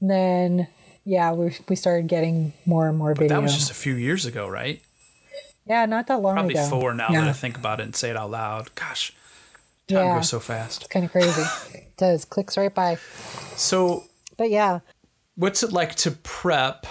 then 0.00 0.68
yeah, 1.04 1.32
we 1.32 1.56
we 1.68 1.76
started 1.76 2.08
getting 2.08 2.52
more 2.64 2.88
and 2.88 2.98
more 2.98 3.14
But 3.14 3.22
video. 3.22 3.36
that 3.36 3.42
was 3.42 3.54
just 3.54 3.70
a 3.70 3.74
few 3.74 3.94
years 3.94 4.26
ago, 4.26 4.48
right? 4.48 4.82
yeah, 5.66 5.86
not 5.86 6.06
that 6.08 6.20
long 6.20 6.36
ago. 6.38 6.54
Probably 6.54 6.70
four 6.80 6.94
now 6.94 7.08
yeah. 7.10 7.20
that 7.22 7.28
I 7.30 7.32
think 7.32 7.56
about 7.56 7.80
it 7.80 7.84
and 7.84 7.94
say 7.96 8.10
it 8.10 8.16
out 8.16 8.30
loud. 8.30 8.74
Gosh, 8.74 9.12
time 9.88 9.98
Yeah. 10.06 10.14
goes 10.16 10.28
so 10.28 10.40
fast. 10.40 10.82
It's 10.82 10.92
kind 10.92 11.04
of 11.04 11.12
crazy. 11.12 11.42
it 11.78 11.96
does 11.96 12.24
clicks 12.24 12.56
right 12.56 12.74
by. 12.74 12.96
So, 13.56 14.04
But 14.36 14.50
yeah, 14.50 14.80
what's 15.36 15.62
it 15.62 15.72
like 15.72 15.94
to 15.96 16.10
prep? 16.10 16.86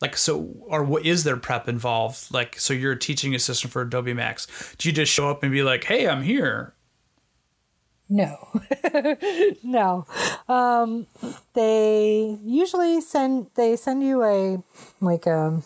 Like, 0.00 0.16
so, 0.16 0.48
or 0.62 0.82
what 0.82 1.04
is 1.04 1.24
there 1.24 1.36
prep 1.36 1.68
involved? 1.68 2.32
Like, 2.32 2.58
so 2.58 2.72
you're 2.72 2.92
a 2.92 2.98
teaching 2.98 3.34
assistant 3.34 3.70
for 3.70 3.82
Adobe 3.82 4.14
Max. 4.14 4.46
Do 4.78 4.88
you 4.88 4.94
just 4.94 5.12
show 5.12 5.28
up 5.28 5.42
and 5.42 5.52
be 5.52 5.62
like, 5.62 5.84
"Hey, 5.84 6.08
I'm 6.08 6.22
here"? 6.22 6.74
No, 8.12 8.48
no. 9.62 10.04
Um, 10.48 11.06
they 11.54 12.36
usually 12.44 13.00
send 13.00 13.46
they 13.54 13.76
send 13.76 14.02
you 14.02 14.24
a 14.24 14.62
like 15.00 15.26
a 15.26 15.62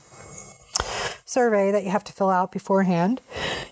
survey 1.24 1.72
that 1.72 1.84
you 1.84 1.90
have 1.90 2.04
to 2.04 2.12
fill 2.12 2.28
out 2.28 2.52
beforehand, 2.52 3.22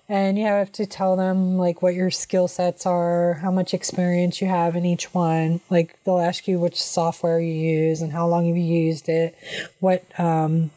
and 0.09 0.39
you 0.39 0.47
have 0.47 0.73
to 0.73 0.87
tell 0.87 1.17
them 1.17 1.59
like 1.59 1.83
what 1.83 1.95
your 1.95 2.11
skill 2.11 2.49
sets 2.49 2.87
are, 2.87 3.35
how 3.35 3.51
much 3.51 3.75
experience 3.75 4.41
you 4.41 4.49
have 4.49 4.75
in 4.75 4.87
each 4.87 5.13
one. 5.13 5.61
Like 5.69 6.03
they'll 6.05 6.19
ask 6.19 6.49
you 6.49 6.59
which 6.59 6.83
software 6.83 7.39
you 7.39 7.53
use 7.53 8.01
and 8.01 8.11
how 8.11 8.27
long 8.27 8.47
have 8.47 8.57
you've 8.57 8.87
used 8.87 9.11
it, 9.11 9.37
what 9.81 10.03
um, 10.19 10.71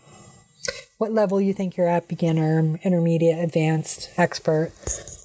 what 0.97 1.13
level 1.13 1.39
you 1.39 1.53
think 1.53 1.77
you're 1.77 1.87
at, 1.87 2.09
beginner, 2.09 2.77
intermediate, 2.83 3.41
advanced, 3.41 4.09
expert, 4.17 4.71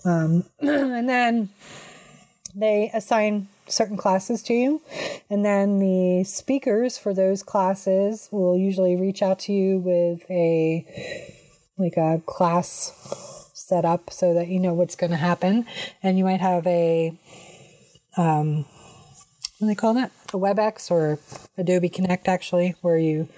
um, 0.04 0.44
and 0.60 1.08
then 1.08 1.48
they 2.54 2.90
assign 2.92 3.48
certain 3.66 3.96
classes 3.96 4.42
to 4.42 4.52
you 4.52 4.82
and 5.30 5.44
then 5.44 5.78
the 5.78 6.24
speakers 6.24 6.98
for 6.98 7.14
those 7.14 7.42
classes 7.42 8.28
will 8.32 8.56
usually 8.56 8.96
reach 8.96 9.22
out 9.22 9.38
to 9.38 9.52
you 9.52 9.78
with 9.78 10.28
a 10.30 10.84
like 11.78 11.96
a 11.96 12.20
class 12.26 12.92
set 13.70 13.84
up 13.84 14.10
so 14.10 14.34
that 14.34 14.48
you 14.48 14.58
know 14.58 14.74
what's 14.74 14.96
going 14.96 15.10
to 15.10 15.16
happen. 15.16 15.64
And 16.02 16.18
you 16.18 16.24
might 16.24 16.40
have 16.40 16.66
a 16.66 17.16
um 18.16 18.64
what 19.58 19.60
do 19.60 19.66
they 19.66 19.74
call 19.74 19.94
that 19.94 20.10
a 20.32 20.38
webex 20.38 20.90
or 20.90 21.18
adobe 21.58 21.88
connect 21.88 22.28
actually 22.28 22.74
where 22.82 22.98
you 22.98 23.28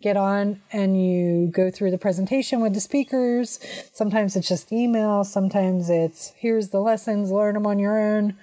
get 0.00 0.16
on 0.16 0.60
and 0.72 1.02
you 1.02 1.48
go 1.48 1.70
through 1.70 1.90
the 1.90 1.98
presentation 1.98 2.60
with 2.60 2.74
the 2.74 2.80
speakers. 2.80 3.58
Sometimes 3.92 4.36
it's 4.36 4.48
just 4.48 4.72
email. 4.72 5.24
Sometimes 5.24 5.90
it's 5.90 6.32
here's 6.36 6.68
the 6.68 6.80
lessons. 6.80 7.30
Learn 7.30 7.54
them 7.54 7.66
on 7.66 7.78
your 7.78 7.98
own. 7.98 8.36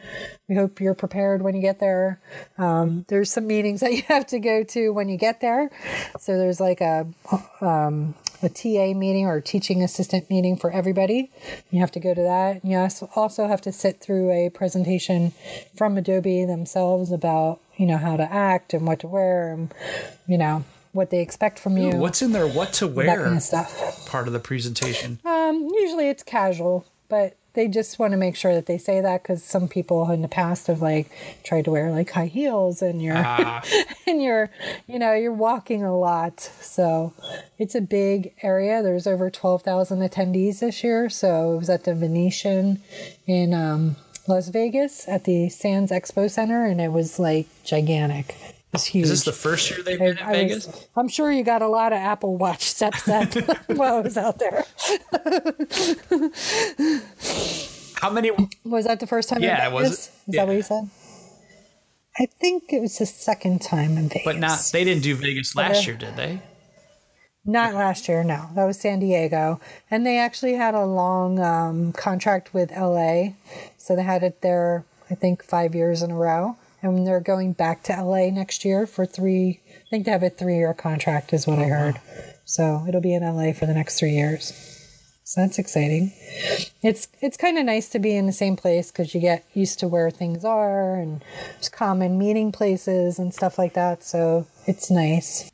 We 0.48 0.56
hope 0.56 0.80
you're 0.82 0.96
prepared 0.96 1.42
when 1.42 1.56
you 1.56 1.62
get 1.62 1.80
there. 1.80 2.20
Um, 2.58 3.06
there's 3.08 3.32
some 3.32 3.48
meetings 3.48 3.80
that 3.82 3.94
you 3.94 4.04
have 4.08 4.28
to 4.28 4.40
go 4.40 4.64
to 4.64 4.90
when 4.90 5.10
you 5.10 5.18
get 5.18 5.42
there. 5.42 5.70
So 6.20 6.38
there's 6.38 6.60
like 6.60 6.82
a 6.82 7.08
um, 7.62 8.16
a 8.42 8.48
TA 8.50 8.94
meeting 8.98 9.26
or 9.26 9.42
teaching 9.42 9.84
assistant 9.84 10.30
meeting 10.30 10.56
for 10.56 10.72
everybody. 10.72 11.30
You 11.72 11.82
have 11.82 11.92
to 11.92 12.00
go 12.00 12.14
to 12.14 12.22
that. 12.22 12.64
And 12.64 12.72
You 12.72 12.78
also- 12.78 13.10
also 13.16 13.48
have 13.48 13.60
to 13.62 13.72
sit 13.74 14.00
through 14.00 14.32
a 14.32 14.50
presentation 14.50 15.34
from 15.76 15.98
Adobe 15.98 16.46
themselves 16.46 17.12
about, 17.12 17.60
you 17.80 17.86
know, 17.86 17.98
how 17.98 18.18
to 18.18 18.32
act 18.32 18.74
and 18.74 18.86
what 18.86 19.00
to 19.00 19.08
wear 19.08 19.54
and, 19.54 19.74
you 20.28 20.38
know, 20.38 20.64
what 20.92 21.10
they 21.10 21.22
expect 21.22 21.58
from 21.58 21.78
you. 21.78 21.92
What's 21.96 22.22
in 22.22 22.34
there? 22.34 22.48
What 22.48 22.74
to 22.74 22.88
wear 22.88 23.06
that 23.06 23.18
kind 23.18 23.38
of 23.38 23.42
stuff. 23.42 24.06
Part 24.08 24.28
of 24.28 24.34
the 24.34 24.40
presentation. 24.40 25.20
Um, 25.24 25.70
usually 25.74 26.10
it's 26.10 26.24
casual, 26.24 26.86
but 27.08 27.38
they 27.54 27.68
just 27.68 27.98
want 27.98 28.12
to 28.12 28.18
make 28.18 28.36
sure 28.36 28.54
that 28.54 28.66
they 28.66 28.78
say 28.78 29.02
that 29.02 29.24
because 29.24 29.44
some 29.44 29.68
people 29.68 30.10
in 30.12 30.22
the 30.22 30.28
past 30.28 30.68
have 30.68 30.82
like 30.82 31.10
tried 31.44 31.66
to 31.66 31.72
wear 31.72 31.90
like 31.92 32.10
high 32.12 32.28
heels 32.28 32.82
and 32.82 33.02
you're 33.02 33.16
Ah, 33.18 33.64
and 34.08 34.22
you're 34.22 34.50
you 34.88 35.00
know 35.00 35.14
you're 35.14 35.34
walking 35.34 35.84
a 35.84 35.98
lot 35.98 36.40
so 36.40 37.14
it's 37.58 37.74
a 37.74 37.82
big 37.82 38.34
area 38.44 38.84
there's 38.84 39.08
over 39.08 39.32
12,000 39.32 40.00
attendees 40.00 40.60
this 40.60 40.84
year 40.84 41.10
so 41.10 41.54
it 41.54 41.58
was 41.58 41.70
at 41.70 41.86
the 41.86 41.96
Venetian 41.96 42.82
in 43.26 43.54
um, 43.54 43.96
Las 44.30 44.48
Vegas 44.50 45.08
at 45.10 45.26
the 45.26 45.50
Sands 45.50 45.92
Expo 45.92 46.30
Center 46.30 46.64
and 46.66 46.80
it 46.80 46.92
was 46.92 47.20
like 47.20 47.48
gigantic 47.66 48.30
it 48.40 48.56
was 48.74 48.86
huge 48.86 49.06
is 49.06 49.10
this 49.10 49.24
the 49.24 49.32
first 49.34 49.70
year 49.70 49.82
they've 49.84 50.00
been 50.00 50.18
I 50.20 50.34
in 50.36 50.50
was- 50.54 50.66
Vegas? 50.68 50.88
I'm 50.96 51.08
sure 51.10 51.32
you 51.32 51.44
got 51.44 51.62
a 51.62 51.68
lot 51.68 51.92
of 51.92 51.98
Apple 51.98 52.38
Watch 52.38 52.62
steps 52.64 53.04
set 53.04 53.34
while 53.68 53.96
I 53.96 54.02
was 54.02 54.18
out 54.18 54.38
there. 54.40 54.64
How 57.96 58.10
many? 58.10 58.32
Was 58.64 58.86
that 58.86 59.00
the 59.02 59.08
first 59.08 59.28
time? 59.30 59.42
Yeah, 59.42 59.68
in 59.68 59.72
it 59.72 59.76
was- 59.76 59.84
Vegas? 59.84 60.00
Is 60.08 60.14
yeah. 60.28 60.42
that 60.42 60.48
what 60.48 60.56
you 60.56 60.62
said? 60.62 60.90
I 62.18 62.26
think 62.26 62.72
it 62.74 62.82
was 62.82 62.98
the 62.98 63.06
second 63.06 63.62
time 63.62 63.98
in 63.98 64.10
Vegas. 64.10 64.26
But 64.26 64.38
not. 64.38 64.60
They 64.72 64.84
didn't 64.84 65.04
do 65.04 65.16
Vegas 65.16 65.56
uh, 65.56 65.62
last 65.62 65.88
year, 65.88 65.96
did 65.96 66.16
they? 66.16 66.42
Not 67.50 67.74
last 67.74 68.08
year, 68.08 68.24
no. 68.24 68.48
That 68.54 68.66
was 68.66 68.80
San 68.80 69.00
Diego. 69.00 69.60
And 69.90 70.06
they 70.06 70.20
actually 70.20 70.54
had 70.54 70.76
a 70.76 70.86
long 70.86 71.40
um, 71.40 71.94
contract 71.94 72.54
with 72.54 72.70
LA. 72.70 73.30
So 73.80 73.96
they 73.96 74.04
had 74.04 74.22
it 74.22 74.42
there, 74.42 74.86
I 75.10 75.16
think, 75.16 75.44
five 75.44 75.74
years 75.74 76.04
in 76.04 76.12
a 76.12 76.16
row. 76.16 76.58
And 76.84 77.08
they're 77.08 77.20
going 77.20 77.54
back 77.54 77.82
to 77.84 78.04
LA 78.04 78.30
next 78.30 78.64
year 78.64 78.86
for 78.86 79.04
three, 79.04 79.62
I 79.68 79.90
think 79.90 80.06
they 80.06 80.12
have 80.12 80.22
a 80.22 80.30
three 80.30 80.58
year 80.58 80.76
contract, 80.76 81.34
is 81.34 81.48
what 81.48 81.58
I 81.58 81.64
heard. 81.64 82.00
So 82.46 82.86
it'll 82.88 83.02
be 83.02 83.16
in 83.16 83.24
LA 83.24 83.54
for 83.54 83.66
the 83.66 83.74
next 83.74 83.98
three 83.98 84.14
years. 84.14 84.54
So 85.24 85.42
that's 85.42 85.58
exciting. 85.58 86.12
It's 86.84 87.08
it's 87.22 87.38
kind 87.38 87.58
of 87.58 87.66
nice 87.66 87.90
to 87.90 88.00
be 88.00 88.16
in 88.16 88.26
the 88.26 88.32
same 88.32 88.56
place 88.56 88.92
because 88.92 89.14
you 89.14 89.22
get 89.22 89.46
used 89.54 89.80
to 89.80 89.88
where 89.88 90.10
things 90.10 90.44
are 90.44 90.96
and 90.96 91.24
common 91.72 92.18
meeting 92.18 92.52
places 92.52 93.20
and 93.20 93.34
stuff 93.34 93.58
like 93.58 93.74
that. 93.74 94.04
So 94.04 94.48
it's 94.66 94.90
nice. 94.90 95.52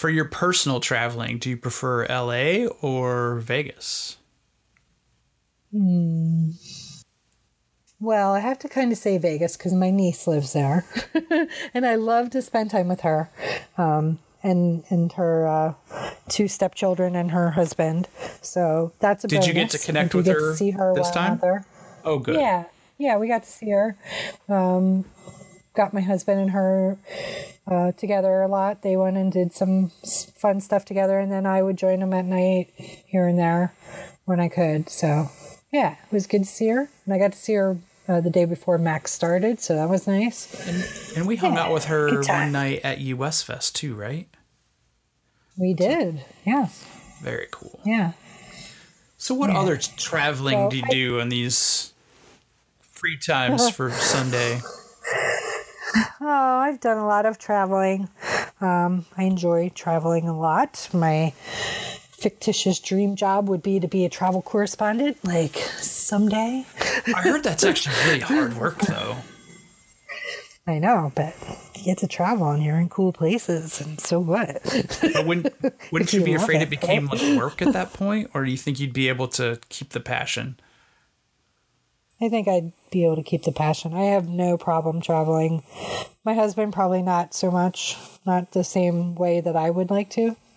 For 0.00 0.08
your 0.08 0.24
personal 0.24 0.80
traveling, 0.80 1.36
do 1.36 1.50
you 1.50 1.58
prefer 1.58 2.06
LA 2.06 2.68
or 2.80 3.34
Vegas? 3.40 4.16
Well, 8.00 8.32
I 8.32 8.38
have 8.38 8.58
to 8.60 8.68
kind 8.70 8.92
of 8.92 8.96
say 8.96 9.18
Vegas 9.18 9.58
because 9.58 9.74
my 9.74 9.90
niece 9.90 10.26
lives 10.26 10.54
there, 10.54 10.86
and 11.74 11.84
I 11.84 11.96
love 11.96 12.30
to 12.30 12.40
spend 12.40 12.70
time 12.70 12.88
with 12.88 13.02
her, 13.02 13.30
um, 13.76 14.20
and 14.42 14.84
and 14.88 15.12
her 15.12 15.46
uh, 15.46 15.74
two 16.30 16.48
stepchildren 16.48 17.14
and 17.14 17.32
her 17.32 17.50
husband. 17.50 18.08
So 18.40 18.94
that's 19.00 19.24
a. 19.24 19.28
Did 19.28 19.46
you 19.46 19.52
get 19.52 19.68
to 19.68 19.78
connect 19.78 20.14
with 20.14 20.26
her 20.28 20.56
see 20.56 20.70
her 20.70 20.94
this 20.94 21.10
time? 21.10 21.32
out 21.32 21.40
there. 21.42 21.66
Oh, 22.06 22.18
good. 22.18 22.36
Yeah, 22.36 22.64
yeah, 22.96 23.18
we 23.18 23.28
got 23.28 23.42
to 23.42 23.50
see 23.50 23.68
her. 23.68 23.98
Um, 24.48 25.04
got 25.80 25.94
my 25.94 26.00
husband 26.02 26.38
and 26.40 26.50
her 26.50 26.98
uh, 27.66 27.92
together 27.92 28.42
a 28.42 28.48
lot. 28.48 28.82
They 28.82 28.96
went 28.96 29.16
and 29.16 29.32
did 29.32 29.54
some 29.54 29.88
fun 30.36 30.60
stuff 30.60 30.84
together, 30.84 31.18
and 31.18 31.32
then 31.32 31.46
I 31.46 31.62
would 31.62 31.78
join 31.78 32.00
them 32.00 32.12
at 32.12 32.26
night 32.26 32.68
here 32.76 33.26
and 33.26 33.38
there 33.38 33.72
when 34.26 34.40
I 34.40 34.48
could. 34.48 34.90
So 34.90 35.30
yeah, 35.72 35.92
it 35.92 36.12
was 36.12 36.26
good 36.26 36.42
to 36.44 36.48
see 36.50 36.68
her, 36.68 36.90
and 37.04 37.14
I 37.14 37.18
got 37.18 37.32
to 37.32 37.38
see 37.38 37.54
her. 37.54 37.78
Uh, 38.08 38.20
the 38.20 38.30
day 38.30 38.44
before 38.44 38.76
Max 38.76 39.12
started, 39.12 39.60
so 39.60 39.76
that 39.76 39.88
was 39.88 40.08
nice. 40.08 41.16
And 41.16 41.28
we 41.28 41.36
hung 41.36 41.56
out 41.56 41.72
with 41.72 41.84
her 41.84 42.20
one 42.22 42.50
night 42.50 42.80
at 42.82 42.98
US 42.98 43.40
Fest 43.40 43.76
too, 43.76 43.94
right? 43.94 44.26
We 45.56 45.74
did, 45.74 46.24
yeah, 46.44 46.66
Very 47.22 47.46
cool. 47.52 47.78
yeah. 47.84 48.12
So, 49.16 49.32
what 49.34 49.50
other 49.50 49.76
traveling 49.76 50.58
Well, 50.58 50.70
do 50.70 50.78
you 50.78 50.82
I- 50.86 50.92
do 50.92 51.20
on 51.20 51.28
these 51.28 51.92
free 52.80 53.16
times 53.16 53.70
for 53.76 53.92
Sunday? 53.92 54.60
Oh, 56.20 56.58
I've 56.62 56.80
done 56.80 56.98
a 56.98 57.06
lot 57.06 57.26
of 57.26 57.38
traveling. 57.38 58.08
Um, 58.60 59.06
I 59.16 59.24
enjoy 59.24 59.70
traveling 59.74 60.28
a 60.28 60.38
lot. 60.38 60.88
My 60.92 61.30
fictitious 61.30 62.78
dream 62.78 63.16
job 63.16 63.48
would 63.48 63.62
be 63.62 63.80
to 63.80 63.88
be 63.88 64.04
a 64.04 64.08
travel 64.08 64.42
correspondent, 64.42 65.24
like 65.24 65.56
someday. 65.56 66.66
I 67.14 67.22
heard 67.22 67.42
that's 67.42 67.64
actually 67.64 67.96
really 68.04 68.20
hard 68.20 68.56
work, 68.56 68.78
though. 68.80 69.16
I 70.66 70.78
know, 70.78 71.10
but 71.14 71.34
you 71.74 71.84
get 71.84 71.98
to 71.98 72.06
travel 72.06 72.50
and 72.50 72.62
you're 72.62 72.78
in 72.78 72.88
cool 72.90 73.12
places, 73.12 73.80
and 73.80 73.98
so 73.98 74.20
what? 74.20 74.62
But 75.00 75.26
wouldn't, 75.26 75.54
wouldn't 75.92 76.12
you 76.12 76.20
you 76.20 76.26
be 76.26 76.34
afraid 76.34 76.56
it, 76.56 76.64
it 76.64 76.70
became 76.70 77.06
like 77.06 77.22
work 77.38 77.62
at 77.62 77.72
that 77.72 77.92
point, 77.92 78.30
or 78.34 78.44
do 78.44 78.50
you 78.50 78.58
think 78.58 78.78
you'd 78.78 78.92
be 78.92 79.08
able 79.08 79.28
to 79.28 79.58
keep 79.70 79.90
the 79.90 80.00
passion? 80.00 80.60
I 82.20 82.28
think 82.28 82.48
I'd 82.48 82.72
be 82.90 83.04
able 83.04 83.16
to 83.16 83.22
keep 83.22 83.44
the 83.44 83.52
passion. 83.52 83.94
I 83.94 84.04
have 84.04 84.28
no 84.28 84.58
problem 84.58 85.00
traveling. 85.00 85.62
My 86.24 86.34
husband 86.34 86.72
probably 86.72 87.02
not 87.02 87.34
so 87.34 87.50
much, 87.50 87.96
not 88.26 88.52
the 88.52 88.64
same 88.64 89.14
way 89.14 89.40
that 89.40 89.56
I 89.56 89.70
would 89.70 89.90
like 89.90 90.10
to. 90.10 90.36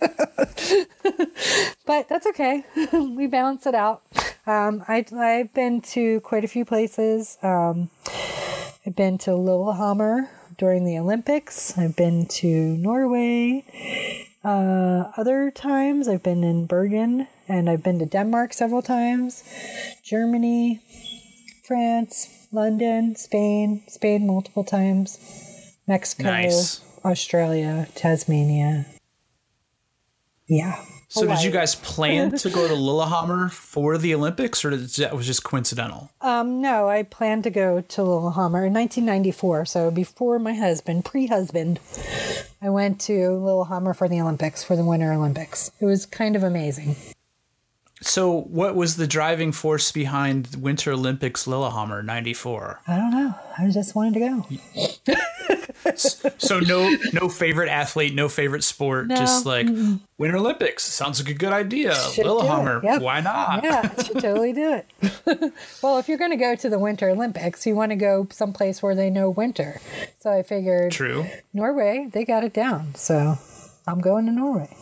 but 1.86 2.08
that's 2.08 2.26
okay. 2.26 2.64
we 2.92 3.26
balance 3.26 3.66
it 3.66 3.74
out. 3.74 4.02
Um, 4.46 4.84
I, 4.88 5.06
I've 5.16 5.54
been 5.54 5.80
to 5.80 6.20
quite 6.20 6.44
a 6.44 6.48
few 6.48 6.66
places. 6.66 7.38
Um, 7.42 7.88
I've 8.86 8.94
been 8.94 9.16
to 9.18 9.34
Lillehammer 9.34 10.28
during 10.58 10.84
the 10.84 10.98
Olympics. 10.98 11.78
I've 11.78 11.96
been 11.96 12.26
to 12.26 12.76
Norway. 12.76 13.64
Uh, 14.44 15.10
other 15.16 15.50
times 15.50 16.06
I've 16.06 16.22
been 16.22 16.44
in 16.44 16.66
Bergen 16.66 17.26
and 17.48 17.70
I've 17.70 17.82
been 17.82 17.98
to 18.00 18.06
Denmark 18.06 18.52
several 18.52 18.82
times, 18.82 19.42
Germany, 20.02 20.82
France, 21.64 22.46
London, 22.52 23.16
Spain, 23.16 23.82
Spain 23.88 24.26
multiple 24.26 24.64
times, 24.64 25.18
Mexico, 25.86 26.24
Nice. 26.24 26.80
Australia, 27.04 27.88
Tasmania. 27.94 28.86
Yeah. 30.46 30.78
So 31.08 31.26
did 31.26 31.42
you 31.44 31.50
guys 31.50 31.76
plan 31.76 32.32
to 32.32 32.50
go 32.50 32.66
to 32.66 32.74
Lillehammer 32.74 33.48
for 33.48 33.96
the 33.98 34.14
Olympics, 34.14 34.64
or 34.64 34.70
did, 34.70 34.88
that 34.96 35.14
was 35.14 35.26
just 35.26 35.44
coincidental? 35.44 36.10
Um, 36.20 36.60
no, 36.60 36.88
I 36.88 37.04
planned 37.04 37.44
to 37.44 37.50
go 37.50 37.80
to 37.80 38.02
Lillehammer 38.02 38.66
in 38.66 38.74
1994. 38.74 39.64
So 39.66 39.90
before 39.90 40.38
my 40.38 40.54
husband, 40.54 41.04
pre-husband, 41.04 41.78
I 42.60 42.68
went 42.70 43.00
to 43.02 43.30
Lillehammer 43.30 43.94
for 43.94 44.08
the 44.08 44.20
Olympics, 44.20 44.64
for 44.64 44.74
the 44.74 44.84
Winter 44.84 45.12
Olympics. 45.12 45.70
It 45.80 45.84
was 45.84 46.04
kind 46.04 46.34
of 46.34 46.42
amazing. 46.42 46.96
So, 48.06 48.42
what 48.42 48.74
was 48.74 48.96
the 48.96 49.06
driving 49.06 49.50
force 49.50 49.90
behind 49.90 50.56
Winter 50.60 50.92
Olympics 50.92 51.46
Lillehammer 51.46 52.02
'94? 52.02 52.80
I 52.86 52.96
don't 52.96 53.10
know. 53.10 53.34
I 53.58 53.70
just 53.70 53.94
wanted 53.94 54.14
to 54.14 54.20
go. 54.20 55.94
so 56.38 56.60
no, 56.60 56.94
no 57.14 57.28
favorite 57.30 57.70
athlete, 57.70 58.14
no 58.14 58.28
favorite 58.28 58.62
sport, 58.62 59.06
No, 59.06 59.16
just 59.16 59.46
like 59.46 59.66
Winter 60.18 60.36
Olympics 60.36 60.84
sounds 60.84 61.18
like 61.22 61.30
a 61.34 61.38
good 61.38 61.52
idea. 61.52 61.94
Should. 61.94 62.26
Lillehammer, 62.26 62.80
Yep. 62.84 63.00
why 63.02 63.20
not? 63.20 63.64
Yeah, 63.64 64.02
should 64.02 64.20
totally 64.20 64.52
do 64.52 64.74
it. 64.74 65.52
well, 65.82 65.98
if 65.98 66.06
you're 66.08 66.18
going 66.18 66.30
to 66.30 66.36
go 66.36 66.54
to 66.54 66.68
the 66.68 66.78
Winter 66.78 67.08
Olympics, 67.08 67.66
you 67.66 67.74
want 67.74 67.90
to 67.92 67.96
go 67.96 68.26
someplace 68.30 68.82
where 68.82 68.94
they 68.94 69.08
know 69.10 69.30
winter. 69.30 69.80
So 70.20 70.30
I 70.30 70.42
figured 70.42 70.92
True. 70.92 71.26
Norway, 71.52 72.08
they 72.12 72.24
got 72.24 72.44
it 72.44 72.52
down. 72.52 72.94
So 72.96 73.38
I'm 73.86 74.00
going 74.00 74.26
to 74.26 74.32
Norway. 74.32 74.76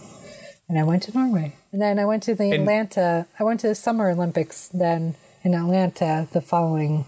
And 0.69 0.79
I 0.79 0.83
went 0.85 1.03
to 1.05 1.13
Norway. 1.17 1.55
And 1.73 1.81
then 1.81 1.99
I 1.99 2.05
went 2.05 2.23
to 2.25 2.35
the 2.35 2.45
And- 2.45 2.55
Atlanta, 2.55 3.27
I 3.39 3.45
went 3.45 3.61
to 3.61 3.69
the 3.69 3.75
Summer 3.75 4.11
Olympics 4.11 4.69
then 4.69 5.15
in 5.43 5.55
Atlanta 5.55 6.29
the 6.33 6.41
following, 6.41 7.05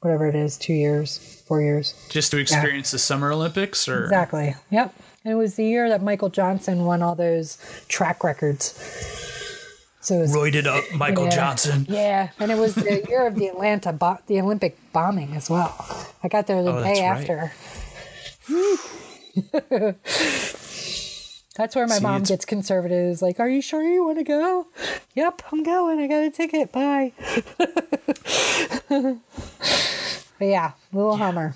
whatever 0.00 0.26
it 0.28 0.34
is, 0.34 0.56
two 0.58 0.74
years, 0.74 1.42
four 1.48 1.62
years. 1.62 1.94
Just 2.10 2.30
to 2.32 2.38
experience 2.38 2.90
the 2.90 2.98
Summer 2.98 3.32
Olympics, 3.32 3.88
or 3.88 4.04
Exactly. 4.04 4.54
Yep. 4.70 4.94
And 5.24 5.32
it 5.32 5.36
was 5.36 5.54
the 5.54 5.64
year 5.64 5.88
that 5.88 6.02
Michael 6.02 6.28
Johnson 6.28 6.84
won 6.84 7.02
all 7.02 7.14
those 7.14 7.56
track 7.88 8.22
records. 8.22 8.78
So 10.00 10.16
it 10.16 10.20
was 10.20 10.36
roided 10.36 10.66
up 10.66 10.84
Michael 10.94 11.24
Yeah. 11.24 11.30
Johnson. 11.30 11.86
Yeah, 11.88 12.28
and 12.38 12.52
it 12.52 12.58
was 12.58 12.74
the 12.74 13.06
year 13.08 13.26
of 13.26 13.36
the 13.36 13.46
Atlanta, 13.46 13.90
bo- 13.94 14.18
the 14.26 14.38
Olympic 14.38 14.76
bombing 14.92 15.34
as 15.34 15.48
well. 15.48 15.74
I 16.22 16.28
got 16.28 16.46
there 16.46 16.62
the 16.62 16.76
Oh, 16.76 16.84
day 16.84 17.08
right. 17.08 17.50
that's 21.56 21.76
where 21.76 21.86
my 21.86 21.96
See, 21.98 22.02
mom 22.02 22.16
it's- 22.16 22.28
gets 22.30 22.44
conservative. 22.44 23.10
Is 23.10 23.22
like, 23.22 23.38
"Are 23.40 23.48
you 23.48 23.60
sure 23.62 23.82
you 23.82 24.04
want 24.04 24.18
to 24.18 24.24
go?" 24.24 24.66
Yep, 25.14 25.42
I'm 25.52 25.62
going. 25.62 25.98
I 26.00 26.06
got 26.06 26.22
a 26.24 26.30
ticket. 26.30 26.72
Bye. 26.72 27.12
but 28.88 30.44
yeah, 30.46 30.72
Lillehammer. 30.92 31.54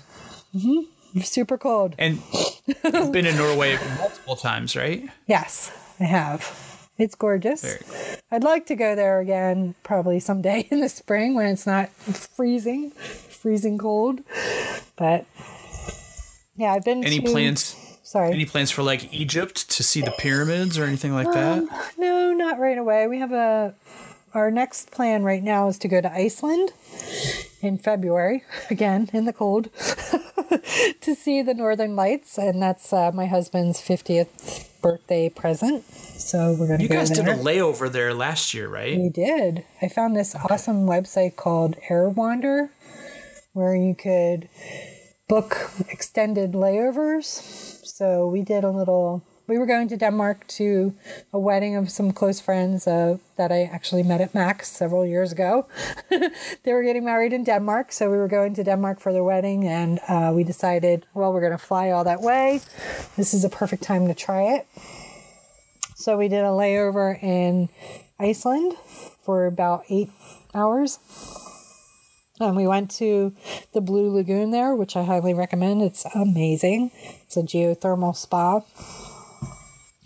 hmm 0.57 0.81
Super 1.21 1.57
cold. 1.57 1.95
And 1.97 2.21
you've 2.67 3.11
been 3.11 3.25
in 3.25 3.35
Norway 3.35 3.77
multiple 3.97 4.35
times, 4.35 4.75
right? 4.75 5.03
Yes, 5.25 5.71
I 5.99 6.03
have. 6.03 6.87
It's 6.99 7.15
gorgeous. 7.15 7.65
I'd 8.31 8.43
like 8.43 8.67
to 8.67 8.75
go 8.75 8.93
there 8.95 9.19
again, 9.19 9.73
probably 9.83 10.19
someday 10.19 10.67
in 10.71 10.81
the 10.81 10.89
spring 10.89 11.33
when 11.33 11.47
it's 11.47 11.65
not 11.65 11.89
freezing, 11.91 12.91
freezing 12.91 13.77
cold. 13.79 14.21
But 14.97 15.25
yeah, 16.57 16.73
I've 16.73 16.83
been. 16.85 17.03
Any 17.03 17.19
to, 17.21 17.31
plans? 17.31 17.75
Sorry. 18.09 18.33
Any 18.33 18.45
plans 18.45 18.71
for 18.71 18.81
like 18.81 19.13
Egypt 19.13 19.69
to 19.69 19.83
see 19.83 20.01
the 20.01 20.09
pyramids 20.17 20.79
or 20.79 20.83
anything 20.85 21.13
like 21.13 21.31
that? 21.31 21.93
No, 21.95 22.33
not 22.33 22.57
right 22.57 22.79
away. 22.79 23.07
We 23.07 23.19
have 23.19 23.31
a. 23.31 23.75
Our 24.33 24.49
next 24.49 24.89
plan 24.89 25.21
right 25.21 25.43
now 25.43 25.67
is 25.67 25.77
to 25.77 25.87
go 25.87 26.01
to 26.01 26.11
Iceland 26.11 26.71
in 27.61 27.77
February, 27.77 28.43
again 28.71 29.11
in 29.13 29.25
the 29.25 29.33
cold, 29.33 29.69
to 31.01 31.13
see 31.13 31.43
the 31.43 31.53
Northern 31.53 31.95
Lights, 31.95 32.39
and 32.39 32.59
that's 32.59 32.91
uh, 32.91 33.11
my 33.11 33.27
husband's 33.27 33.79
fiftieth 33.79 34.75
birthday 34.81 35.29
present. 35.29 35.83
So 35.85 36.55
we're 36.59 36.67
gonna 36.67 36.81
You 36.81 36.89
go 36.89 36.95
guys 36.95 37.11
there. 37.11 37.23
did 37.23 37.35
a 37.35 37.37
layover 37.37 37.91
there 37.91 38.15
last 38.15 38.55
year, 38.55 38.67
right? 38.69 38.97
We 38.97 39.09
did. 39.09 39.65
I 39.83 39.87
found 39.87 40.15
this 40.15 40.33
awesome 40.33 40.87
website 40.87 41.35
called 41.35 41.75
Airwander 41.87 42.69
where 43.53 43.75
you 43.75 43.93
could 43.93 44.49
book 45.27 45.69
extended 45.89 46.53
layovers. 46.53 47.68
So 47.89 48.27
we 48.27 48.41
did 48.41 48.63
a 48.63 48.69
little. 48.69 49.23
We 49.47 49.57
were 49.57 49.65
going 49.65 49.87
to 49.87 49.97
Denmark 49.97 50.47
to 50.59 50.93
a 51.33 51.39
wedding 51.39 51.75
of 51.75 51.89
some 51.89 52.11
close 52.11 52.39
friends 52.39 52.85
uh, 52.85 53.17
that 53.35 53.51
I 53.51 53.63
actually 53.63 54.03
met 54.03 54.21
at 54.21 54.35
Max 54.35 54.69
several 54.69 55.05
years 55.05 55.31
ago. 55.31 55.67
they 56.63 56.71
were 56.71 56.83
getting 56.83 57.03
married 57.03 57.33
in 57.33 57.43
Denmark, 57.43 57.91
so 57.91 58.11
we 58.11 58.17
were 58.17 58.27
going 58.27 58.53
to 58.53 58.63
Denmark 58.63 58.99
for 58.99 59.11
their 59.11 59.23
wedding, 59.23 59.67
and 59.67 59.99
uh, 60.07 60.31
we 60.35 60.43
decided, 60.43 61.07
well, 61.15 61.33
we're 61.33 61.41
going 61.41 61.57
to 61.57 61.57
fly 61.57 61.89
all 61.89 62.03
that 62.03 62.21
way. 62.21 62.61
This 63.17 63.33
is 63.33 63.43
a 63.43 63.49
perfect 63.49 63.81
time 63.81 64.07
to 64.07 64.13
try 64.13 64.55
it. 64.55 64.67
So 65.95 66.15
we 66.15 66.27
did 66.27 66.45
a 66.45 66.53
layover 66.53 67.21
in 67.21 67.69
Iceland 68.19 68.73
for 69.19 69.47
about 69.47 69.83
eight 69.89 70.11
hours. 70.53 70.99
And 72.39 72.55
we 72.55 72.67
went 72.67 72.89
to 72.91 73.33
the 73.73 73.81
Blue 73.81 74.09
Lagoon 74.11 74.51
there, 74.51 74.73
which 74.75 74.95
I 74.95 75.03
highly 75.03 75.33
recommend. 75.33 75.81
It's 75.81 76.05
amazing. 76.15 76.91
It's 77.23 77.35
a 77.35 77.41
geothermal 77.41 78.15
spa. 78.15 78.61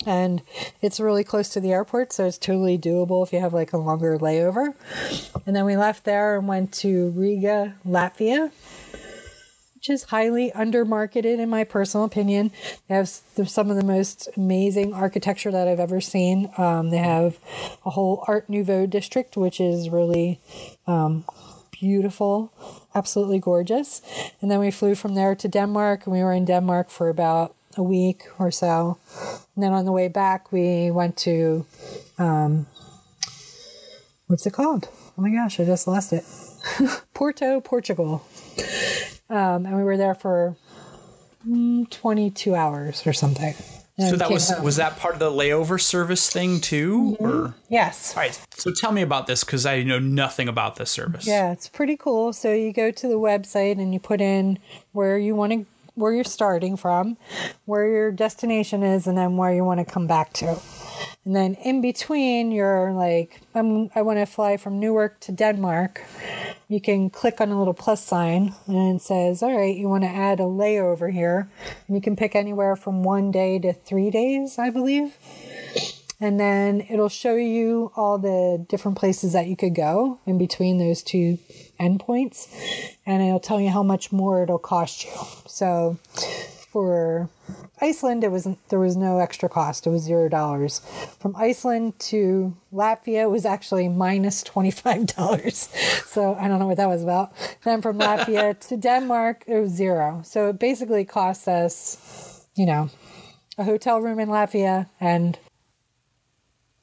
And 0.06 0.42
it's 0.82 1.00
really 1.00 1.24
close 1.24 1.50
to 1.50 1.60
the 1.62 1.72
airport, 1.72 2.12
so 2.12 2.26
it's 2.26 2.38
totally 2.38 2.78
doable 2.78 3.26
if 3.26 3.32
you 3.32 3.40
have 3.40 3.54
like 3.54 3.72
a 3.72 3.78
longer 3.78 4.18
layover. 4.18 4.74
And 5.46 5.56
then 5.56 5.64
we 5.64 5.78
left 5.78 6.04
there 6.04 6.38
and 6.38 6.48
went 6.48 6.74
to 6.74 7.12
Riga, 7.12 7.76
Latvia, 7.88 8.52
which 9.76 9.90
is 9.90 10.04
highly 10.04 10.52
undermarketed 10.52 11.40
in 11.40 11.50
my 11.50 11.64
personal 11.64 12.06
opinion. 12.06 12.52
They 12.90 12.96
have 12.96 13.08
some 13.08 13.70
of 13.70 13.78
the 13.78 13.86
most 13.86 14.28
amazing 14.36 14.94
architecture 14.94 15.52
that 15.52 15.68
I've 15.70 15.80
ever 15.80 16.02
seen. 16.02 16.52
Um, 16.58 16.90
they 16.90 16.98
have 16.98 17.38
a 17.86 17.90
whole 17.92 18.26
Art 18.28 18.50
Nouveau 18.50 18.86
district, 18.86 19.38
which 19.38 19.62
is 19.62 19.90
really 19.90 20.42
um, 20.86 21.24
beautiful, 21.84 22.54
absolutely 22.96 23.40
gorgeous. 23.40 24.02
And 24.42 24.50
then 24.50 24.62
we 24.62 24.72
flew 24.72 24.96
from 24.96 25.16
there 25.16 25.36
to 25.36 25.50
Denmark, 25.50 26.06
and 26.06 26.14
we 26.16 26.24
were 26.24 26.32
in 26.32 26.46
Denmark 26.46 26.90
for 26.90 27.10
about 27.10 27.54
a 27.76 27.84
week 27.84 28.24
or 28.40 28.52
so. 28.52 28.98
And 29.54 29.64
then 29.64 29.74
on 29.74 29.84
the 29.84 29.92
way 29.92 30.08
back, 30.08 30.54
we 30.54 30.92
went 30.92 31.18
to 31.18 31.66
um, 32.18 32.68
what's 34.28 34.46
it 34.46 34.54
called? 34.54 34.88
Oh 35.18 35.22
my 35.22 35.30
gosh, 35.30 35.60
I 35.60 35.66
just 35.66 35.86
lost 35.86 36.14
it. 36.14 36.24
Porto, 37.14 37.60
Portugal. 37.60 38.26
Um, 39.30 39.66
and 39.66 39.76
we 39.76 39.84
were 39.84 39.98
there 39.98 40.16
for 40.16 40.56
mm, 41.46 41.90
22 41.90 42.56
hours 42.56 43.06
or 43.06 43.12
something. 43.12 43.56
So 44.00 44.16
that 44.16 44.32
was 44.32 44.50
home. 44.50 44.64
was 44.64 44.78
that 44.78 44.98
part 44.98 45.14
of 45.14 45.20
the 45.20 45.30
layover 45.30 45.80
service 45.80 46.28
thing 46.28 46.60
too, 46.62 47.16
mm-hmm. 47.20 47.26
or? 47.26 47.56
yes. 47.70 48.16
All 48.16 48.24
right. 48.24 48.40
So 48.56 48.72
tell 48.72 48.92
me 48.92 49.04
about 49.04 49.28
this 49.28 49.44
because 49.44 49.68
I 49.68 49.84
know 49.84 50.00
nothing 50.00 50.48
about 50.48 50.78
this 50.78 50.90
service. 50.90 51.28
Yeah, 51.28 51.52
it's 51.52 51.70
pretty 51.70 51.96
cool. 51.96 52.34
So 52.34 52.52
you 52.52 52.74
go 52.74 52.90
to 52.90 53.08
the 53.08 53.20
website 53.20 53.74
and 53.80 53.94
you 53.94 54.00
put 54.00 54.20
in 54.20 54.58
where 54.94 55.20
you 55.20 55.36
want 55.36 55.54
to, 55.54 55.66
where 55.94 56.12
you're 56.12 56.24
starting 56.24 56.76
from, 56.76 57.18
where 57.66 57.88
your 57.88 58.12
destination 58.12 58.82
is, 58.82 59.06
and 59.06 59.16
then 59.16 59.38
where 59.38 59.54
you 59.54 59.64
want 59.64 59.80
to 59.80 59.86
come 59.86 60.08
back 60.08 60.34
to. 60.34 60.60
And 61.26 61.36
then 61.36 61.56
in 61.56 61.82
between, 61.82 62.52
you're 62.52 62.92
like, 62.92 63.42
I'm, 63.56 63.90
I 63.96 64.02
want 64.02 64.20
to 64.20 64.26
fly 64.26 64.58
from 64.58 64.80
Newark 64.80 65.20
to 65.22 65.32
Denmark. 65.32 66.02
You 66.68 66.82
can 66.82 67.10
click 67.10 67.40
on 67.40 67.50
a 67.50 67.58
little 67.58 67.74
plus 67.74 68.04
sign 68.04 68.54
and 68.68 68.96
it 68.96 69.02
says, 69.02 69.44
all 69.44 69.56
right, 69.56 69.76
you 69.76 69.88
want 69.88 70.04
to 70.04 70.10
add 70.10 70.40
a 70.40 70.44
layover 70.44 71.12
here. 71.12 71.50
And 71.88 71.96
you 71.96 72.02
can 72.02 72.16
pick 72.16 72.36
anywhere 72.36 72.76
from 72.76 73.04
one 73.04 73.32
day 73.32 73.60
to 73.60 73.74
three 73.74 74.10
days, 74.10 74.58
I 74.60 74.70
believe 74.70 75.18
and 76.24 76.40
then 76.40 76.86
it'll 76.90 77.10
show 77.10 77.36
you 77.36 77.92
all 77.98 78.18
the 78.18 78.66
different 78.70 78.98
places 78.98 79.34
that 79.34 79.48
you 79.48 79.58
could 79.58 79.76
go 79.76 80.20
in 80.26 80.38
between 80.38 80.78
those 80.78 81.04
two 81.04 81.38
endpoints 81.80 82.48
and 83.06 83.22
it'll 83.22 83.42
tell 83.42 83.60
you 83.60 83.70
how 83.70 83.84
much 83.84 84.12
more 84.12 84.44
it'll 84.44 84.58
cost 84.58 85.04
you 85.04 85.12
so 85.48 86.00
for 86.74 87.30
Iceland, 87.80 88.24
it 88.24 88.32
was 88.32 88.48
there 88.70 88.80
was 88.80 88.98
no 88.98 89.20
extra 89.20 89.48
cost. 89.48 89.86
It 89.86 89.92
was 89.92 90.02
zero 90.02 90.28
dollars. 90.28 90.80
From 91.20 91.36
Iceland 91.36 92.00
to 92.10 92.58
Latvia 92.74 93.30
was 93.30 93.46
actually 93.46 93.88
minus 93.88 94.42
twenty 94.42 94.72
five 94.72 95.06
dollars. 95.06 95.70
So 96.14 96.36
I 96.36 96.48
don't 96.48 96.60
know 96.60 96.68
what 96.68 96.78
that 96.78 96.90
was 96.90 97.02
about. 97.02 97.34
Then 97.64 97.82
from 97.82 97.98
Latvia 97.98 98.60
to 98.68 98.78
Denmark, 98.78 99.46
it 99.48 99.60
was 99.60 99.72
zero. 99.72 100.22
So 100.24 100.50
it 100.50 100.60
basically 100.60 101.06
cost 101.06 101.48
us, 101.48 102.46
you 102.56 102.68
know, 102.68 102.92
a 103.58 103.64
hotel 103.64 104.00
room 104.00 104.20
in 104.20 104.30
Latvia, 104.30 104.88
and 105.00 105.40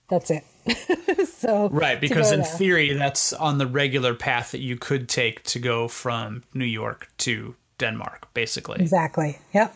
that's 0.08 0.32
it. 0.32 0.44
so 1.28 1.68
right, 1.68 2.00
because 2.00 2.32
in 2.32 2.40
there. 2.40 2.48
theory, 2.48 2.92
that's 2.94 3.32
on 3.32 3.58
the 3.58 3.68
regular 3.68 4.14
path 4.14 4.50
that 4.50 4.60
you 4.60 4.76
could 4.76 5.08
take 5.08 5.44
to 5.44 5.60
go 5.60 5.86
from 5.86 6.42
New 6.54 6.64
York 6.64 7.08
to 7.18 7.54
Denmark, 7.80 8.28
basically. 8.34 8.80
Exactly. 8.80 9.38
Yep. 9.54 9.74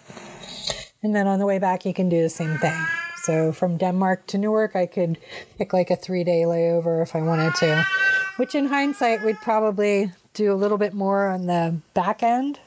And 1.02 1.14
then 1.14 1.26
on 1.26 1.38
the 1.38 1.46
way 1.46 1.58
back, 1.58 1.84
you 1.84 1.92
can 1.92 2.08
do 2.08 2.22
the 2.22 2.28
same 2.28 2.56
thing. 2.58 2.86
So 3.24 3.52
from 3.52 3.78
Denmark 3.78 4.26
to 4.28 4.38
Newark, 4.38 4.76
I 4.76 4.86
could 4.86 5.18
pick 5.56 5.72
like 5.72 5.90
a 5.90 5.96
three 5.96 6.24
day 6.24 6.42
layover 6.42 7.02
if 7.02 7.16
I 7.16 7.22
wanted 7.22 7.54
to, 7.56 7.86
which 8.36 8.54
in 8.54 8.66
hindsight, 8.66 9.24
we'd 9.24 9.38
probably 9.38 10.12
do 10.34 10.52
a 10.52 10.54
little 10.54 10.78
bit 10.78 10.92
more 10.92 11.28
on 11.28 11.46
the 11.46 11.76
back 11.94 12.22
end 12.22 12.60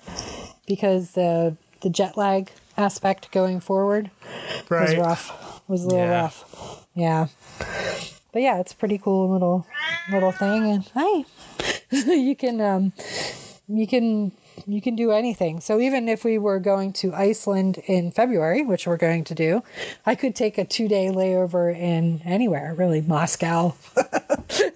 because 0.68 1.12
the 1.12 1.56
the 1.82 1.90
jet 1.90 2.18
lag 2.18 2.50
aspect 2.76 3.32
going 3.32 3.60
forward 3.60 4.10
right. 4.70 4.90
was 4.90 4.96
rough. 4.98 5.62
Was 5.68 5.84
a 5.84 5.88
little 5.88 6.06
yeah. 6.06 6.22
rough. 6.22 6.86
Yeah. 6.96 7.28
But 8.34 8.42
yeah, 8.42 8.60
it's 8.60 8.72
a 8.72 8.76
pretty 8.76 8.98
cool 8.98 9.32
little 9.32 9.68
little 10.12 10.32
thing 10.32 10.72
and 10.72 10.84
hey, 10.94 11.26
you 12.16 12.36
can 12.36 12.60
um 12.62 12.94
you 13.68 13.86
can 13.86 14.32
you 14.66 14.82
can 14.82 14.96
do 14.96 15.12
anything. 15.12 15.60
So 15.60 15.80
even 15.80 16.10
if 16.10 16.24
we 16.24 16.38
were 16.38 16.60
going 16.60 16.94
to 16.94 17.14
Iceland 17.14 17.78
in 17.86 18.12
February, 18.12 18.64
which 18.64 18.88
we're 18.88 18.98
going 18.98 19.24
to 19.26 19.36
do, 19.36 19.64
I 20.06 20.16
could 20.16 20.36
take 20.36 20.58
a 20.58 20.66
two 20.66 20.88
day 20.88 21.08
layover 21.08 21.76
in 21.76 22.22
anywhere, 22.26 22.74
really 22.76 23.02
Moscow. 23.02 23.76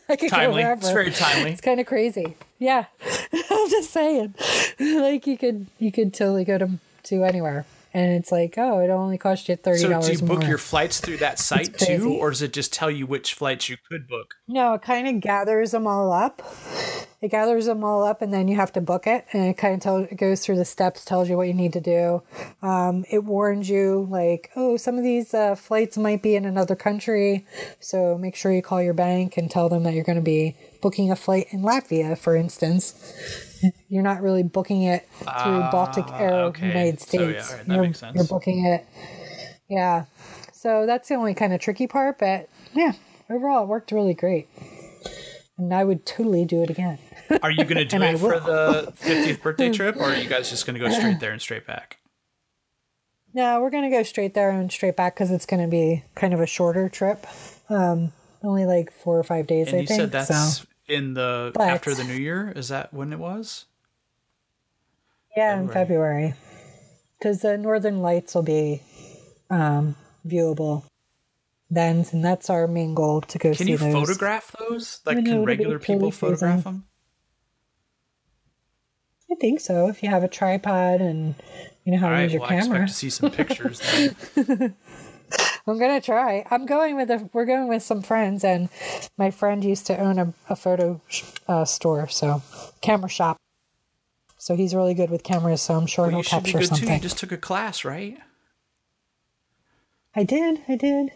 I 0.09 0.15
could 0.15 0.29
timely. 0.29 0.61
go 0.61 0.67
wherever. 0.67 0.81
It's 0.81 0.91
very 0.91 1.11
timely. 1.11 1.51
It's 1.51 1.61
kind 1.61 1.79
of 1.79 1.85
crazy. 1.85 2.35
Yeah, 2.59 2.85
I'm 3.33 3.69
just 3.69 3.91
saying. 3.91 4.35
like 4.79 5.25
you 5.25 5.37
could 5.37 5.67
you 5.79 5.91
could 5.91 6.13
totally 6.13 6.43
go 6.43 6.57
to 6.57 6.69
to 7.03 7.23
anywhere 7.23 7.65
and 7.93 8.13
it's 8.13 8.31
like, 8.31 8.55
oh, 8.57 8.79
it 8.79 8.89
only 8.89 9.17
cost 9.17 9.49
you 9.49 9.55
thirty 9.55 9.83
dollars. 9.83 10.05
So 10.05 10.13
do 10.13 10.19
you 10.19 10.27
book 10.27 10.47
your 10.47 10.57
flights 10.57 10.99
through 10.99 11.17
that 11.17 11.39
site 11.51 11.77
too, 11.77 12.13
or 12.19 12.29
does 12.29 12.41
it 12.41 12.53
just 12.53 12.71
tell 12.73 12.89
you 12.89 13.05
which 13.05 13.33
flights 13.33 13.69
you 13.69 13.77
could 13.89 14.07
book? 14.07 14.35
No, 14.47 14.73
it 14.75 14.81
kind 14.81 15.07
of 15.07 15.19
gathers 15.19 15.71
them 15.71 15.87
all 15.87 16.11
up. 16.11 16.41
It 17.21 17.29
gathers 17.29 17.67
them 17.67 17.83
all 17.83 18.03
up, 18.03 18.21
and 18.23 18.33
then 18.33 18.47
you 18.47 18.55
have 18.55 18.73
to 18.73 18.81
book 18.81 19.05
it, 19.05 19.25
and 19.31 19.45
it 19.45 19.57
kind 19.57 19.75
of 19.75 19.79
tell, 19.81 19.97
it 19.97 20.17
goes 20.17 20.43
through 20.43 20.55
the 20.55 20.65
steps, 20.65 21.05
tells 21.05 21.29
you 21.29 21.37
what 21.37 21.47
you 21.47 21.53
need 21.53 21.73
to 21.73 21.79
do. 21.79 22.23
Um, 22.63 23.05
it 23.11 23.23
warns 23.23 23.69
you 23.69 24.07
like, 24.09 24.49
oh, 24.55 24.75
some 24.75 24.97
of 24.97 25.03
these 25.03 25.31
uh, 25.33 25.53
flights 25.53 25.99
might 25.99 26.23
be 26.23 26.35
in 26.35 26.45
another 26.45 26.75
country, 26.75 27.45
so 27.79 28.17
make 28.17 28.35
sure 28.35 28.51
you 28.51 28.63
call 28.63 28.81
your 28.81 28.95
bank 28.95 29.37
and 29.37 29.51
tell 29.51 29.69
them 29.69 29.83
that 29.83 29.93
you're 29.93 30.03
going 30.03 30.15
to 30.15 30.23
be 30.23 30.55
booking 30.81 31.11
a 31.11 31.15
flight 31.15 31.45
in 31.51 31.61
Latvia, 31.61 32.17
for 32.17 32.35
instance 32.35 33.50
you're 33.89 34.03
not 34.03 34.21
really 34.21 34.43
booking 34.43 34.83
it 34.83 35.07
through 35.19 35.27
uh, 35.27 35.71
Baltic 35.71 36.05
Air 36.13 36.33
okay. 36.45 36.67
United 36.67 36.99
States. 36.99 37.47
So, 37.47 37.53
yeah, 37.53 37.57
right, 37.57 37.67
that 37.67 37.73
you're, 37.73 37.83
makes 37.83 37.99
sense. 37.99 38.15
You're 38.15 38.25
booking 38.25 38.65
it. 38.65 38.85
Yeah. 39.69 40.05
So 40.53 40.85
that's 40.85 41.09
the 41.09 41.15
only 41.15 41.33
kind 41.33 41.53
of 41.53 41.59
tricky 41.59 41.87
part, 41.87 42.19
but 42.19 42.49
yeah, 42.73 42.93
overall 43.29 43.63
it 43.63 43.67
worked 43.67 43.91
really 43.91 44.13
great. 44.13 44.47
And 45.57 45.73
I 45.73 45.83
would 45.83 46.05
totally 46.05 46.45
do 46.45 46.61
it 46.61 46.69
again. 46.69 46.99
Are 47.41 47.51
you 47.51 47.63
going 47.63 47.75
to 47.75 47.85
do 47.85 48.01
it 48.01 48.17
for 48.17 48.39
the 48.39 48.93
50th 48.99 49.41
birthday 49.41 49.71
trip, 49.71 49.95
or 49.95 50.03
are 50.03 50.15
you 50.15 50.29
guys 50.29 50.49
just 50.49 50.65
going 50.65 50.79
to 50.79 50.85
go 50.85 50.91
straight 50.91 51.19
there 51.19 51.31
and 51.31 51.41
straight 51.41 51.65
back? 51.65 51.97
No, 53.33 53.61
we're 53.61 53.69
going 53.69 53.89
to 53.89 53.95
go 53.95 54.03
straight 54.03 54.33
there 54.33 54.51
and 54.51 54.71
straight 54.71 54.97
back 54.97 55.15
because 55.15 55.31
it's 55.31 55.45
going 55.45 55.61
to 55.61 55.69
be 55.69 56.03
kind 56.15 56.33
of 56.33 56.41
a 56.41 56.45
shorter 56.45 56.89
trip. 56.89 57.25
Um, 57.69 58.11
only 58.43 58.65
like 58.65 58.91
four 58.91 59.17
or 59.17 59.23
five 59.23 59.47
days, 59.47 59.67
and 59.67 59.77
I 59.77 59.81
you 59.81 59.87
think. 59.87 59.99
said 59.99 60.11
that's 60.11 60.57
so 60.57 60.65
in 60.87 61.13
the 61.13 61.51
but, 61.53 61.67
after 61.67 61.93
the 61.93 62.03
new 62.03 62.13
year. 62.13 62.51
Is 62.55 62.69
that 62.69 62.93
when 62.93 63.13
it 63.13 63.19
was? 63.19 63.65
Yeah, 65.35 65.51
February. 65.51 65.63
in 65.63 65.73
February, 65.73 66.33
because 67.17 67.41
the 67.41 67.57
Northern 67.57 68.01
Lights 68.01 68.35
will 68.35 68.43
be 68.43 68.81
um, 69.49 69.95
viewable 70.25 70.83
then, 71.71 72.05
and 72.11 72.23
that's 72.23 72.49
our 72.49 72.67
main 72.67 72.93
goal 72.93 73.21
to 73.21 73.37
go 73.37 73.53
see. 73.53 73.57
can 73.57 73.65
see 73.65 73.71
you 73.71 73.77
those. 73.77 73.93
photograph 73.93 74.53
those? 74.59 74.99
Like, 75.05 75.23
can 75.23 75.45
regular 75.45 75.79
people 75.79 76.11
photograph 76.11 76.65
them? 76.65 76.83
I 79.31 79.35
think 79.35 79.61
so. 79.61 79.87
If 79.87 80.03
you 80.03 80.09
have 80.09 80.23
a 80.23 80.27
tripod 80.27 80.99
and 80.99 81.35
you 81.85 81.93
know 81.93 81.99
how 81.99 82.09
to 82.09 82.13
right, 82.13 82.23
use 82.23 82.33
your 82.33 82.41
well, 82.41 82.49
camera. 82.49 82.79
I 82.79 82.83
expect 82.83 82.87
to 82.89 82.93
see 82.93 83.09
some 83.09 83.31
pictures. 83.31 83.81
I'm 85.67 85.77
gonna 85.77 86.01
try. 86.01 86.45
I'm 86.49 86.65
going 86.65 86.95
with 86.95 87.09
a. 87.11 87.29
We're 87.33 87.45
going 87.45 87.67
with 87.67 87.83
some 87.83 88.01
friends, 88.01 88.43
and 88.43 88.69
my 89.17 89.31
friend 89.31 89.63
used 89.63 89.87
to 89.87 89.97
own 89.97 90.17
a, 90.17 90.33
a 90.49 90.55
photo 90.55 91.01
uh, 91.47 91.65
store, 91.65 92.07
so 92.07 92.41
camera 92.81 93.09
shop. 93.09 93.37
So 94.37 94.55
he's 94.55 94.73
really 94.73 94.95
good 94.95 95.11
with 95.11 95.23
cameras. 95.23 95.61
So 95.61 95.75
I'm 95.75 95.85
sure 95.85 96.05
well, 96.05 96.15
he'll 96.15 96.23
capture 96.23 96.61
something. 96.63 96.87
Too. 96.87 96.93
You 96.95 96.99
just 96.99 97.19
took 97.19 97.31
a 97.31 97.37
class, 97.37 97.85
right? 97.85 98.17
I 100.15 100.23
did. 100.23 100.59
I 100.67 100.75
did. 100.75 101.11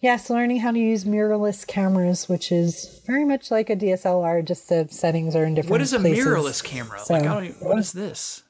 Yes, 0.00 0.30
learning 0.30 0.60
how 0.60 0.70
to 0.70 0.78
use 0.78 1.04
mirrorless 1.04 1.66
cameras, 1.66 2.28
which 2.28 2.50
is 2.50 3.02
very 3.06 3.24
much 3.24 3.50
like 3.50 3.68
a 3.68 3.76
DSLR, 3.76 4.46
just 4.46 4.70
the 4.70 4.88
settings 4.90 5.36
are 5.36 5.44
in 5.44 5.54
different. 5.54 5.70
What 5.72 5.80
is 5.82 5.92
a 5.92 5.98
places. 5.98 6.24
mirrorless 6.24 6.64
camera? 6.64 7.00
So, 7.00 7.14
like, 7.14 7.24
I 7.24 7.26
don't. 7.26 7.62
What 7.62 7.78
is 7.78 7.92
this? 7.92 8.42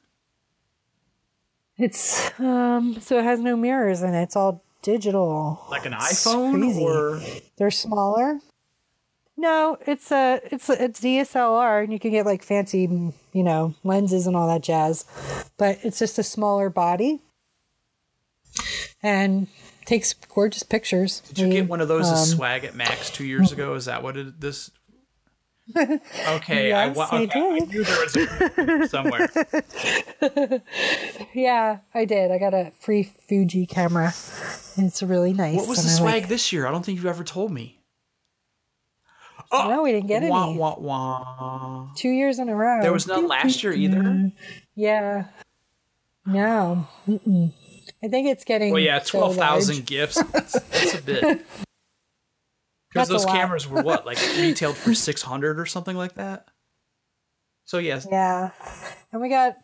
It's 1.78 2.38
um. 2.38 3.00
So 3.00 3.18
it 3.18 3.24
has 3.24 3.40
no 3.40 3.56
mirrors 3.56 4.02
in 4.02 4.14
it. 4.14 4.22
It's 4.22 4.36
all 4.36 4.62
digital. 4.82 5.64
Like 5.70 5.86
an 5.86 5.92
iPhone 5.92 6.76
or 6.80 7.20
they're 7.56 7.70
smaller. 7.70 8.40
No, 9.36 9.78
it's 9.86 10.12
a 10.12 10.40
it's 10.44 10.68
a, 10.68 10.84
it's 10.84 11.00
DSLR 11.00 11.84
and 11.84 11.92
you 11.92 11.98
can 11.98 12.10
get 12.10 12.26
like 12.26 12.42
fancy, 12.42 12.82
you 13.32 13.42
know, 13.42 13.74
lenses 13.82 14.26
and 14.26 14.36
all 14.36 14.46
that 14.48 14.62
jazz. 14.62 15.04
But 15.56 15.78
it's 15.82 15.98
just 15.98 16.18
a 16.18 16.22
smaller 16.22 16.68
body. 16.68 17.20
And 19.02 19.48
takes 19.84 20.12
gorgeous 20.12 20.62
pictures. 20.62 21.20
Did 21.20 21.38
you 21.38 21.48
get 21.48 21.68
one 21.68 21.80
of 21.80 21.88
those 21.88 22.08
um, 22.08 22.14
as 22.14 22.30
swag 22.30 22.64
at 22.64 22.74
Max 22.74 23.10
2 23.10 23.24
years 23.24 23.50
ago? 23.50 23.74
Is 23.74 23.86
that 23.86 24.02
what 24.02 24.16
it, 24.16 24.40
this 24.40 24.70
Okay, 25.76 26.68
yes, 26.68 26.96
I, 26.96 27.22
okay, 27.22 27.40
I, 27.40 27.46
I 27.54 27.58
knew 27.58 27.84
there 27.84 28.00
was 28.00 28.16
a 28.16 28.88
somewhere. 28.88 29.28
yeah, 31.34 31.78
I 31.94 32.04
did. 32.04 32.30
I 32.30 32.38
got 32.38 32.54
a 32.54 32.72
free 32.78 33.04
Fuji 33.28 33.66
camera. 33.66 34.08
It's 34.76 35.02
really 35.02 35.32
nice. 35.32 35.56
What 35.56 35.68
was 35.68 35.82
the 35.82 35.90
swag 35.90 36.22
like... 36.22 36.28
this 36.28 36.52
year? 36.52 36.66
I 36.66 36.70
don't 36.70 36.84
think 36.84 37.02
you 37.02 37.08
ever 37.08 37.24
told 37.24 37.52
me. 37.52 37.78
Oh, 39.50 39.68
no, 39.68 39.82
we 39.82 39.92
didn't 39.92 40.06
get 40.06 40.22
wah, 40.22 40.48
any. 40.48 40.58
Wah, 40.58 40.76
wah. 40.78 41.88
Two 41.94 42.08
years 42.08 42.38
in 42.38 42.48
a 42.48 42.54
row. 42.54 42.80
There 42.80 42.92
was 42.92 43.06
none 43.06 43.26
last 43.28 43.62
year 43.62 43.72
either. 43.72 44.30
Yeah. 44.74 45.26
No. 46.24 46.88
Mm-mm. 47.06 47.52
I 48.02 48.08
think 48.08 48.28
it's 48.28 48.44
getting. 48.44 48.72
Well, 48.72 48.82
yeah, 48.82 48.98
twelve 49.00 49.36
thousand 49.36 49.76
so 49.76 49.82
gifts. 49.82 50.22
That's, 50.22 50.52
that's 50.52 50.94
a 50.94 51.02
bit. 51.02 51.46
Because 52.92 53.08
those 53.08 53.24
cameras 53.24 53.66
were 53.68 53.82
what, 53.82 54.04
like 54.04 54.18
retailed 54.38 54.76
for 54.76 54.94
six 54.94 55.22
hundred 55.22 55.58
or 55.58 55.66
something 55.66 55.96
like 55.96 56.14
that. 56.14 56.48
So 57.64 57.78
yes. 57.78 58.06
Yeah, 58.10 58.50
and 59.12 59.22
we 59.22 59.28
got 59.28 59.56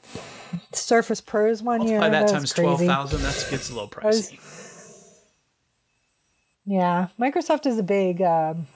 Surface 0.73 1.21
Pros 1.21 1.63
one 1.63 1.87
year. 1.87 2.01
By 2.01 2.09
that, 2.09 2.27
that 2.27 2.33
times 2.33 2.53
twelve 2.53 2.81
thousand, 2.81 3.21
that 3.23 3.47
gets 3.51 3.71
a 3.71 3.75
little 3.75 3.89
pricey. 3.89 4.37
Was, 4.37 5.25
yeah, 6.65 7.09
Microsoft 7.19 7.67
is 7.67 7.79
a 7.79 7.83
big 7.83 8.23
um, 8.23 8.67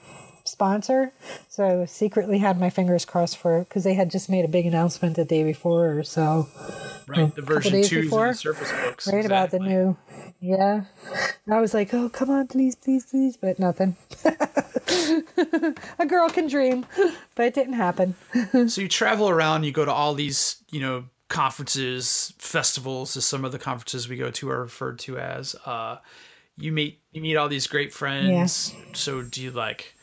sponsor, 0.53 1.11
so 1.49 1.81
I 1.81 1.85
secretly 1.85 2.37
had 2.37 2.59
my 2.59 2.69
fingers 2.69 3.03
crossed 3.03 3.37
for 3.37 3.57
it 3.57 3.67
because 3.67 3.83
they 3.83 3.93
had 3.93 4.09
just 4.09 4.29
made 4.29 4.45
a 4.45 4.47
big 4.47 4.65
announcement 4.65 5.17
the 5.17 5.25
day 5.25 5.43
before 5.43 5.97
or 5.97 6.03
so. 6.03 6.47
Right, 7.07 7.35
the 7.35 7.41
version 7.41 7.83
two 7.83 8.07
Surface 8.09 8.71
Books. 8.71 9.07
Right 9.07 9.17
exactly. 9.17 9.25
about 9.25 9.51
the 9.51 9.59
new 9.59 9.97
yeah. 10.43 10.83
I 11.49 11.61
was 11.61 11.73
like, 11.73 11.93
oh, 11.93 12.09
come 12.09 12.29
on, 12.29 12.47
please, 12.47 12.75
please, 12.75 13.05
please. 13.05 13.37
But 13.37 13.59
nothing. 13.59 13.95
a 15.99 16.05
girl 16.05 16.29
can 16.29 16.47
dream, 16.47 16.85
but 17.35 17.45
it 17.45 17.53
didn't 17.53 17.75
happen. 17.75 18.15
so 18.67 18.81
you 18.81 18.89
travel 18.89 19.29
around, 19.29 19.63
you 19.63 19.71
go 19.71 19.85
to 19.85 19.91
all 19.91 20.15
these, 20.15 20.57
you 20.69 20.81
know, 20.81 21.05
conferences, 21.29 22.33
festivals, 22.39 23.15
as 23.15 23.25
some 23.25 23.45
of 23.45 23.53
the 23.53 23.59
conferences 23.59 24.09
we 24.09 24.17
go 24.17 24.31
to 24.31 24.49
are 24.49 24.63
referred 24.63 24.99
to 24.99 25.17
as. 25.17 25.55
Uh, 25.65 25.97
you 26.57 26.73
meet 26.73 26.99
you 27.13 27.21
meet 27.21 27.37
all 27.37 27.47
these 27.47 27.67
great 27.67 27.93
friends. 27.93 28.73
Yeah. 28.73 28.85
So 28.93 29.21
do 29.21 29.41
you 29.41 29.51
like 29.51 29.95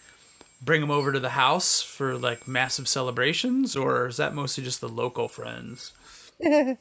bring 0.63 0.81
them 0.81 0.91
over 0.91 1.13
to 1.13 1.21
the 1.21 1.31
house 1.31 1.83
for 1.83 2.17
like 2.17 2.47
massive 2.47 2.89
celebrations, 2.89 3.77
or 3.77 4.07
is 4.07 4.17
that 4.19 4.35
mostly 4.35 4.65
just 4.65 4.81
the 4.81 4.89
local 4.89 5.29
friends? 5.29 5.93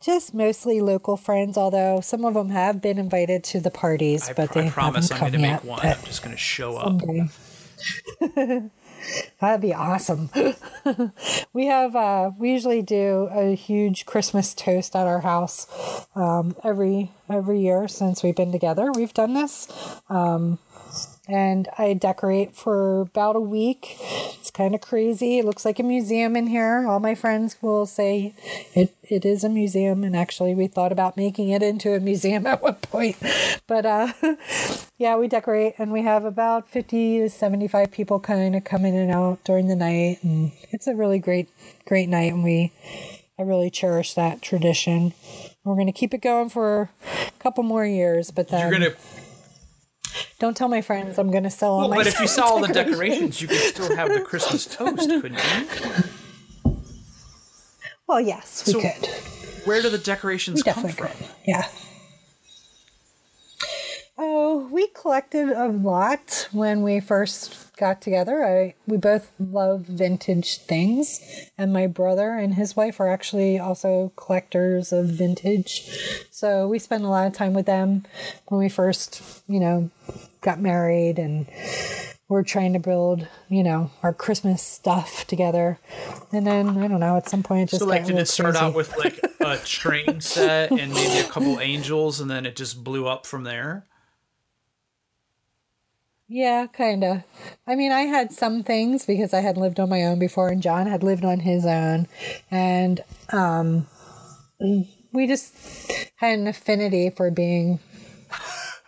Just 0.00 0.32
mostly 0.32 0.80
local 0.80 1.16
friends, 1.16 1.58
although 1.58 2.00
some 2.00 2.24
of 2.24 2.34
them 2.34 2.50
have 2.50 2.80
been 2.80 2.98
invited 2.98 3.42
to 3.44 3.60
the 3.60 3.70
parties, 3.70 4.28
I 4.28 4.32
but 4.32 4.48
pr- 4.48 4.60
they 4.60 4.66
I 4.68 4.70
promise 4.70 5.08
haven't 5.08 5.24
I'm 5.24 5.32
going 5.32 5.42
to 5.42 5.54
make 5.54 5.64
one. 5.64 5.84
I'm 5.84 6.04
just 6.04 6.22
going 6.22 6.34
to 6.34 6.40
show 6.40 6.78
someday. 6.78 7.28
up. 8.22 8.62
That'd 9.40 9.60
be 9.60 9.74
awesome. 9.74 10.30
we 11.52 11.66
have 11.66 11.96
uh, 11.96 12.30
we 12.38 12.52
usually 12.52 12.82
do 12.82 13.28
a 13.32 13.54
huge 13.54 14.06
Christmas 14.06 14.54
toast 14.54 14.94
at 14.94 15.06
our 15.06 15.20
house 15.20 16.06
um, 16.14 16.54
every 16.64 17.10
every 17.28 17.60
year 17.60 17.88
since 17.88 18.22
we've 18.22 18.36
been 18.36 18.52
together. 18.52 18.92
We've 18.92 19.14
done 19.14 19.34
this. 19.34 19.68
Um, 20.08 20.58
and 21.28 21.68
I 21.76 21.92
decorate 21.92 22.56
for 22.56 23.02
about 23.02 23.36
a 23.36 23.40
week. 23.40 23.96
It's 24.38 24.50
kind 24.50 24.74
of 24.74 24.80
crazy. 24.80 25.38
It 25.38 25.44
looks 25.44 25.64
like 25.64 25.78
a 25.78 25.82
museum 25.82 26.36
in 26.36 26.46
here. 26.46 26.86
All 26.88 27.00
my 27.00 27.14
friends 27.14 27.56
will 27.60 27.84
say 27.84 28.34
it, 28.74 28.94
it 29.02 29.26
is 29.26 29.44
a 29.44 29.48
museum, 29.48 30.04
and 30.04 30.16
actually, 30.16 30.54
we 30.54 30.66
thought 30.66 30.90
about 30.90 31.16
making 31.16 31.50
it 31.50 31.62
into 31.62 31.94
a 31.94 32.00
museum 32.00 32.46
at 32.48 32.62
one 32.62 32.76
point. 32.76 33.16
But 33.66 33.84
uh, 33.84 34.12
yeah, 34.98 35.16
we 35.16 35.28
decorate, 35.28 35.74
and 35.78 35.92
we 35.92 36.02
have 36.02 36.24
about 36.24 36.68
50 36.68 37.20
to 37.20 37.30
75 37.30 37.90
people 37.92 38.18
kind 38.20 38.56
of 38.56 38.64
come 38.64 38.86
in 38.86 38.96
and 38.96 39.10
out 39.10 39.44
during 39.44 39.68
the 39.68 39.76
night, 39.76 40.18
and 40.22 40.52
it's 40.70 40.86
a 40.86 40.94
really 40.94 41.18
great, 41.18 41.48
great 41.84 42.08
night, 42.08 42.32
and 42.32 42.42
we 42.42 42.72
I 43.38 43.42
really 43.42 43.70
cherish 43.70 44.14
that 44.14 44.42
tradition. 44.42 45.14
We're 45.62 45.74
going 45.74 45.86
to 45.86 45.92
keep 45.92 46.12
it 46.12 46.22
going 46.22 46.48
for 46.48 46.90
a 47.02 47.30
couple 47.38 47.62
more 47.62 47.86
years, 47.86 48.32
but 48.32 48.48
then 48.48 48.62
You're 48.62 48.80
gonna 48.80 48.96
don't 50.38 50.56
tell 50.56 50.68
my 50.68 50.80
friends 50.80 51.18
I'm 51.18 51.30
going 51.30 51.42
to 51.44 51.50
sell 51.50 51.72
all 51.72 51.78
well, 51.80 51.88
my 51.90 51.96
but 51.96 52.06
if 52.06 52.20
you 52.20 52.26
saw 52.38 52.44
all 52.46 52.60
the 52.60 52.72
decorations. 52.72 53.40
you 53.42 53.48
could 53.48 53.56
still 53.58 53.96
have 53.96 54.08
the 54.12 54.20
Christmas 54.20 54.66
toast, 54.66 55.08
couldn't 55.08 55.34
you? 55.34 56.72
Well, 58.06 58.20
yes, 58.20 58.64
we 58.66 58.72
So- 58.74 58.80
could. 58.80 59.08
Where 59.66 59.82
do 59.82 59.90
the 59.90 59.98
decorations 59.98 60.64
We 60.64 60.72
come 60.72 60.88
from? 60.88 61.08
could. 61.08 61.16
Yeah. 61.46 61.68
Oh, 64.20 64.66
we 64.72 64.88
collected 64.88 65.50
a 65.50 65.68
lot 65.68 66.48
when 66.50 66.82
we 66.82 66.98
first 67.00 67.76
got 67.76 68.00
together. 68.00 68.44
I 68.44 68.74
we 68.86 68.96
both 68.96 69.30
love 69.38 69.82
vintage 69.82 70.58
things, 70.58 71.20
and 71.56 71.72
my 71.72 71.86
brother 71.86 72.30
and 72.32 72.54
his 72.54 72.74
wife 72.74 72.98
are 72.98 73.08
actually 73.08 73.58
also 73.60 74.10
collectors 74.16 74.92
of 74.92 75.06
vintage. 75.06 75.88
So 76.32 76.66
we 76.66 76.78
spent 76.80 77.04
a 77.04 77.08
lot 77.08 77.26
of 77.28 77.32
time 77.34 77.52
with 77.52 77.66
them 77.66 78.04
when 78.46 78.58
we 78.58 78.68
first, 78.68 79.22
you 79.46 79.60
know, 79.60 79.90
got 80.40 80.60
married 80.60 81.18
and 81.18 81.46
we're 82.28 82.42
trying 82.42 82.74
to 82.74 82.78
build, 82.78 83.26
you 83.48 83.62
know, 83.62 83.90
our 84.02 84.12
Christmas 84.12 84.62
stuff 84.62 85.26
together. 85.26 85.78
And 86.30 86.46
then 86.46 86.68
I 86.78 86.88
don't 86.88 87.00
know, 87.00 87.16
at 87.16 87.28
some 87.28 87.42
point 87.42 87.62
it 87.62 87.70
just 87.70 87.80
So, 87.82 87.86
like, 87.88 88.04
did 88.04 88.18
it 88.18 88.28
start 88.28 88.54
crazy. 88.54 88.64
out 88.66 88.74
with 88.74 88.96
like 88.98 89.18
a 89.40 89.56
train 89.64 90.20
set 90.20 90.70
and 90.70 90.92
maybe 90.92 91.18
a 91.26 91.28
couple 91.30 91.58
angels, 91.60 92.20
and 92.20 92.30
then 92.30 92.44
it 92.44 92.54
just 92.54 92.84
blew 92.84 93.06
up 93.06 93.24
from 93.24 93.44
there? 93.44 93.86
Yeah, 96.30 96.66
kind 96.66 97.02
of. 97.04 97.22
I 97.66 97.74
mean, 97.74 97.90
I 97.90 98.02
had 98.02 98.32
some 98.32 98.62
things 98.62 99.06
because 99.06 99.32
I 99.32 99.40
had 99.40 99.56
lived 99.56 99.80
on 99.80 99.88
my 99.88 100.04
own 100.04 100.18
before, 100.18 100.48
and 100.50 100.62
John 100.62 100.86
had 100.86 101.02
lived 101.02 101.24
on 101.24 101.40
his 101.40 101.64
own. 101.64 102.06
And 102.50 103.02
um, 103.32 103.86
we 104.60 105.26
just 105.26 105.54
had 106.16 106.38
an 106.38 106.46
affinity 106.46 107.08
for 107.08 107.30
being 107.30 107.80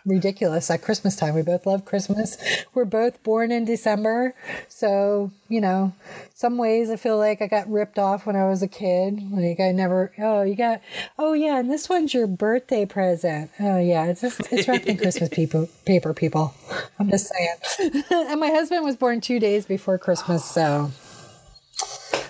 ridiculous 0.05 0.69
at 0.69 0.81
Christmas 0.81 1.15
time. 1.15 1.35
We 1.35 1.41
both 1.41 1.65
love 1.65 1.85
Christmas. 1.85 2.37
We're 2.73 2.85
both 2.85 3.21
born 3.23 3.51
in 3.51 3.65
December. 3.65 4.33
So, 4.69 5.31
you 5.47 5.61
know, 5.61 5.93
some 6.33 6.57
ways 6.57 6.89
I 6.89 6.95
feel 6.95 7.17
like 7.17 7.41
I 7.41 7.47
got 7.47 7.69
ripped 7.69 7.99
off 7.99 8.25
when 8.25 8.35
I 8.35 8.47
was 8.47 8.61
a 8.61 8.67
kid. 8.67 9.21
Like 9.31 9.59
I 9.59 9.71
never, 9.71 10.11
oh, 10.19 10.41
you 10.43 10.55
got, 10.55 10.81
oh 11.17 11.33
yeah, 11.33 11.59
and 11.59 11.69
this 11.69 11.89
one's 11.89 12.13
your 12.13 12.27
birthday 12.27 12.85
present. 12.85 13.51
Oh 13.59 13.79
yeah, 13.79 14.05
it's 14.05 14.21
just, 14.21 14.41
it's 14.51 14.67
wrapped 14.67 14.85
in 14.85 14.97
Christmas 14.97 15.29
people, 15.31 15.69
paper 15.85 16.13
people. 16.13 16.53
I'm 16.99 17.09
just 17.09 17.29
saying. 17.29 18.03
and 18.11 18.39
my 18.39 18.49
husband 18.49 18.83
was 18.83 18.95
born 18.95 19.21
two 19.21 19.39
days 19.39 19.65
before 19.65 19.97
Christmas. 19.97 20.43
So 20.43 20.91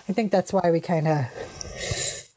I 0.10 0.14
think 0.14 0.32
that's 0.32 0.52
why 0.52 0.72
we 0.72 0.82
kind 0.82 1.08
of 1.08 1.26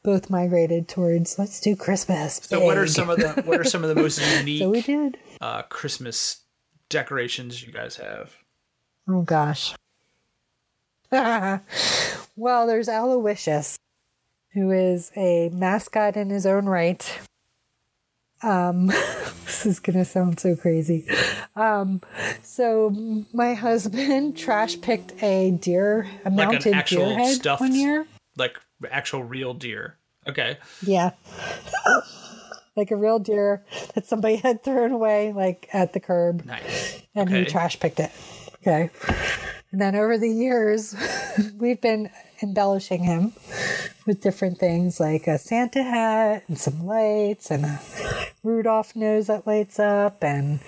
both 0.04 0.28
migrated 0.28 0.86
towards 0.86 1.38
let's 1.38 1.60
do 1.60 1.74
Christmas. 1.74 2.40
So, 2.44 2.60
what 2.60 2.76
are 2.76 2.86
some 2.86 3.10
of 3.10 3.18
the 3.18 3.42
what 3.44 3.58
are 3.58 3.64
some 3.64 3.82
of 3.82 3.88
the 3.88 4.00
most 4.00 4.20
unique 4.38 4.58
So 4.62 4.70
we 4.70 4.82
did. 4.82 5.16
Uh, 5.44 5.60
Christmas 5.68 6.38
decorations 6.88 7.62
you 7.62 7.70
guys 7.70 7.96
have? 7.96 8.34
Oh 9.06 9.20
gosh. 9.20 9.74
well, 11.10 11.60
there's 12.66 12.88
Aloysius, 12.88 13.76
who 14.54 14.70
is 14.70 15.12
a 15.16 15.50
mascot 15.52 16.16
in 16.16 16.30
his 16.30 16.46
own 16.46 16.64
right. 16.64 17.20
Um, 18.42 18.86
this 19.44 19.66
is 19.66 19.80
gonna 19.80 20.06
sound 20.06 20.40
so 20.40 20.56
crazy. 20.56 21.06
Um, 21.54 22.00
so 22.42 22.90
my 23.34 23.52
husband 23.52 24.36
trash 24.38 24.80
picked 24.80 25.22
a 25.22 25.50
deer, 25.50 26.08
a 26.24 26.30
Like 26.30 26.52
mounted 26.52 26.72
actual 26.72 27.10
deer 27.10 27.18
head 27.18 27.34
stuffed, 27.34 27.60
one 27.60 27.74
year. 27.74 28.06
like 28.38 28.58
actual 28.90 29.22
real 29.22 29.52
deer. 29.52 29.98
Okay, 30.26 30.56
Yeah. 30.82 31.10
Like 32.76 32.90
a 32.90 32.96
real 32.96 33.18
deer 33.18 33.64
that 33.94 34.06
somebody 34.06 34.36
had 34.42 34.62
thrown 34.62 34.92
away, 34.92 35.32
like 35.32 35.68
at 35.72 35.92
the 35.92 36.00
curb. 36.00 36.44
nice. 36.44 37.02
and 37.14 37.30
he 37.30 37.44
trash 37.44 37.78
picked 37.78 38.00
it. 38.00 38.10
Okay. 38.56 38.90
And 39.70 39.80
then 39.80 39.96
over 39.96 40.16
the 40.16 40.30
years, 40.30 40.94
we've 41.58 41.80
been 41.80 42.08
embellishing 42.42 43.02
him 43.02 43.32
with 44.06 44.20
different 44.20 44.58
things 44.58 45.00
like 45.00 45.26
a 45.26 45.38
Santa 45.38 45.82
hat 45.82 46.44
and 46.46 46.58
some 46.58 46.86
lights 46.86 47.50
and 47.50 47.64
a 47.64 47.80
Rudolph 48.44 48.94
nose 48.94 49.26
that 49.26 49.46
lights 49.46 49.80
up 49.80 50.22
and 50.22 50.60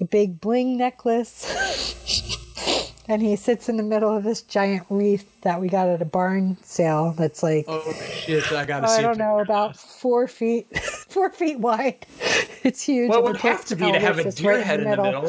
a 0.00 0.04
big 0.06 0.40
bling 0.40 0.78
necklace. 0.78 2.21
and 3.12 3.20
he 3.22 3.36
sits 3.36 3.68
in 3.68 3.76
the 3.76 3.82
middle 3.82 4.14
of 4.14 4.24
this 4.24 4.40
giant 4.40 4.86
wreath 4.88 5.30
that 5.42 5.60
we 5.60 5.68
got 5.68 5.86
at 5.88 6.00
a 6.00 6.06
barn 6.06 6.56
sale 6.62 7.12
that's 7.12 7.42
like 7.42 7.66
Oh 7.68 7.92
shit! 7.92 8.50
I 8.52 8.64
gotta 8.64 8.88
see. 8.88 8.94
I 8.96 9.02
don't 9.02 9.18
know, 9.18 9.38
about 9.38 9.76
four 9.76 10.26
feet, 10.26 10.66
four 11.08 11.30
feet 11.30 11.58
wide. 11.58 12.06
It's 12.64 12.82
huge. 12.82 13.10
What 13.10 13.18
and 13.18 13.26
would 13.26 13.36
have 13.38 13.64
to 13.66 13.76
be 13.76 13.92
to 13.92 14.00
have 14.00 14.18
a 14.18 14.32
deer 14.32 14.56
right 14.56 14.64
head 14.64 14.80
in 14.80 14.90
the 14.90 14.96
middle? 14.96 15.28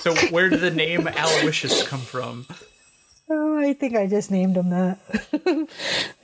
so 0.00 0.14
where 0.30 0.48
did 0.48 0.60
the 0.60 0.70
name 0.70 1.08
Aloysius 1.08 1.86
come 1.88 2.00
from? 2.00 2.46
Oh, 3.28 3.58
I 3.58 3.72
think 3.72 3.96
I 3.96 4.06
just 4.06 4.30
named 4.30 4.56
him 4.56 4.70
that. 4.70 4.98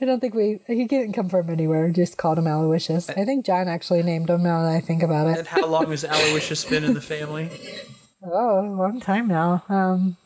I 0.01 0.05
don't 0.05 0.19
think 0.19 0.35
we, 0.35 0.59
he 0.67 0.85
didn't 0.85 1.13
come 1.13 1.29
from 1.29 1.49
anywhere. 1.49 1.89
Just 1.89 2.17
called 2.17 2.37
him 2.37 2.45
Aloysius. 2.45 3.09
I 3.09 3.25
think 3.25 3.43
John 3.43 3.67
actually 3.67 4.03
named 4.03 4.29
him 4.29 4.43
now 4.43 4.61
that 4.61 4.71
I 4.71 4.81
think 4.81 5.01
about 5.01 5.25
it. 5.27 5.39
And 5.39 5.47
how 5.47 5.65
long 5.65 5.89
has 5.89 6.03
Aloysius 6.03 6.63
been 6.63 6.83
in 6.83 6.93
the 6.93 7.01
family? 7.01 7.49
Oh, 8.23 8.59
a 8.59 8.69
long 8.69 8.99
time 8.99 9.27
now. 9.27 9.63
Um, 9.67 10.17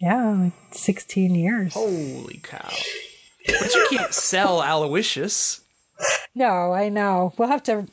yeah, 0.00 0.30
like 0.32 0.52
16 0.72 1.34
years. 1.34 1.74
Holy 1.74 2.40
cow! 2.42 2.68
But 3.46 3.74
you 3.74 3.86
can't 3.90 4.12
sell 4.12 4.62
Aloysius. 4.62 5.60
No, 6.34 6.72
I 6.72 6.88
know. 6.88 7.32
We'll 7.38 7.48
have 7.48 7.62
to 7.64 7.86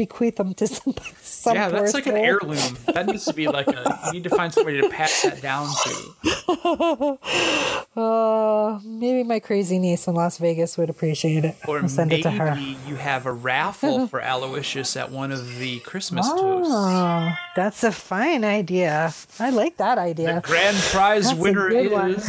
bequeath 0.00 0.36
them 0.36 0.54
to 0.54 0.66
some, 0.66 0.94
some 1.20 1.54
Yeah, 1.54 1.68
that's 1.68 1.92
like 1.92 2.06
an 2.06 2.16
heirloom. 2.16 2.78
That 2.94 3.04
needs 3.06 3.26
to 3.26 3.34
be 3.34 3.48
like 3.48 3.68
a. 3.68 4.00
You 4.06 4.12
need 4.14 4.24
to 4.24 4.30
find 4.30 4.52
somebody 4.52 4.80
to 4.80 4.88
pass 4.88 5.22
that 5.22 5.42
down 5.42 5.68
to. 5.84 7.18
Uh, 7.96 8.78
maybe 8.84 9.24
my 9.24 9.40
crazy 9.40 9.78
niece 9.78 10.06
in 10.06 10.14
Las 10.14 10.38
Vegas 10.38 10.78
would 10.78 10.88
appreciate 10.88 11.44
it. 11.44 11.56
Or 11.66 11.80
I'll 11.80 11.88
send 11.88 12.12
it 12.12 12.22
to 12.22 12.30
her. 12.30 12.54
maybe 12.54 12.76
you 12.86 12.94
have 12.94 13.26
a 13.26 13.32
raffle 13.32 14.06
for 14.12 14.20
Aloysius 14.20 14.96
at 14.96 15.10
one 15.10 15.32
of 15.32 15.58
the 15.58 15.80
Christmas 15.80 16.26
toasts. 16.28 16.72
Oh, 16.72 17.32
that's 17.56 17.82
a 17.82 17.90
fine 17.90 18.44
idea. 18.44 19.12
I 19.40 19.50
like 19.50 19.76
that 19.78 19.98
idea. 19.98 20.36
The 20.36 20.40
Grand 20.40 20.76
prize 20.76 21.24
That's 21.24 21.38
winner 21.38 21.68
is. 21.68 22.24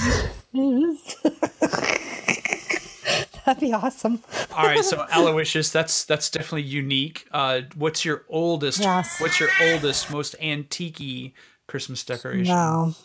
That'd 3.45 3.61
be 3.61 3.73
awesome. 3.73 4.21
All 4.55 4.65
right, 4.65 4.83
so 4.83 5.05
Aloysius, 5.13 5.71
that's 5.71 6.05
that's 6.05 6.29
definitely 6.29 6.63
unique. 6.63 7.27
Uh, 7.31 7.61
what's 7.75 8.05
your 8.05 8.25
oldest? 8.29 8.79
Yes. 8.79 9.19
What's 9.19 9.39
your 9.39 9.49
oldest, 9.61 10.11
most 10.11 10.35
antique 10.41 11.33
Christmas 11.67 12.03
decoration? 12.03 12.53
No. 12.53 12.95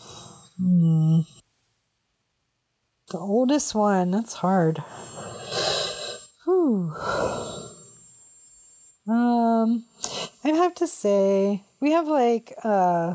Hmm. 0.58 1.20
The 3.10 3.18
oldest 3.18 3.74
one. 3.74 4.10
That's 4.10 4.34
hard. 4.34 4.82
Whew. 6.44 6.92
Um, 9.08 9.84
I'd 10.44 10.54
have 10.56 10.74
to 10.76 10.86
say 10.86 11.62
we 11.80 11.92
have 11.92 12.08
like 12.08 12.52
uh, 12.64 13.14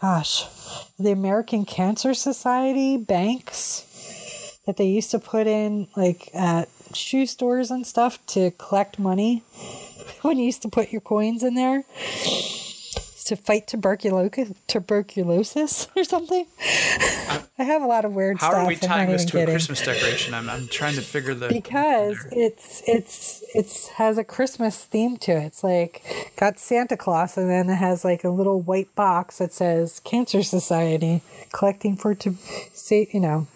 gosh, 0.00 0.46
the 0.98 1.10
American 1.10 1.64
Cancer 1.64 2.14
Society 2.14 2.96
banks 2.96 3.86
that 4.66 4.76
they 4.76 4.86
used 4.86 5.10
to 5.10 5.18
put 5.18 5.46
in 5.46 5.88
like 5.96 6.28
at 6.34 6.68
shoe 6.94 7.26
stores 7.26 7.70
and 7.70 7.86
stuff 7.86 8.24
to 8.26 8.50
collect 8.52 8.98
money 8.98 9.42
when 10.22 10.38
you 10.38 10.44
used 10.46 10.62
to 10.62 10.68
put 10.68 10.90
your 10.92 11.00
coins 11.00 11.42
in 11.42 11.54
there. 11.54 11.84
to 13.26 13.36
fight 13.36 13.66
tuberculosis, 13.66 14.52
tuberculosis 14.66 15.88
or 15.96 16.04
something. 16.04 16.46
I 17.56 17.62
have 17.62 17.82
a 17.82 17.86
lot 17.86 18.04
of 18.04 18.12
weird 18.14 18.38
How 18.38 18.50
stuff. 18.50 18.64
are 18.64 18.66
we 18.68 18.76
tying 18.76 19.10
this 19.10 19.24
to 19.26 19.42
a. 19.42 19.46
Christmas 19.46 19.80
decoration? 19.80 20.34
I'm, 20.34 20.50
I'm 20.50 20.66
trying 20.68 20.94
to 20.96 21.00
figure 21.00 21.34
the 21.34 21.48
because 21.48 22.18
it's 22.32 22.82
it's 22.86 23.42
it's 23.54 23.88
has 23.88 24.18
a 24.18 24.24
Christmas 24.24 24.84
theme 24.84 25.16
to 25.18 25.32
it. 25.32 25.44
It's 25.44 25.64
like 25.64 26.02
got 26.36 26.58
Santa 26.58 26.96
Claus, 26.96 27.38
and 27.38 27.48
then 27.48 27.70
it 27.70 27.76
has 27.76 28.04
like 28.04 28.24
a 28.24 28.28
little 28.28 28.60
white 28.60 28.94
box 28.94 29.38
that 29.38 29.52
says 29.52 30.00
Cancer 30.00 30.42
Society 30.42 31.22
collecting 31.52 31.96
for 31.96 32.14
to 32.16 32.34
say 32.72 33.08
you 33.12 33.20
know 33.20 33.46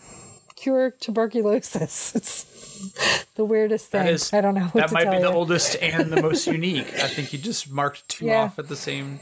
cure 0.60 0.90
tuberculosis. 0.90 2.12
It's 2.80 3.24
the 3.34 3.44
weirdest 3.44 3.90
thing. 3.90 4.06
Is, 4.06 4.32
I 4.32 4.40
don't 4.40 4.54
know 4.54 4.66
what 4.66 4.74
that 4.88 4.92
might 4.92 5.10
be 5.10 5.18
the 5.18 5.28
oldest 5.32 5.74
and 5.82 6.12
the 6.12 6.22
most 6.22 6.46
unique. 6.58 6.86
I 6.94 7.08
think 7.08 7.32
you 7.32 7.38
just 7.40 7.68
marked 7.72 8.08
two 8.08 8.26
Yeah. 8.26 8.42
off 8.42 8.58
at 8.60 8.68
the 8.68 8.76
same. 8.76 9.18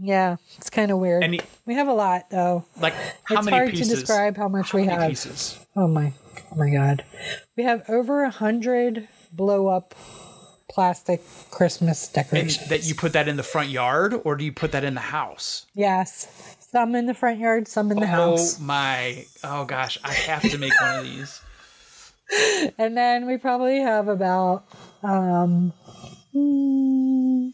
Yeah, 0.00 0.36
it's 0.56 0.68
kind 0.70 0.90
of 0.90 0.98
weird. 0.98 1.22
We 1.66 1.74
have 1.74 1.86
a 1.86 1.92
lot 1.92 2.30
though. 2.30 2.64
Like 2.80 2.94
how 3.24 3.36
it's 3.36 3.44
many 3.44 3.56
hard 3.56 3.70
pieces? 3.70 3.88
to 3.90 3.94
describe 3.94 4.36
how 4.36 4.48
much 4.48 4.72
How 4.72 4.78
we 4.78 4.86
many 4.86 4.98
have. 5.00 5.08
pieces? 5.10 5.58
Oh 5.76 5.86
my, 5.86 6.12
oh 6.50 6.56
my 6.56 6.70
God, 6.70 7.04
we 7.56 7.62
have 7.62 7.88
over 7.88 8.24
a 8.24 8.30
hundred 8.30 9.06
blow 9.32 9.68
up 9.68 9.94
plastic 10.68 11.20
Christmas 11.50 12.06
And 12.06 12.14
decorations. 12.14 12.68
that 12.70 12.84
you 12.84 12.94
put 12.96 13.12
that 13.12 13.28
in 13.28 13.36
the 13.36 13.42
front 13.42 13.68
yard, 13.68 14.14
or 14.24 14.34
do 14.36 14.44
you 14.44 14.52
put 14.52 14.72
that 14.72 14.82
in 14.82 14.94
the 14.94 15.00
house? 15.00 15.66
Yes, 15.74 16.56
some 16.72 16.94
in 16.94 17.06
the 17.06 17.14
front 17.14 17.38
yard, 17.38 17.68
some 17.68 17.90
in 17.92 18.00
the 18.00 18.06
house, 18.06 18.58
Oh 18.58 18.62
my! 18.64 19.26
Oh 19.44 19.64
gosh, 19.64 19.98
I 20.02 20.12
have 20.12 20.42
to 20.42 20.58
make 20.58 20.72
one 20.80 20.98
of 20.98 21.04
these. 21.04 21.40
and 22.78 22.96
then 22.96 23.26
we 23.26 23.36
probably 23.36 23.80
have 23.80 24.08
about 24.08 24.64
um, 25.02 25.72
mm, 26.34 27.50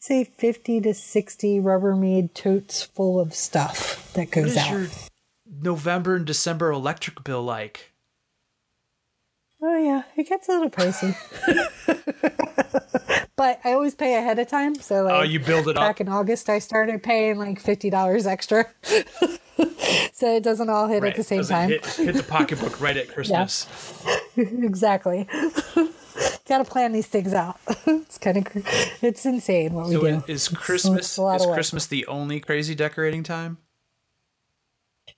say 0.00 0.24
fifty 0.24 0.80
to 0.80 0.92
sixty 0.94 1.60
Rubbermaid 1.60 2.34
totes 2.34 2.82
full 2.82 3.20
of 3.20 3.34
stuff 3.34 4.12
that 4.14 4.30
goes 4.30 4.52
is 4.52 4.56
out. 4.56 4.70
your 4.70 4.86
November 5.48 6.16
and 6.16 6.26
December 6.26 6.70
electric 6.70 7.22
bill 7.24 7.42
like? 7.42 7.92
Oh 9.68 9.76
yeah, 9.82 10.02
it 10.16 10.28
gets 10.28 10.48
a 10.48 10.52
little 10.52 10.70
pricey. 10.70 11.16
but 13.36 13.58
I 13.64 13.72
always 13.72 13.94
pay 13.96 14.14
ahead 14.16 14.38
of 14.38 14.46
time, 14.48 14.76
so 14.76 15.02
like 15.02 15.12
Oh, 15.14 15.22
you 15.22 15.40
build 15.40 15.66
it 15.66 15.76
up. 15.76 15.82
back 15.82 16.00
in 16.00 16.08
August 16.08 16.48
I 16.48 16.60
started 16.60 17.02
paying 17.02 17.36
like 17.38 17.58
fifty 17.60 17.90
dollars 17.90 18.26
extra. 18.28 18.66
so 20.12 20.36
it 20.36 20.44
doesn't 20.44 20.70
all 20.70 20.86
hit 20.86 21.02
Right, 21.02 21.10
at 21.10 21.16
the 21.16 21.24
same 21.24 21.42
time. 21.44 21.70
Hit, 21.70 21.84
hit 21.86 22.14
the 22.14 22.22
pocketbook 22.22 22.80
right 22.80 22.96
at 22.96 23.08
Christmas. 23.12 23.66
exactly. 24.36 25.26
Got 26.48 26.58
to 26.58 26.64
plan 26.64 26.92
these 26.92 27.08
things 27.08 27.34
out. 27.34 27.58
it's 27.86 28.18
kind 28.18 28.36
of 28.36 28.46
it's 29.02 29.26
insane 29.26 29.72
what 29.74 29.86
we 29.88 29.94
So 29.94 30.00
do. 30.02 30.22
is 30.28 30.48
Christmas 30.48 31.18
is. 31.18 31.46
Christmas 31.46 31.86
the 31.86 32.06
only 32.06 32.38
crazy 32.38 32.76
decorating 32.76 33.24
time? 33.24 33.58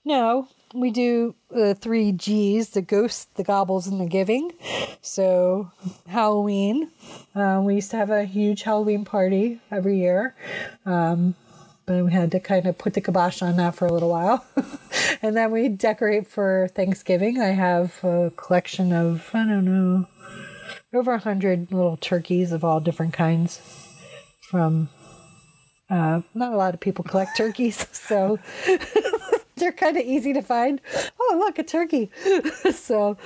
No, 0.07 0.49
we 0.75 0.91
do 0.91 1.35
the 1.51 1.75
three 1.75 2.13
G's: 2.13 2.71
the 2.71 2.83
ghost, 2.83 3.35
the 3.37 3.45
gobbles, 3.45 3.87
and 3.87 4.01
the 4.01 4.07
giving. 4.07 4.53
So 5.01 5.71
Halloween, 6.07 6.91
uh, 7.35 7.61
we 7.65 7.77
used 7.77 7.91
to 7.93 7.97
have 7.97 8.11
a 8.11 8.25
huge 8.25 8.63
Halloween 8.63 9.05
party 9.05 9.61
every 9.71 9.99
year, 9.99 10.35
um, 10.85 11.35
but 11.87 12.05
we 12.05 12.13
had 12.13 12.31
to 12.33 12.41
kind 12.41 12.67
of 12.67 12.79
put 12.79 12.95
the 12.95 13.01
kibosh 13.01 13.43
on 13.43 13.57
that 13.57 13.75
for 13.75 13.87
a 13.87 13.93
little 13.93 14.11
while. 14.11 14.45
and 15.23 15.37
then 15.37 15.51
we 15.51 15.69
decorate 15.69 16.27
for 16.27 16.69
Thanksgiving. 16.75 17.41
I 17.41 17.49
have 17.49 18.03
a 18.05 18.33
collection 18.37 18.93
of 18.93 19.31
I 19.33 19.45
don't 19.47 19.65
know 19.65 20.07
over 20.93 21.13
a 21.13 21.19
hundred 21.19 21.73
little 21.73 21.97
turkeys 21.97 22.53
of 22.53 22.65
all 22.65 22.81
different 22.81 23.15
kinds 23.15 23.61
from. 24.41 24.89
Uh, 25.91 26.21
not 26.35 26.53
a 26.53 26.57
lot 26.57 26.75
of 26.75 26.81
people 26.81 27.03
collect 27.03 27.35
turkeys, 27.35 27.87
so 27.93 28.39
they're 29.61 29.73
kind 29.73 29.97
of 29.97 30.05
easy 30.05 30.33
to 30.33 30.43
find. 30.43 30.81
Oh, 31.21 31.37
look, 31.39 31.59
a 31.59 31.63
turkey. 31.63 32.11
so, 32.73 33.17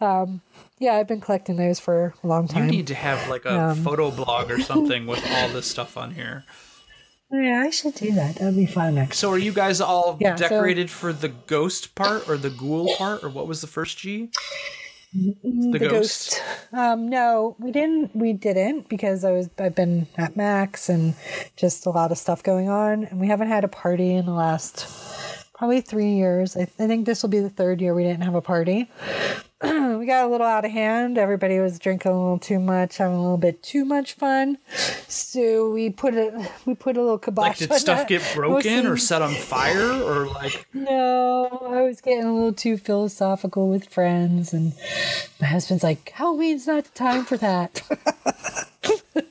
um, 0.00 0.40
yeah, 0.78 0.94
I've 0.94 1.08
been 1.08 1.20
collecting 1.20 1.56
those 1.56 1.78
for 1.80 2.14
a 2.22 2.26
long 2.26 2.48
time. 2.48 2.64
You 2.66 2.70
need 2.70 2.86
to 2.88 2.94
have 2.94 3.28
like 3.28 3.44
a 3.44 3.58
Um, 3.70 3.84
photo 3.84 4.10
blog 4.10 4.50
or 4.50 4.60
something 4.72 5.06
with 5.06 5.24
all 5.32 5.48
this 5.48 5.66
stuff 5.66 5.96
on 5.96 6.12
here. 6.14 6.44
yeah, 7.30 7.60
I 7.64 7.70
should 7.70 7.94
do 7.94 8.12
that. 8.12 8.36
That'd 8.36 8.56
be 8.56 8.66
fun 8.66 8.94
next. 8.96 9.18
So 9.18 9.30
are 9.30 9.38
you 9.38 9.52
guys 9.52 9.80
all 9.80 10.16
Yeah, 10.20 10.34
so- 10.34 10.48
decorated 10.48 10.90
for 10.90 11.12
the 11.12 11.28
ghost 11.28 11.94
part 11.94 12.28
or 12.28 12.36
the 12.36 12.50
ghoul 12.50 12.94
part 12.96 13.22
or 13.24 13.28
what 13.28 13.46
was 13.46 13.60
the 13.60 13.66
first 13.68 13.98
G? 13.98 14.30
The, 15.14 15.78
ghost. 15.78 16.40
Um, 16.72 17.10
no, 17.10 17.54
we 17.58 17.70
didn't. 17.70 18.16
We 18.16 18.32
didn't 18.32 18.88
because 18.88 19.24
I 19.24 19.32
was. 19.32 19.50
I've 19.58 19.74
been 19.74 20.06
at 20.16 20.38
Max 20.38 20.88
and 20.88 21.14
just 21.54 21.84
a 21.84 21.90
lot 21.90 22.10
of 22.12 22.16
stuff 22.16 22.42
going 22.42 22.70
on, 22.70 23.04
and 23.04 23.20
we 23.20 23.26
haven't 23.26 23.48
had 23.48 23.62
a 23.62 23.68
party 23.68 24.14
in 24.14 24.24
the 24.24 24.32
last 24.32 24.86
probably 25.62 25.80
three 25.80 26.14
years. 26.14 26.56
I, 26.56 26.62
I 26.62 26.64
think 26.64 27.06
this 27.06 27.22
will 27.22 27.30
be 27.30 27.38
the 27.38 27.48
third 27.48 27.80
year 27.80 27.94
we 27.94 28.02
didn't 28.02 28.22
have 28.24 28.34
a 28.34 28.40
party. 28.40 28.90
we 29.62 30.06
got 30.06 30.24
a 30.24 30.26
little 30.26 30.44
out 30.44 30.64
of 30.64 30.72
hand. 30.72 31.16
Everybody 31.16 31.60
was 31.60 31.78
drinking 31.78 32.10
a 32.10 32.18
little 32.20 32.40
too 32.40 32.58
much, 32.58 32.96
having 32.96 33.16
a 33.16 33.22
little 33.22 33.36
bit 33.38 33.62
too 33.62 33.84
much 33.84 34.14
fun. 34.14 34.58
So 35.06 35.70
we 35.70 35.90
put 35.90 36.14
a 36.14 36.50
We 36.66 36.74
put 36.74 36.96
a 36.96 37.00
little 37.00 37.16
kibosh. 37.16 37.46
Like 37.46 37.58
did 37.58 37.72
stuff 37.74 37.98
that. 37.98 38.08
get 38.08 38.28
broken 38.34 38.88
or 38.88 38.96
set 38.96 39.22
on 39.22 39.32
fire 39.34 39.92
or 40.02 40.26
like 40.26 40.66
no, 40.74 41.46
I 41.70 41.82
was 41.82 42.00
getting 42.00 42.24
a 42.24 42.34
little 42.34 42.52
too 42.52 42.76
philosophical 42.76 43.68
with 43.68 43.84
friends, 43.88 44.52
and 44.52 44.72
my 45.40 45.46
husband's 45.46 45.84
like, 45.84 46.08
Halloween's 46.10 46.66
not 46.66 46.86
the 46.86 46.90
time 46.98 47.24
for 47.24 47.36
that. 47.36 47.82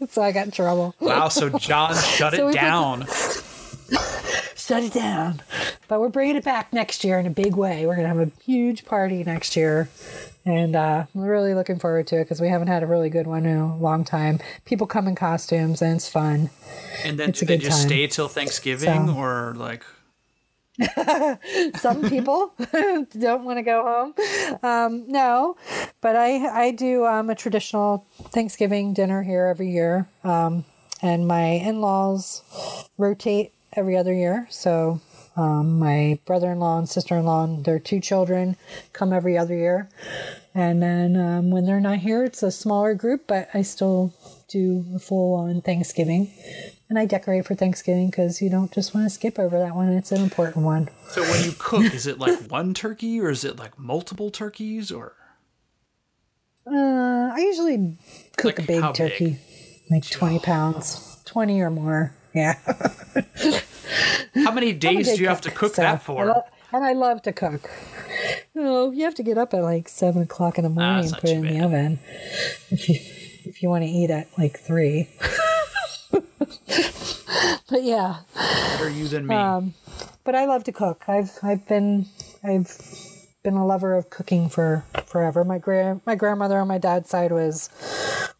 so 0.09 0.21
I 0.21 0.31
got 0.31 0.45
in 0.45 0.51
trouble. 0.51 0.95
wow, 1.01 1.27
so 1.27 1.49
John 1.49 1.93
shut 1.93 2.33
So 2.35 2.43
it 2.43 2.45
we 2.45 2.53
put- 2.53 2.61
down. 2.61 3.05
Shut 4.65 4.83
it 4.83 4.93
down. 4.93 5.41
But 5.87 5.99
we're 5.99 6.09
bringing 6.09 6.35
it 6.35 6.43
back 6.43 6.71
next 6.71 7.03
year 7.03 7.19
in 7.19 7.25
a 7.25 7.31
big 7.31 7.55
way. 7.55 7.85
We're 7.85 7.95
going 7.95 8.07
to 8.09 8.15
have 8.15 8.27
a 8.27 8.31
huge 8.43 8.85
party 8.85 9.23
next 9.23 9.55
year. 9.55 9.89
And 10.45 10.75
uh, 10.75 11.05
we're 11.13 11.29
really 11.31 11.53
looking 11.53 11.77
forward 11.79 12.07
to 12.07 12.17
it 12.19 12.23
because 12.25 12.39
we 12.41 12.47
haven't 12.47 12.67
had 12.67 12.81
a 12.83 12.87
really 12.87 13.09
good 13.09 13.27
one 13.27 13.45
in 13.45 13.57
a 13.57 13.77
long 13.77 14.03
time. 14.03 14.39
People 14.65 14.87
come 14.87 15.07
in 15.07 15.15
costumes 15.15 15.81
and 15.81 15.95
it's 15.95 16.09
fun. 16.09 16.49
And 17.03 17.17
then 17.19 17.29
It's 17.29 17.39
do 17.41 17.45
a 17.45 17.47
they 17.47 17.57
good 17.57 17.63
just 17.65 17.81
time. 17.81 17.87
stay 17.89 18.07
till 18.07 18.27
Thanksgiving 18.27 19.07
So- 19.07 19.15
or 19.17 19.53
like 19.57 19.83
Some 21.77 22.07
people 22.09 22.53
don't 23.19 23.43
want 23.43 23.57
to 23.57 23.61
go 23.63 23.83
home. 23.83 24.59
Um, 24.63 25.05
no, 25.11 25.55
but 26.01 26.15
I 26.15 26.37
I 26.67 26.71
do 26.71 27.05
um, 27.05 27.29
a 27.29 27.35
traditional 27.35 28.05
Thanksgiving 28.29 28.93
dinner 28.93 29.21
here 29.21 29.45
every 29.45 29.69
year, 29.69 30.07
um, 30.23 30.65
and 31.01 31.27
my 31.27 31.41
in 31.43 31.81
laws 31.81 32.41
rotate 32.97 33.51
every 33.73 33.95
other 33.97 34.13
year. 34.13 34.47
So 34.49 35.01
um, 35.35 35.79
my 35.79 36.19
brother 36.25 36.51
in 36.51 36.59
law 36.59 36.77
and 36.77 36.87
sister 36.89 37.15
in 37.17 37.25
law 37.25 37.43
and 37.43 37.63
their 37.65 37.79
two 37.79 37.99
children 37.99 38.57
come 38.93 39.13
every 39.13 39.37
other 39.37 39.55
year, 39.55 39.89
and 40.53 40.81
then 40.83 41.15
um, 41.15 41.51
when 41.51 41.65
they're 41.65 41.79
not 41.79 41.99
here, 41.99 42.23
it's 42.23 42.43
a 42.43 42.51
smaller 42.51 42.93
group, 42.93 43.27
but 43.27 43.47
I 43.53 43.61
still 43.61 44.13
do 44.49 44.85
a 44.93 44.99
full 44.99 45.33
on 45.35 45.61
Thanksgiving. 45.61 46.29
And 46.89 46.99
I 46.99 47.05
decorate 47.05 47.45
for 47.45 47.55
Thanksgiving 47.55 48.09
because 48.09 48.41
you 48.41 48.49
don't 48.49 48.69
just 48.73 48.93
want 48.93 49.05
to 49.05 49.09
skip 49.09 49.39
over 49.39 49.57
that 49.59 49.73
one. 49.75 49.87
It's 49.93 50.11
an 50.11 50.21
important 50.21 50.65
one. 50.65 50.89
so 51.11 51.21
when 51.21 51.45
you 51.45 51.53
cook, 51.57 51.83
is 51.93 52.05
it 52.05 52.19
like 52.19 52.37
one 52.51 52.73
turkey 52.73 53.21
or 53.21 53.29
is 53.29 53.45
it 53.45 53.57
like 53.57 53.79
multiple 53.79 54.29
turkeys 54.29 54.91
or 54.91 55.13
Uh, 56.67 57.31
I 57.33 57.37
usually 57.39 57.97
cook 58.37 58.57
Like 58.57 58.59
a 58.59 58.63
big 58.67 58.81
how 58.81 58.91
big? 58.91 58.97
turkey, 59.11 59.37
like 59.89 60.03
20 60.09 60.39
pounds, 60.39 61.17
20 61.23 61.61
or 61.61 61.69
more. 61.69 62.13
Yeah. 62.33 62.57
how 64.35 64.51
many 64.51 64.73
days 64.73 65.07
do 65.15 65.21
you 65.21 65.27
have 65.27 65.41
to 65.41 65.51
cook 65.51 65.75
that 65.75 65.85
I 65.95 65.97
for? 65.97 66.25
lo- 66.25 66.43
and 66.73 66.85
I 66.85 66.93
love 66.93 67.21
to 67.23 67.33
cook. 67.33 67.69
You 68.55 68.61
know, 68.63 68.91
you 68.91 69.03
have 69.03 69.15
to 69.15 69.23
get 69.23 69.37
up 69.37 69.53
at 69.53 69.61
like 69.63 69.89
seven 69.89 70.21
o'clock 70.23 70.57
in 70.57 70.63
the 70.63 70.69
morning 70.69 70.93
Ah, 70.95 70.99
and 70.99 71.11
not 71.11 71.21
put 71.21 71.29
it 71.29 71.33
in 71.33 71.41
the 71.47 71.59
oven. 71.65 71.99
If 72.69 72.87
you 72.89 72.95
if 73.43 73.61
you 73.63 73.69
want 73.69 73.83
to 73.83 73.89
eat 73.89 74.09
at 74.09 74.27
like 74.37 74.59
three. 74.59 75.09
but 77.69 77.83
yeah, 77.83 78.17
Better 78.35 78.89
you 78.89 79.07
than 79.07 79.27
me. 79.27 79.35
um, 79.35 79.73
but 80.23 80.35
I 80.35 80.45
love 80.45 80.63
to 80.65 80.71
cook. 80.71 81.03
I've 81.07 81.31
I've 81.43 81.67
been 81.67 82.05
I've 82.43 82.67
been 83.43 83.55
a 83.55 83.65
lover 83.65 83.95
of 83.95 84.09
cooking 84.09 84.49
for 84.49 84.85
forever. 85.05 85.43
My 85.43 85.57
grand 85.57 86.01
my 86.05 86.15
grandmother 86.15 86.59
on 86.59 86.67
my 86.67 86.77
dad's 86.77 87.09
side 87.09 87.31
was 87.31 87.69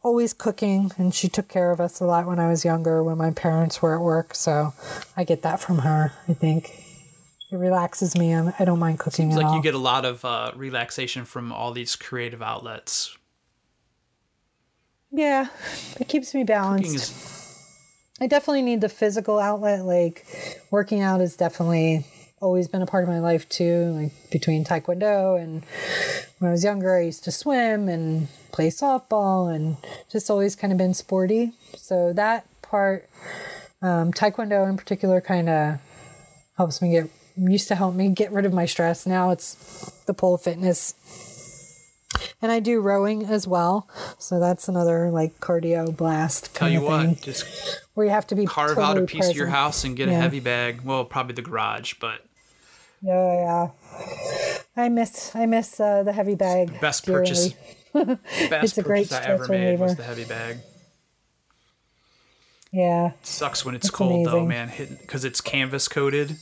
always 0.04 0.34
cooking, 0.34 0.92
and 0.98 1.14
she 1.14 1.28
took 1.30 1.48
care 1.48 1.72
of 1.72 1.80
us 1.80 2.00
a 2.00 2.06
lot 2.06 2.28
when 2.28 2.40
I 2.40 2.50
was 2.50 2.64
younger, 2.66 3.04
when 3.04 3.18
my 3.18 3.32
parents 3.32 3.82
were 3.82 3.96
at 3.96 4.02
work. 4.02 4.36
So 4.36 4.74
I 5.18 5.24
get 5.24 5.42
that 5.44 5.60
from 5.60 5.80
her. 5.80 6.14
I 6.28 6.34
think 6.34 6.84
it 7.52 7.58
relaxes 7.58 8.16
me. 8.18 8.34
I'm, 8.34 8.54
I 8.60 8.66
don't 8.66 8.80
mind 8.80 9.00
cooking 9.00 9.30
Seems 9.30 9.36
like 9.36 9.46
all. 9.48 9.56
you 9.56 9.62
get 9.62 9.76
a 9.76 9.80
lot 9.80 10.06
of 10.06 10.24
uh, 10.24 10.52
relaxation 10.56 11.26
from 11.26 11.52
all 11.52 11.72
these 11.72 11.96
creative 11.96 12.42
outlets. 12.42 13.18
yeah, 15.12 15.48
it 16.00 16.08
keeps 16.08 16.34
me 16.34 16.44
balanced. 16.44 16.96
is 16.96 17.38
I 18.22 18.28
definitely 18.28 18.62
need 18.62 18.82
the 18.82 18.90
physical 18.90 19.40
outlet. 19.40 19.84
Like 19.84 20.26
working 20.70 21.02
out 21.02 21.22
is 21.22 21.36
definitely 21.36 22.06
always 22.42 22.68
been 22.68 22.82
a 22.82 22.86
part 22.86 23.04
of 23.04 23.10
my 23.10 23.20
life 23.20 23.48
too. 23.48 23.92
Like 23.92 24.32
between 24.32 24.66
taekwondo 24.66 25.42
and 25.42 25.64
when 26.40 26.50
I 26.50 26.52
was 26.52 26.64
younger, 26.64 26.96
I 26.96 27.04
used 27.04 27.24
to 27.26 27.32
swim 27.32 27.88
and 27.88 28.28
play 28.52 28.68
softball 28.68 29.54
and 29.54 29.78
just 30.12 30.30
always 30.30 30.56
kind 30.56 30.74
of 30.74 30.78
been 30.78 30.94
sporty. 30.94 31.54
So 31.78 32.14
that 32.14 32.46
part 32.62 33.08
um, 33.82 34.12
Taekwondo 34.12 34.70
in 34.70 34.78
particular 34.78 35.22
kind 35.22 35.50
of 35.50 35.80
helps 36.58 36.82
me 36.82 36.92
get 36.92 37.10
used 37.38 37.68
to 37.70 37.76
help 37.76 37.96
me 37.96 38.10
get 38.10 38.32
rid 38.32 38.46
of 38.46 38.54
my 38.54 38.66
stress. 38.66 39.06
Now 39.06 39.32
it's 39.32 39.92
the 40.06 40.14
pole 40.14 40.38
fitness. 40.38 40.96
And 42.42 42.52
I 42.52 42.60
do 42.60 42.82
rowing 42.82 43.24
as 43.26 43.48
well, 43.48 43.88
so 44.18 44.40
that's 44.40 44.68
another 44.68 45.12
like 45.12 45.40
cardio 45.40 45.96
blast 45.96 46.54
Tell 46.56 46.70
you 46.70 46.86
of 46.88 47.00
thing, 47.00 47.10
what, 47.12 47.22
just 47.22 47.82
where 47.94 48.06
you 48.06 48.12
have 48.12 48.28
to 48.28 48.36
be 48.36 48.46
carve 48.46 48.76
totally 48.76 48.86
out 48.86 48.98
a 48.98 49.06
piece 49.06 49.30
of 49.30 49.36
your 49.36 49.48
house 49.48 49.84
and 49.84 49.96
get 49.96 50.10
a 50.10 50.14
heavy 50.14 50.40
bag. 50.40 50.82
Well, 50.82 51.06
probably 51.06 51.36
the 51.36 51.42
garage, 51.42 51.94
but 52.02 52.26
Yeah, 53.02 53.34
yeah. 53.34 53.70
I 54.78 54.90
miss 54.90 55.36
I 55.36 55.46
miss 55.46 55.80
uh, 55.80 56.04
the 56.04 56.14
heavy 56.14 56.36
bag. 56.36 56.74
The 56.74 56.80
best 56.80 57.06
dearly. 57.06 57.20
purchase. 57.22 57.54
Best 57.94 58.64
It's 58.64 58.78
a 58.78 58.84
great 58.84 59.10
purchase 59.10 59.28
I 59.28 59.32
ever 59.32 59.48
made 59.50 59.80
was 59.80 59.98
the 59.98 60.04
heavy 60.04 60.24
bag. 60.24 60.60
Yeah, 62.72 63.08
It 63.08 63.26
Sucks 63.26 63.66
when 63.66 63.76
it's 63.76 63.88
That's 63.88 63.96
cold 63.98 64.26
though, 64.28 64.46
man. 64.46 64.70
Hitting 64.70 64.98
because 65.02 65.26
it's 65.26 65.42
canvas 65.42 65.90
coated. 65.90 66.38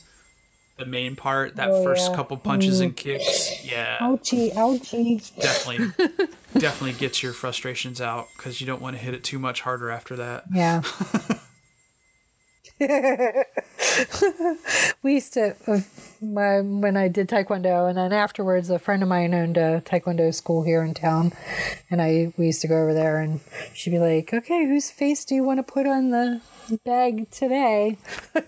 The 0.78 0.86
main 0.86 1.16
part, 1.16 1.56
that 1.56 1.68
Oh, 1.70 1.82
first 1.84 2.10
yeah. 2.10 2.16
couple 2.16 2.36
punches 2.38 2.80
and 2.80 2.96
kicks, 2.96 3.64
yeah, 3.64 3.98
ouchie, 3.98 4.54
ouchie. 4.54 5.20
definitely, 5.38 6.26
definitely 6.58 6.92
gets 6.98 7.22
your 7.22 7.32
frustrations 7.34 8.00
out 8.00 8.28
because 8.36 8.60
you 8.62 8.66
don't 8.66 8.80
want 8.80 8.96
to 8.96 9.02
hit 9.02 9.12
it 9.12 9.22
too 9.24 9.38
much 9.38 9.60
harder 9.60 9.90
after 9.90 10.16
that. 10.16 10.44
Yeah. 10.54 10.80
we 15.02 15.14
used 15.14 15.34
to, 15.34 15.54
my, 16.22 16.60
when 16.60 16.96
I 16.96 17.08
did 17.08 17.28
Taekwondo, 17.28 17.86
and 17.86 17.98
then 17.98 18.14
afterwards, 18.14 18.70
a 18.70 18.78
friend 18.78 19.02
of 19.02 19.10
mine 19.10 19.34
owned 19.34 19.58
a 19.58 19.82
Taekwondo 19.82 20.34
school 20.34 20.62
here 20.62 20.82
in 20.82 20.94
town, 20.94 21.34
and 21.90 22.00
I 22.00 22.32
we 22.38 22.46
used 22.46 22.62
to 22.62 22.68
go 22.68 22.80
over 22.80 22.94
there, 22.94 23.20
and 23.20 23.40
she'd 23.74 23.90
be 23.90 23.98
like, 23.98 24.32
"Okay, 24.32 24.64
whose 24.64 24.90
face 24.90 25.26
do 25.26 25.34
you 25.34 25.44
want 25.44 25.58
to 25.58 25.62
put 25.62 25.86
on 25.86 26.08
the 26.08 26.40
bag 26.86 27.30
today?" 27.30 27.98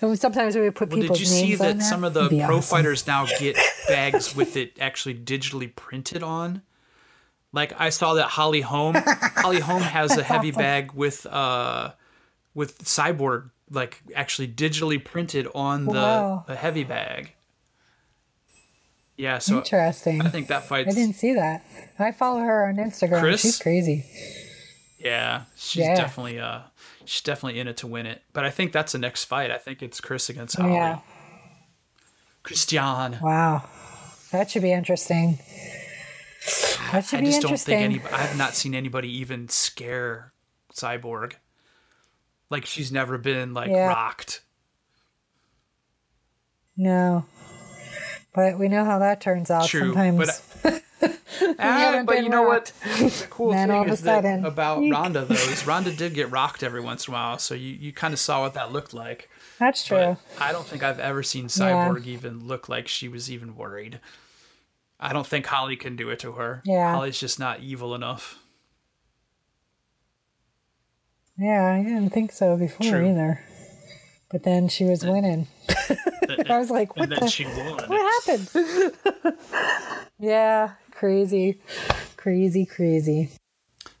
and 0.00 0.18
sometimes 0.18 0.56
we 0.56 0.62
would 0.62 0.74
put 0.74 0.88
Well, 0.88 1.02
people's 1.02 1.18
did 1.18 1.28
you 1.28 1.34
see 1.34 1.48
names 1.48 1.60
on 1.60 1.76
that 1.78 1.82
some 1.82 2.04
of 2.04 2.14
the 2.14 2.28
pro 2.28 2.56
awesome. 2.56 2.62
fighters 2.62 3.06
now 3.06 3.26
get 3.38 3.58
bags 3.86 4.34
with 4.34 4.56
it 4.56 4.78
actually 4.80 5.16
digitally 5.16 5.76
printed 5.76 6.22
on? 6.22 6.62
Like 7.52 7.78
I 7.78 7.90
saw 7.90 8.14
that 8.14 8.28
Holly 8.28 8.62
Holm, 8.62 8.94
Holly 8.96 9.60
Holm 9.60 9.82
has 9.82 10.16
a 10.16 10.22
heavy 10.22 10.52
bag 10.52 10.92
with 10.92 11.26
uh 11.26 11.92
with 12.54 12.84
cyborg 12.84 13.50
like 13.70 14.02
actually 14.14 14.48
digitally 14.48 15.02
printed 15.02 15.48
on 15.54 15.86
the, 15.86 15.92
Wow. 15.92 16.44
the 16.46 16.56
heavy 16.56 16.84
bag. 16.84 17.32
Yeah, 19.16 19.38
so 19.38 19.58
Interesting. 19.58 20.20
I 20.22 20.28
think 20.28 20.48
that 20.48 20.64
fight. 20.64 20.88
I 20.88 20.92
didn't 20.92 21.14
see 21.16 21.34
that. 21.34 21.64
I 21.98 22.12
follow 22.12 22.40
her 22.40 22.66
on 22.66 22.76
Instagram. 22.76 23.20
Cris? 23.20 23.40
She's 23.42 23.58
crazy. 23.58 24.04
Yeah, 24.98 25.44
she's 25.56 25.84
Yeah. 25.84 25.94
definitely 25.96 26.38
uh 26.40 26.60
she's 27.04 27.20
definitely 27.22 27.60
in 27.60 27.68
it 27.68 27.76
to 27.78 27.86
win 27.86 28.06
it. 28.06 28.22
But 28.32 28.44
I 28.44 28.50
think 28.50 28.72
that's 28.72 28.92
the 28.92 28.98
next 28.98 29.24
fight. 29.24 29.50
I 29.50 29.58
think 29.58 29.82
it's 29.82 30.00
Cris 30.00 30.28
against 30.28 30.56
Holly. 30.56 30.74
Yeah. 30.74 31.00
Christian. 32.42 33.18
Wow. 33.20 33.68
That 34.32 34.50
should 34.50 34.62
be 34.62 34.72
interesting. 34.72 35.38
That 36.90 37.04
should 37.04 37.18
I 37.20 37.22
be 37.22 37.26
just 37.26 37.42
don't 37.42 37.58
think 37.60 37.80
any. 37.82 38.00
I 38.12 38.18
have 38.18 38.36
not 38.36 38.54
seen 38.54 38.74
anybody 38.74 39.08
even 39.18 39.48
scare 39.48 40.32
Cyborg. 40.74 41.34
Like 42.52 42.66
she's 42.66 42.92
never 42.92 43.18
been 43.18 43.54
like 43.54 43.70
Yeah. 43.70 43.88
rocked. 43.88 44.42
No. 46.76 47.24
But 48.34 48.58
we 48.58 48.68
know 48.68 48.84
how 48.84 48.98
that 49.00 49.20
turns 49.20 49.50
out 49.50 49.66
True, 49.66 49.92
sometimes. 49.92 50.42
but 50.62 50.82
Ah, 51.58 52.02
but 52.06 52.22
you 52.22 52.28
know 52.28 52.44
rocked. 52.46 52.72
what? 52.84 52.98
The 52.98 53.26
cool 53.28 53.50
Then 53.52 53.68
thing 53.68 53.88
is 53.88 54.00
that 54.02 54.22
sudden, 54.22 54.44
about 54.44 54.82
eek. 54.82 54.92
Ronda 54.92 55.24
though 55.24 55.34
is 55.34 55.66
Ronda 55.66 55.92
did 55.92 56.14
get 56.14 56.30
rocked 56.30 56.62
every 56.62 56.80
once 56.80 57.08
in 57.08 57.12
a 57.14 57.16
while, 57.16 57.38
so 57.38 57.54
you, 57.54 57.70
you 57.74 57.92
kind 57.92 58.14
of 58.14 58.20
saw 58.20 58.42
what 58.42 58.54
that 58.54 58.72
looked 58.72 58.94
like. 58.94 59.28
That's 59.58 59.84
true. 59.84 60.16
But 60.38 60.42
I 60.42 60.52
don't 60.52 60.66
think 60.66 60.82
I've 60.82 61.00
ever 61.00 61.22
seen 61.22 61.46
Cyborg 61.48 62.06
even 62.06 62.46
look 62.46 62.68
like 62.68 62.86
she 62.88 63.08
was 63.08 63.30
even 63.30 63.56
worried. 63.56 64.00
I 65.00 65.12
don't 65.12 65.26
think 65.26 65.46
Holly 65.46 65.76
can 65.76 65.96
do 65.96 66.10
it 66.10 66.20
to 66.20 66.32
her. 66.32 66.62
Yeah. 66.64 66.92
Holly's 66.94 67.18
just 67.18 67.38
not 67.38 67.60
evil 67.60 67.94
enough. 67.94 68.38
Yeah, 71.42 71.72
I 71.72 71.82
didn't 71.82 72.10
think 72.10 72.32
so 72.32 72.56
before 72.56 72.90
True. 72.90 73.10
either. 73.10 73.40
But 74.30 74.44
then 74.44 74.68
she 74.68 74.84
was 74.84 75.04
winning. 75.04 75.46
I 76.48 76.58
was 76.58 76.70
like, 76.70 76.96
what 76.96 77.04
and 77.04 77.12
then 77.12 77.20
the? 77.20 77.28
she 77.28 77.44
won. 77.56 77.82
What 77.86 78.24
happened? 78.26 79.36
yeah, 80.18 80.72
crazy. 80.92 81.58
Crazy, 82.16 82.64
crazy. 82.64 83.30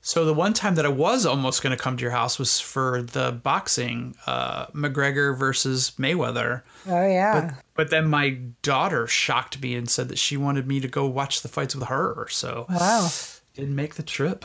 So 0.00 0.24
the 0.24 0.34
one 0.34 0.52
time 0.52 0.74
that 0.76 0.86
I 0.86 0.88
was 0.88 1.26
almost 1.26 1.62
going 1.62 1.76
to 1.76 1.80
come 1.80 1.96
to 1.96 2.02
your 2.02 2.10
house 2.10 2.38
was 2.38 2.58
for 2.58 3.02
the 3.02 3.30
boxing, 3.30 4.16
uh, 4.26 4.66
McGregor 4.68 5.38
versus 5.38 5.92
Mayweather. 5.98 6.62
Oh, 6.88 7.06
yeah. 7.06 7.54
But 7.74 7.90
then 7.90 8.08
my 8.08 8.30
daughter 8.62 9.06
shocked 9.06 9.62
me 9.62 9.76
and 9.76 9.88
said 9.88 10.08
that 10.08 10.18
she 10.18 10.36
wanted 10.36 10.66
me 10.66 10.80
to 10.80 10.88
go 10.88 11.06
watch 11.06 11.42
the 11.42 11.48
fights 11.48 11.76
with 11.76 11.88
her. 11.88 12.26
So 12.30 12.66
wow. 12.68 13.10
didn't 13.54 13.76
make 13.76 13.94
the 13.94 14.02
trip. 14.02 14.44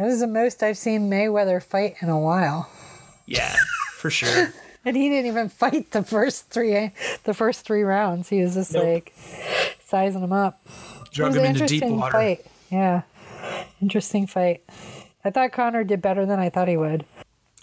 That 0.00 0.06
was 0.06 0.20
the 0.20 0.26
most 0.26 0.62
I've 0.62 0.78
seen 0.78 1.10
Mayweather 1.10 1.62
fight 1.62 1.96
in 2.00 2.08
a 2.08 2.18
while. 2.18 2.70
Yeah, 3.26 3.54
for 3.96 4.08
sure. 4.10 4.50
And 4.82 4.96
he 4.96 5.10
didn't 5.10 5.26
even 5.26 5.50
fight 5.50 5.90
the 5.90 6.02
first 6.02 6.48
three 6.48 6.92
the 7.24 7.34
first 7.34 7.66
three 7.66 7.82
rounds. 7.82 8.30
He 8.30 8.40
was 8.40 8.54
just 8.54 8.72
Nope. 8.72 8.84
like 8.84 9.12
sizing 9.84 10.22
him 10.22 10.32
up. 10.32 10.64
Drug 11.12 11.34
him 11.36 11.44
into 11.44 11.66
deep 11.66 11.82
interesting 11.82 11.98
water. 11.98 12.12
fight. 12.12 12.46
Yeah. 12.70 13.02
Interesting 13.82 14.26
fight. 14.26 14.64
I 15.22 15.28
thought 15.30 15.52
Conor 15.52 15.84
did 15.84 16.00
better 16.00 16.24
than 16.24 16.38
I 16.38 16.48
thought 16.48 16.68
he 16.68 16.78
would. 16.78 17.04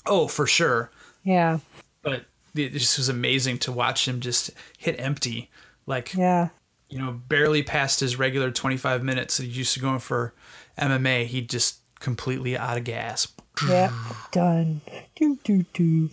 Oh, 0.05 0.27
for 0.27 0.45
sure. 0.45 0.91
Yeah. 1.23 1.57
But 2.03 2.25
it 2.53 2.69
just 2.73 2.99
was 2.99 3.09
amazing 3.09 3.57
to 3.59 3.71
watch 3.71 4.07
him 4.07 4.19
just 4.19 4.51
hit 4.77 4.95
empty. 4.99 5.49
Like, 5.87 6.13
Yeah. 6.13 6.49
you 6.87 6.99
know, 6.99 7.13
barely 7.27 7.63
past 7.63 7.99
his 7.99 8.19
regular 8.19 8.51
25 8.51 9.01
minutes 9.03 9.37
that 9.37 9.43
he 9.47 9.49
used 9.49 9.73
to 9.73 9.79
going 9.79 9.99
for 9.99 10.35
MMA. 10.77 11.25
He 11.25 11.41
just 11.41 11.79
completely 11.99 12.57
out 12.57 12.77
of 12.77 12.83
gas. 12.83 13.27
Yep. 13.67 13.91
Done. 14.31 14.81
Do 15.15 15.37
do 15.43 15.65
do. 15.73 16.09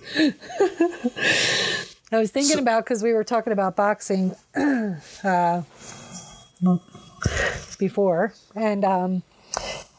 I 2.13 2.19
was 2.19 2.31
thinking 2.31 2.59
about 2.59 2.85
because 2.85 3.03
we 3.03 3.13
were 3.13 3.25
talking 3.25 3.53
about 3.53 3.77
boxing 3.77 4.35
uh, 5.25 5.63
before, 7.79 8.35
and 8.55 8.85
um, 8.85 9.23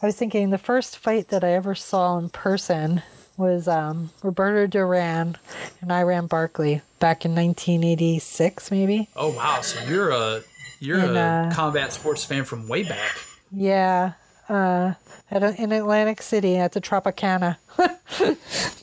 I 0.02 0.06
was 0.06 0.16
thinking 0.16 0.50
the 0.50 0.58
first 0.58 0.98
fight 0.98 1.28
that 1.30 1.44
I 1.44 1.52
ever 1.54 1.76
saw 1.76 2.18
in 2.18 2.30
person 2.30 3.02
was 3.38 3.68
um, 3.68 4.12
Roberto 4.24 4.66
Duran 4.66 5.38
and 5.82 5.92
Iran 5.92 6.28
Barkley 6.28 6.82
back 7.00 7.26
in 7.26 7.36
1986, 7.36 8.72
maybe. 8.72 9.10
Oh 9.16 9.36
wow! 9.36 9.62
So 9.62 9.84
you're 9.90 10.10
a 10.12 10.42
you're 10.80 11.00
And, 11.00 11.18
a 11.18 11.20
uh, 11.20 11.54
combat 11.54 11.94
sports 11.94 12.24
fan 12.24 12.46
from 12.46 12.68
way 12.68 12.84
back. 12.84 13.18
Yeah, 13.52 14.14
uh, 14.50 14.94
at 15.32 15.44
a, 15.44 15.62
in 15.62 15.72
Atlantic 15.72 16.22
City 16.22 16.58
at 16.58 16.74
the 16.74 16.82
Tropicana. 16.82 17.58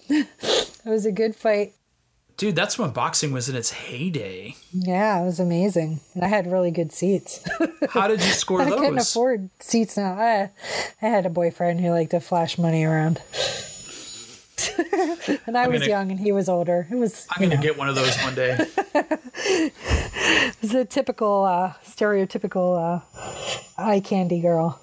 it 0.09 0.27
was 0.85 1.07
a 1.07 1.13
good 1.13 1.35
fight. 1.37 1.75
Dude, 2.37 2.57
that's 2.57 2.79
when 2.79 2.91
boxing 2.91 3.31
was 3.33 3.49
in 3.49 3.55
its 3.55 3.71
heyday. 3.71 4.57
Yeah, 4.73 5.21
it 5.21 5.25
was 5.25 5.39
amazing. 5.39 6.01
And 6.15 6.25
I 6.25 6.29
had 6.29 6.51
really 6.51 6.71
good 6.71 6.91
seats. 6.91 7.45
How 7.91 8.09
did 8.09 8.21
you 8.21 8.31
score 8.31 8.65
those? 8.65 8.73
I 8.73 8.77
couldn't 8.79 8.99
afford 8.99 9.51
seats 9.61 9.97
now. 9.97 10.15
I, 10.15 10.51
I 11.01 11.07
had 11.07 11.25
a 11.27 11.31
boyfriend 11.31 11.81
who 11.81 11.91
liked 11.91 12.11
to 12.13 12.21
flash 12.21 12.59
money 12.59 12.85
around. 12.85 13.21
and 15.47 15.57
I 15.57 15.69
was 15.69 15.81
gonna- 15.81 15.91
young 15.91 16.11
and 16.11 16.19
he 16.19 16.33
was 16.33 16.49
older. 16.49 16.89
It 16.91 16.97
was, 16.97 17.27
I'm 17.31 17.49
gonna 17.49 17.61
get 17.63 17.79
one 17.79 17.89
of 17.89 17.95
those 17.95 18.17
one 18.23 18.35
day. 18.35 18.57
it 18.95 19.73
was 20.63 20.75
a 20.75 20.85
typical, 20.85 21.45
uh, 21.45 21.75
stereotypical 21.85 22.77
uh, 22.79 23.01
eye 23.79 24.01
candy 24.01 24.41
girl. 24.41 24.81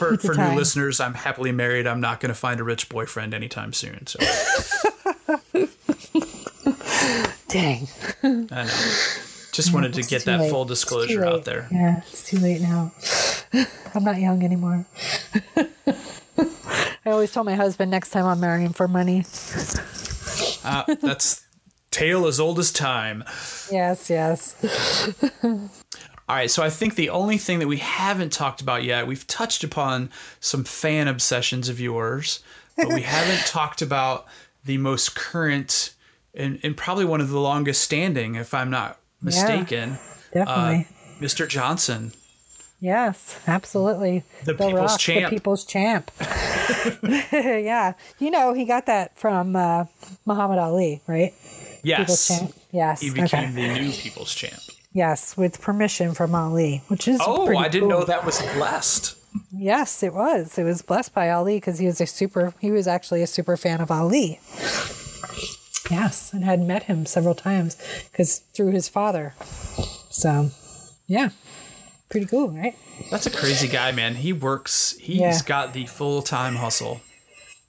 For 0.00 0.16
for 0.16 0.34
new 0.34 0.54
listeners, 0.56 0.98
I'm 0.98 1.12
happily 1.14 1.52
married. 1.52 1.86
I'm 1.86 2.00
not 2.00 2.20
gonna 2.20 2.32
find 2.34 2.58
a 2.58 2.64
rich 2.64 2.88
boyfriend 2.88 3.34
anytime 3.34 3.72
soon. 3.74 4.06
So 4.06 4.18
Dang. 7.48 7.88
I 8.22 8.28
know. 8.64 8.64
Just 9.52 9.72
wanted 9.74 9.92
to 9.94 10.00
It's 10.00 10.08
get 10.08 10.24
that 10.24 10.40
late. 10.40 10.50
full 10.50 10.64
disclosure 10.64 11.24
out 11.24 11.44
there. 11.44 11.68
Yeah, 11.70 11.98
it's 12.08 12.24
too 12.28 12.38
late 12.38 12.60
now. 12.62 12.92
I'm 13.94 14.04
not 14.04 14.18
young 14.20 14.42
anymore. 14.44 14.86
I 17.04 17.10
always 17.10 17.32
told 17.32 17.46
my 17.46 17.56
husband 17.56 17.90
next 17.90 18.10
time 18.10 18.24
I'm 18.24 18.40
marrying 18.40 18.72
for 18.72 18.86
money. 18.88 19.24
Uh, 20.64 20.94
that's 21.02 21.44
tale 21.90 22.26
as 22.26 22.38
old 22.40 22.58
as 22.58 22.70
time. 22.72 23.24
Yes, 23.70 24.08
yes. 24.08 24.54
All 26.30 26.36
right, 26.36 26.48
so 26.48 26.62
I 26.62 26.70
think 26.70 26.94
the 26.94 27.10
only 27.10 27.38
thing 27.38 27.58
that 27.58 27.66
we 27.66 27.78
haven't 27.78 28.32
talked 28.32 28.60
about 28.60 28.84
yet, 28.84 29.08
we've 29.08 29.26
touched 29.26 29.64
upon 29.64 30.10
some 30.38 30.62
fan 30.62 31.08
obsessions 31.08 31.68
of 31.68 31.80
yours, 31.80 32.38
but 32.76 32.86
we 32.86 33.00
haven't 33.16 33.44
talked 33.48 33.82
about 33.82 34.26
the 34.64 34.78
most 34.78 35.16
current 35.16 35.92
and, 36.32 36.60
and 36.62 36.76
probably 36.76 37.04
one 37.04 37.20
of 37.20 37.30
the 37.30 37.40
longest 37.40 37.82
standing, 37.82 38.36
if 38.36 38.54
I'm 38.54 38.70
not 38.70 39.00
mistaken, 39.20 39.98
Definitely. 40.32 40.86
Mr. 41.18 41.48
Johnson. 41.48 42.12
yes, 42.78 43.36
absolutely. 43.48 44.22
The 44.44 44.54
people's 44.54 44.74
Rock, 44.74 45.00
champ. 45.00 45.30
The 45.30 45.36
people's 45.36 45.64
champ. 45.64 46.12
yeah. 47.32 47.94
You 48.20 48.30
know, 48.30 48.52
he 48.52 48.66
got 48.66 48.86
that 48.86 49.18
from 49.18 49.56
uh, 49.56 49.86
Muhammad 50.26 50.60
Ali, 50.60 51.02
right? 51.08 51.34
People's 51.82 51.82
Yes. 51.82 52.28
champ. 52.28 52.54
Yes. 52.70 53.00
He 53.00 53.10
became 53.10 53.50
okay. 53.50 53.74
the 53.74 53.80
new 53.80 53.90
people's 53.90 54.32
champ. 54.32 54.60
Yes, 54.92 55.36
with 55.36 55.60
permission 55.60 56.14
from 56.14 56.34
Ali, 56.34 56.82
which 56.88 57.06
is 57.06 57.20
Oh, 57.24 57.56
I 57.56 57.68
didn't 57.68 57.88
cool. 57.88 58.00
know 58.00 58.04
that 58.04 58.24
was 58.26 58.40
blessed. 58.54 59.16
Yes, 59.52 60.02
it 60.02 60.12
was. 60.12 60.58
It 60.58 60.64
was 60.64 60.82
blessed 60.82 61.14
by 61.14 61.30
Ali 61.30 61.56
because 61.58 61.78
he 61.78 61.86
was 61.86 62.00
a 62.00 62.06
super. 62.06 62.52
He 62.60 62.72
was 62.72 62.88
actually 62.88 63.22
a 63.22 63.26
super 63.28 63.56
fan 63.56 63.80
of 63.80 63.90
Ali. 63.90 64.40
Yes, 65.90 66.32
and 66.32 66.44
had 66.44 66.60
met 66.60 66.84
him 66.84 67.04
several 67.06 67.34
times 67.34 67.76
because 68.10 68.38
through 68.54 68.70
his 68.72 68.88
father. 68.88 69.34
So, 70.10 70.50
yeah, 71.06 71.30
pretty 72.10 72.26
cool, 72.26 72.48
right? 72.50 72.76
That's 73.10 73.26
a 73.26 73.30
crazy 73.30 73.66
guy, 73.68 73.90
man. 73.92 74.16
He 74.16 74.32
works. 74.32 74.96
He's 75.00 75.18
Yeah. 75.20 75.38
got 75.46 75.72
the 75.72 75.86
full 75.86 76.22
time 76.22 76.56
hustle. 76.56 77.00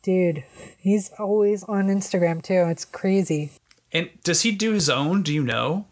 Dude, 0.03 0.43
he's 0.79 1.11
always 1.19 1.63
on 1.63 1.87
Instagram 1.87 2.41
too. 2.43 2.65
It's 2.69 2.85
crazy. 2.85 3.51
And 3.91 4.09
does 4.23 4.41
he 4.41 4.51
do 4.51 4.71
his 4.71 4.89
own? 4.89 5.21
Do 5.21 5.33
you 5.33 5.43
know? 5.43 5.85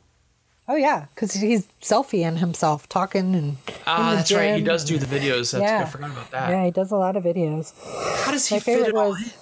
Oh 0.71 0.75
yeah, 0.75 1.07
because 1.15 1.33
he's 1.33 1.65
selfieing 1.81 2.37
himself, 2.37 2.87
talking 2.87 3.33
and. 3.33 3.57
Ah, 3.87 4.13
that's 4.15 4.31
right. 4.31 4.55
He 4.55 4.61
does 4.61 4.85
do 4.85 4.99
the 4.99 5.07
videos. 5.07 5.51
That's, 5.51 5.63
Yeah. 5.63 5.81
I 5.81 5.85
forgot 5.85 6.11
about 6.11 6.29
that. 6.29 6.51
Yeah, 6.51 6.63
he 6.65 6.69
does 6.71 6.91
a 6.91 6.95
lot 6.95 7.15
of 7.17 7.23
videos. 7.23 7.73
How 8.23 8.31
does 8.31 8.45
he 8.45 8.55
My 8.55 8.59
fit 8.59 8.87
it 8.87 8.95
all 8.95 9.09
was- 9.09 9.33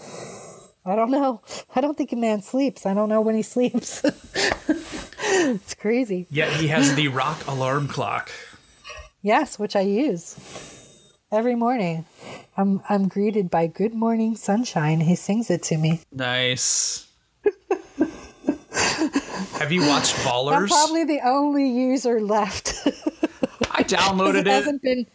I 0.85 0.95
don't 0.95 1.11
know. 1.11 1.41
I 1.75 1.81
don't 1.81 1.97
think 1.97 2.13
a 2.13 2.15
man 2.15 2.41
sleeps. 2.41 2.85
I 2.85 2.93
don't 2.93 3.09
know 3.09 3.19
when 3.19 3.35
he 3.35 3.41
sleeps. 3.41 4.01
it's 4.69 5.73
crazy. 5.75 6.27
Yeah, 6.29 6.49
he 6.49 6.67
has 6.69 6.95
the 6.95 7.09
rock 7.09 7.45
alarm 7.45 7.89
clock. 7.89 8.31
Yes, 9.21 9.59
which 9.59 9.75
I 9.75 9.81
use 9.81 10.37
every 11.29 11.55
morning. 11.55 12.05
I'm 12.55 12.81
I'm 12.87 13.09
greeted 13.09 13.49
by 13.49 13.67
"Good 13.67 13.93
morning, 13.93 14.37
sunshine." 14.37 15.01
He 15.01 15.15
sings 15.15 15.49
it 15.49 15.61
to 15.63 15.77
me. 15.77 15.99
Nice. 16.13 17.05
Have 19.59 19.71
you 19.71 19.81
watched 19.87 20.15
I'm 20.19 20.25
Ballers? 20.25 20.67
probably 20.69 21.03
the 21.03 21.19
only 21.25 21.69
user 21.69 22.19
left. 22.21 22.73
I 23.71 23.83
downloaded 23.83 24.35
it 24.41 24.47
it. 24.47 24.51
hasn't 24.51 24.81
been 24.81 25.05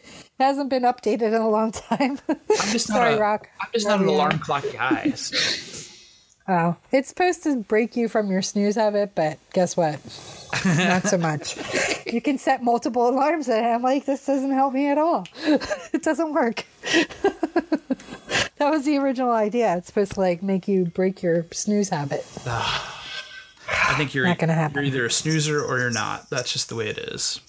hasn't 0.40 0.70
been 0.70 0.82
updated 0.82 1.22
in 1.28 1.34
a 1.34 1.48
long 1.48 1.70
time. 1.72 2.18
I'm 2.28 2.36
just 2.72 2.88
not 2.88 2.96
Sorry, 2.96 3.14
a, 3.14 3.20
Rock. 3.20 3.48
I'm 3.60 3.68
just 3.72 3.86
not 3.86 4.00
an 4.00 4.08
alarm 4.08 4.38
clock 4.40 4.64
guy. 4.72 5.10
so- 5.12 5.90
oh, 6.48 6.76
it's 6.90 7.08
supposed 7.08 7.44
to 7.44 7.56
break 7.62 7.94
you 7.96 8.08
from 8.08 8.30
your 8.30 8.42
snooze 8.42 8.74
habit, 8.74 9.12
but 9.14 9.38
guess 9.52 9.76
what? 9.76 10.00
Not 10.66 11.04
so 11.04 11.16
much. 11.18 11.56
you 12.12 12.20
can 12.20 12.38
set 12.38 12.62
multiple 12.62 13.08
alarms, 13.08 13.48
and 13.48 13.64
I'm 13.64 13.82
like, 13.82 14.04
this 14.04 14.26
doesn't 14.26 14.50
help 14.50 14.74
me 14.74 14.88
at 14.88 14.98
all. 14.98 15.26
it 15.46 16.02
doesn't 16.02 16.32
work. 16.34 16.64
that 18.58 18.70
was 18.70 18.84
the 18.84 18.98
original 18.98 19.30
idea. 19.32 19.76
It's 19.76 19.86
supposed 19.86 20.12
to 20.12 20.20
like 20.20 20.42
make 20.42 20.66
you 20.66 20.86
break 20.86 21.22
your 21.22 21.46
snooze 21.52 21.88
habit. 21.90 22.26
I 23.92 23.96
think 23.96 24.14
you're 24.14 24.26
Not 24.26 24.38
gonna 24.38 24.54
happen. 24.54 24.76
you're 24.76 24.84
either 24.84 25.06
a 25.06 25.10
snoozer 25.10 25.62
or 25.62 25.78
you're 25.78 25.90
not. 25.90 26.28
That's 26.30 26.52
just 26.52 26.68
the 26.68 26.74
way 26.74 26.88
it 26.88 26.98
is. 26.98 27.40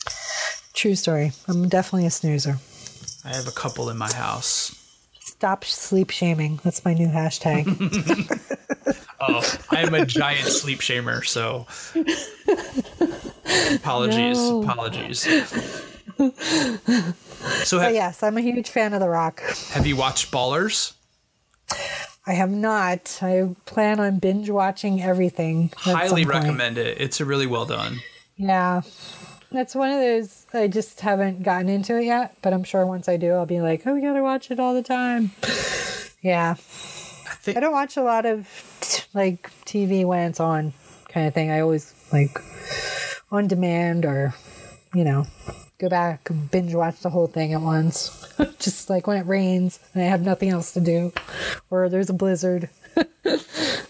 True 0.73 0.95
story. 0.95 1.31
I'm 1.47 1.69
definitely 1.69 2.05
a 2.07 2.11
snoozer. 2.11 2.57
I 3.25 3.29
have 3.35 3.47
a 3.47 3.51
couple 3.51 3.89
in 3.89 3.97
my 3.97 4.11
house. 4.13 4.75
Stop 5.19 5.63
sleep 5.65 6.09
shaming. 6.09 6.59
That's 6.63 6.83
my 6.85 6.93
new 6.93 7.07
hashtag. 7.07 7.65
Oh, 9.25 9.41
I 9.71 9.83
am 9.83 9.93
a 9.93 10.05
giant 10.05 10.49
sleep 10.49 10.79
shamer, 10.79 11.25
so 11.25 11.65
apologies, 13.75 14.37
No. 14.37 14.63
apologies. 14.63 15.25
So 17.63 17.87
yes, 17.87 18.21
I'm 18.21 18.37
a 18.37 18.41
huge 18.41 18.69
fan 18.69 18.93
of 18.93 18.99
The 18.99 19.07
Rock. 19.07 19.39
have 19.71 19.87
you 19.87 19.95
watched 19.95 20.29
Ballers? 20.31 20.93
I 22.25 22.33
have 22.33 22.51
not. 22.51 23.19
I 23.21 23.55
plan 23.65 23.99
on 23.99 24.19
binge 24.19 24.49
watching 24.49 25.01
everything. 25.01 25.71
Highly 25.75 26.25
recommend 26.25 26.77
it. 26.77 26.99
It's 26.99 27.19
a 27.19 27.25
really 27.25 27.47
well 27.47 27.65
done. 27.65 27.99
Yeah. 28.37 28.81
That's 29.51 29.75
one 29.75 29.91
of 29.91 29.99
those 29.99 30.45
I 30.53 30.67
just 30.67 31.01
haven't 31.01 31.43
gotten 31.43 31.69
into 31.69 31.97
it 31.99 32.05
yet, 32.05 32.35
but 32.41 32.53
I'm 32.53 32.63
sure 32.63 32.85
once 32.85 33.07
I 33.07 33.17
do, 33.17 33.33
I'll 33.33 33.45
be 33.45 33.61
like, 33.61 33.85
oh, 33.85 33.93
we 33.93 34.01
gotta 34.01 34.23
watch 34.23 34.49
it 34.49 34.59
all 34.59 34.73
the 34.73 34.83
time. 34.83 35.31
Yeah. 36.23 36.51
I 36.51 37.35
think 37.43 37.57
I 37.57 37.59
don't 37.59 37.73
watch 37.73 37.97
a 37.97 38.01
lot 38.01 38.25
of 38.25 38.47
like 39.13 39.51
TV 39.65 40.05
when 40.05 40.29
it's 40.29 40.39
on 40.39 40.71
kind 41.09 41.27
of 41.27 41.33
thing. 41.33 41.51
I 41.51 41.59
always 41.59 41.93
like 42.13 42.39
on 43.29 43.49
demand 43.49 44.05
or, 44.05 44.33
you 44.93 45.03
know, 45.03 45.25
go 45.83 45.89
back 45.89 46.29
and 46.29 46.49
binge 46.49 46.73
watch 46.73 46.99
the 47.01 47.09
whole 47.09 47.27
thing 47.27 47.53
at 47.53 47.61
once. 47.61 48.33
Just 48.59 48.89
like 48.89 49.05
when 49.05 49.17
it 49.17 49.27
rains 49.27 49.79
and 49.93 50.03
I 50.03 50.07
have 50.07 50.21
nothing 50.21 50.49
else 50.49 50.73
to 50.73 50.81
do 50.81 51.11
or 51.69 51.89
there's 51.89 52.09
a 52.09 52.13
blizzard. 52.13 52.69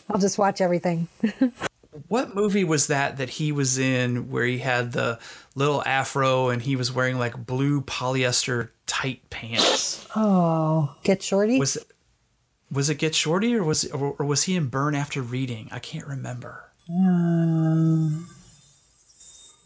I'll 0.09 0.19
just 0.19 0.37
watch 0.37 0.61
everything. 0.61 1.07
what 2.07 2.35
movie 2.35 2.63
was 2.63 2.87
that 2.87 3.17
that 3.17 3.29
he 3.29 3.51
was 3.51 3.77
in 3.77 4.29
where 4.29 4.45
he 4.45 4.59
had 4.59 4.91
the 4.93 5.19
little 5.55 5.83
afro 5.83 6.49
and 6.49 6.61
he 6.61 6.75
was 6.75 6.91
wearing 6.91 7.17
like 7.17 7.45
blue 7.45 7.81
polyester 7.81 8.69
tight 8.85 9.29
pants? 9.29 10.07
Oh, 10.15 10.95
get 11.03 11.21
shorty? 11.21 11.59
Was 11.59 11.75
it 11.75 11.87
was 12.71 12.89
it 12.89 12.95
Get 12.95 13.13
Shorty 13.13 13.55
or 13.55 13.63
was 13.63 13.85
or, 13.85 14.15
or 14.17 14.25
was 14.25 14.43
he 14.43 14.55
in 14.55 14.67
Burn 14.67 14.95
After 14.95 15.21
Reading? 15.21 15.69
I 15.71 15.79
can't 15.79 16.07
remember. 16.07 16.71
Um, 16.89 18.27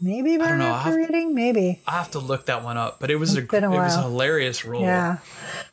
Maybe 0.00 0.36
don't 0.36 0.46
Burn 0.46 0.58
know, 0.60 0.66
I'll 0.66 0.74
After 0.74 0.90
have- 0.90 0.96
Reading? 1.10 1.34
Maybe. 1.34 1.80
I 1.86 1.92
have 1.92 2.10
to 2.12 2.18
look 2.20 2.46
that 2.46 2.62
one 2.62 2.76
up, 2.76 3.00
but 3.00 3.10
it 3.10 3.16
was 3.16 3.36
a 3.36 3.42
been 3.42 3.64
a 3.64 3.72
it 3.72 3.76
was 3.78 3.96
a 3.96 4.02
hilarious 4.02 4.64
role. 4.64 4.80
Yeah. 4.82 5.18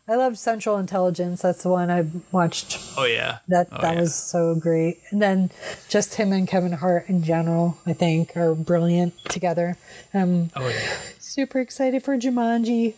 I 0.08 0.16
love 0.16 0.38
Central 0.38 0.78
Intelligence. 0.78 1.42
That's 1.42 1.62
the 1.64 1.70
one 1.70 1.90
I 1.92 2.06
watched. 2.32 2.80
Oh 2.98 3.06
yeah. 3.06 3.40
That 3.50 3.68
Oh, 3.72 3.82
that 3.82 3.96
yeah. 3.96 4.02
was 4.02 4.16
so 4.16 4.56
great. 4.56 5.00
And 5.12 5.22
then 5.22 5.52
just 5.90 6.16
him 6.16 6.32
and 6.32 6.48
Kevin 6.48 6.72
Hart 6.74 7.08
in 7.08 7.24
general, 7.24 7.78
I 7.86 7.94
think, 7.94 8.36
are 8.36 8.56
brilliant 8.56 9.14
together. 9.26 9.78
I'm 10.14 10.50
Oh 10.56 10.68
yeah. 10.68 10.98
super 11.20 11.60
excited 11.60 12.04
for 12.04 12.18
Jumanji. 12.18 12.96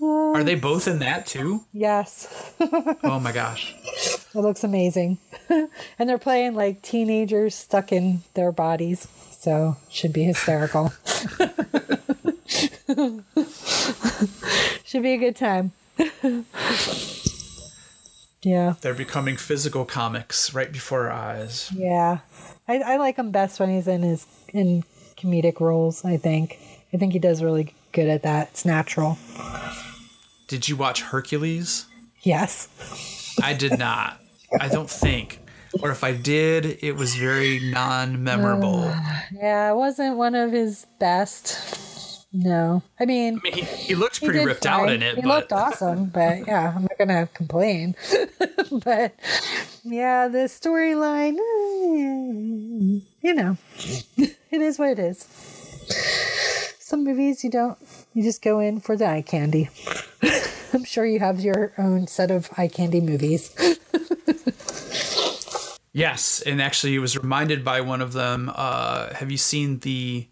Are 0.00 0.42
they 0.42 0.56
both 0.56 0.88
in 0.88 0.98
that 1.00 1.26
too? 1.26 1.64
Yes. 1.72 2.28
Oh 3.04 3.18
my 3.20 3.32
gosh. 3.32 3.74
It 4.34 4.38
looks 4.38 4.64
amazing. 4.64 5.18
and 5.50 5.68
they're 6.08 6.16
playing 6.18 6.54
like 6.54 6.80
teenagers 6.82 7.54
stuck 7.54 7.92
in 7.92 8.22
their 8.34 8.52
bodies. 8.52 9.06
So 9.42 9.76
should 9.88 10.12
be 10.12 10.22
hysterical. 10.22 10.92
should 14.84 15.02
be 15.02 15.14
a 15.14 15.18
good 15.18 15.34
time. 15.34 15.72
yeah. 18.42 18.74
They're 18.80 18.94
becoming 18.94 19.36
physical 19.36 19.84
comics 19.84 20.54
right 20.54 20.70
before 20.70 21.10
our 21.10 21.12
eyes. 21.12 21.72
Yeah. 21.74 22.18
I, 22.68 22.82
I 22.82 22.96
like 22.98 23.16
him 23.16 23.32
best 23.32 23.58
when 23.58 23.70
he's 23.70 23.88
in 23.88 24.02
his 24.02 24.28
in 24.52 24.84
comedic 25.16 25.58
roles, 25.58 26.04
I 26.04 26.18
think. 26.18 26.60
I 26.94 26.96
think 26.98 27.12
he 27.12 27.18
does 27.18 27.42
really 27.42 27.74
good 27.90 28.06
at 28.06 28.22
that. 28.22 28.50
It's 28.50 28.64
natural. 28.64 29.18
Did 30.46 30.68
you 30.68 30.76
watch 30.76 31.02
Hercules? 31.02 31.86
Yes. 32.22 32.68
I 33.42 33.54
did 33.54 33.76
not. 33.76 34.20
I 34.60 34.68
don't 34.68 34.88
think. 34.88 35.40
Or 35.80 35.90
if 35.90 36.04
I 36.04 36.12
did, 36.12 36.78
it 36.82 36.96
was 36.96 37.14
very 37.14 37.60
non-memorable. 37.70 38.94
Yeah, 39.32 39.70
it 39.70 39.76
wasn't 39.76 40.16
one 40.16 40.34
of 40.34 40.52
his 40.52 40.86
best. 40.98 42.12
No. 42.32 42.82
I 42.98 43.04
mean, 43.04 43.40
I 43.44 43.50
mean, 43.50 43.52
he, 43.52 43.60
he 43.62 43.94
looked 43.94 44.22
pretty 44.22 44.38
did 44.38 44.46
ripped 44.46 44.66
out 44.66 44.90
in 44.90 45.02
it, 45.02 45.16
He 45.16 45.22
but 45.22 45.28
looked 45.28 45.52
awesome, 45.52 46.06
but 46.06 46.46
yeah, 46.46 46.72
I'm 46.74 46.82
not 46.82 46.98
gonna 46.98 47.28
complain. 47.34 47.94
but 48.84 49.14
yeah, 49.84 50.28
the 50.28 50.48
storyline, 50.48 51.34
eh, 51.34 53.00
you 53.20 53.34
know, 53.34 53.58
it 54.16 54.60
is 54.60 54.78
what 54.78 54.90
it 54.90 54.98
is. 54.98 55.26
Some 56.78 57.04
movies 57.04 57.44
you 57.44 57.50
don't, 57.50 57.78
you 58.14 58.22
just 58.22 58.40
go 58.40 58.60
in 58.60 58.80
for 58.80 58.96
the 58.96 59.06
eye 59.06 59.22
candy. 59.22 59.68
I'm 60.72 60.84
sure 60.84 61.04
you 61.04 61.18
have 61.20 61.38
your 61.40 61.72
own 61.76 62.06
set 62.06 62.30
of 62.30 62.48
eye 62.56 62.68
candy 62.68 63.02
movies. 63.02 63.54
Yes, 65.92 66.40
and 66.40 66.60
actually, 66.62 66.94
it 66.94 67.00
was 67.00 67.16
reminded 67.18 67.64
by 67.64 67.80
one 67.82 68.00
of 68.00 68.12
them. 68.14 68.50
Uh, 68.54 69.12
have 69.14 69.30
you 69.30 69.36
seen 69.36 69.78
the? 69.80 70.26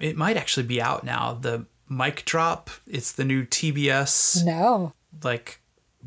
It 0.00 0.16
might 0.16 0.36
actually 0.36 0.66
be 0.66 0.80
out 0.80 1.02
now. 1.04 1.34
The 1.40 1.66
Mic 1.88 2.24
Drop. 2.24 2.70
It's 2.86 3.12
the 3.12 3.24
new 3.24 3.44
TBS 3.44 4.44
No. 4.44 4.92
like 5.24 5.60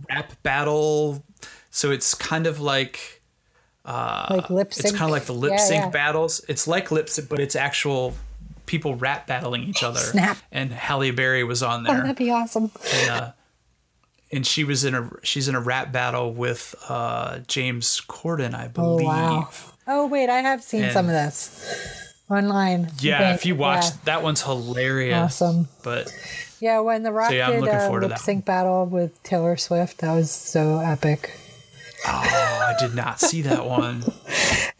rap 0.09 0.31
battle. 0.43 1.23
So 1.71 1.91
it's 1.91 2.13
kind 2.13 2.47
of 2.47 2.59
like 2.59 3.21
like 3.85 4.49
lip 4.49 4.73
sync. 4.73 4.85
Uh, 4.85 4.89
it's 4.89 4.97
kind 4.97 5.09
of 5.09 5.11
like 5.11 5.25
the 5.25 5.33
lip 5.33 5.51
Yeah, 5.51 5.57
sync 5.57 5.83
yeah. 5.85 5.89
battles. 5.89 6.41
It's 6.47 6.67
like 6.67 6.89
lip 6.91 7.09
sync, 7.09 7.27
but 7.29 7.39
it's 7.39 7.55
actual 7.55 8.13
people 8.65 8.95
rap 8.95 9.27
battling 9.27 9.63
each 9.63 9.83
other. 9.83 9.99
Snap. 9.99 10.37
And 10.51 10.71
Halle 10.71 11.11
Berry 11.11 11.43
was 11.43 11.61
on 11.63 11.85
Oh, 11.87 11.91
there. 11.91 12.01
that'd 12.01 12.15
be 12.17 12.31
awesome. 12.31 12.71
and, 12.93 13.09
uh, 13.09 13.31
and 14.31 14.45
she 14.45 14.63
was 14.63 14.83
in 14.85 14.95
a 14.95 15.09
she's 15.23 15.47
in 15.47 15.55
a 15.55 15.59
rap 15.59 15.91
battle 15.91 16.33
with 16.33 16.75
uh, 16.87 17.39
James 17.47 18.01
Corden, 18.07 18.53
I 18.53 18.67
believe. 18.67 19.05
Oh 19.07 19.09
wow. 19.09 19.49
Oh 19.87 20.07
wait, 20.07 20.29
I 20.29 20.41
have 20.41 20.63
seen 20.63 20.83
And- 20.83 20.93
some 20.93 21.05
of 21.05 21.11
this 21.13 22.13
online. 22.29 22.91
Yeah, 22.99 23.19
think. 23.19 23.35
if 23.39 23.45
you 23.45 23.55
watch 23.55 23.85
Yeah. 23.85 23.91
that 24.05 24.23
one's 24.23 24.41
hilarious. 24.43 25.15
Awesome. 25.41 25.67
But 25.83 26.11
Yeah, 26.59 26.79
when 26.81 27.03
The 27.03 27.11
Rock 27.11 27.31
yeah, 27.31 27.49
did 27.51 27.63
a 27.63 27.79
forward 27.87 28.03
lip 28.03 28.17
sync 28.19 28.45
battle 28.45 28.85
with 28.85 29.21
Taylor 29.23 29.57
Swift, 29.57 29.99
that 29.99 30.13
was 30.13 30.29
so 30.29 30.79
epic. 30.79 31.31
Oh, 32.05 32.11
I 32.11 32.75
did 32.79 32.95
not 32.95 33.19
see 33.19 33.41
that 33.43 33.65
one. 33.65 34.03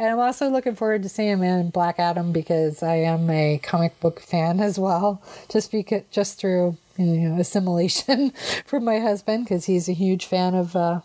And 0.02 0.08
I'm 0.14 0.20
also 0.20 0.48
looking 0.50 0.76
forward 0.76 1.04
to 1.04 1.10
seeing 1.10 1.28
him 1.28 1.44
in 1.44 1.72
Black 1.72 2.00
Adam 2.00 2.32
because 2.32 2.82
I 2.82 2.96
am 3.00 3.30
a 3.30 3.58
comic 3.62 4.00
book 4.00 4.22
fan 4.22 4.62
as 4.62 4.80
well, 4.80 5.22
just 5.52 5.74
because 5.74 6.04
just 6.10 6.40
through 6.40 6.78
you 7.00 7.30
know, 7.30 7.40
assimilation 7.40 8.32
from 8.66 8.84
my 8.86 9.00
husband 9.00 9.46
because 9.46 9.66
he's 9.66 9.88
a 9.90 9.94
huge 9.94 10.26
fan 10.26 10.54
of 10.56 10.76
uh, 10.76 11.02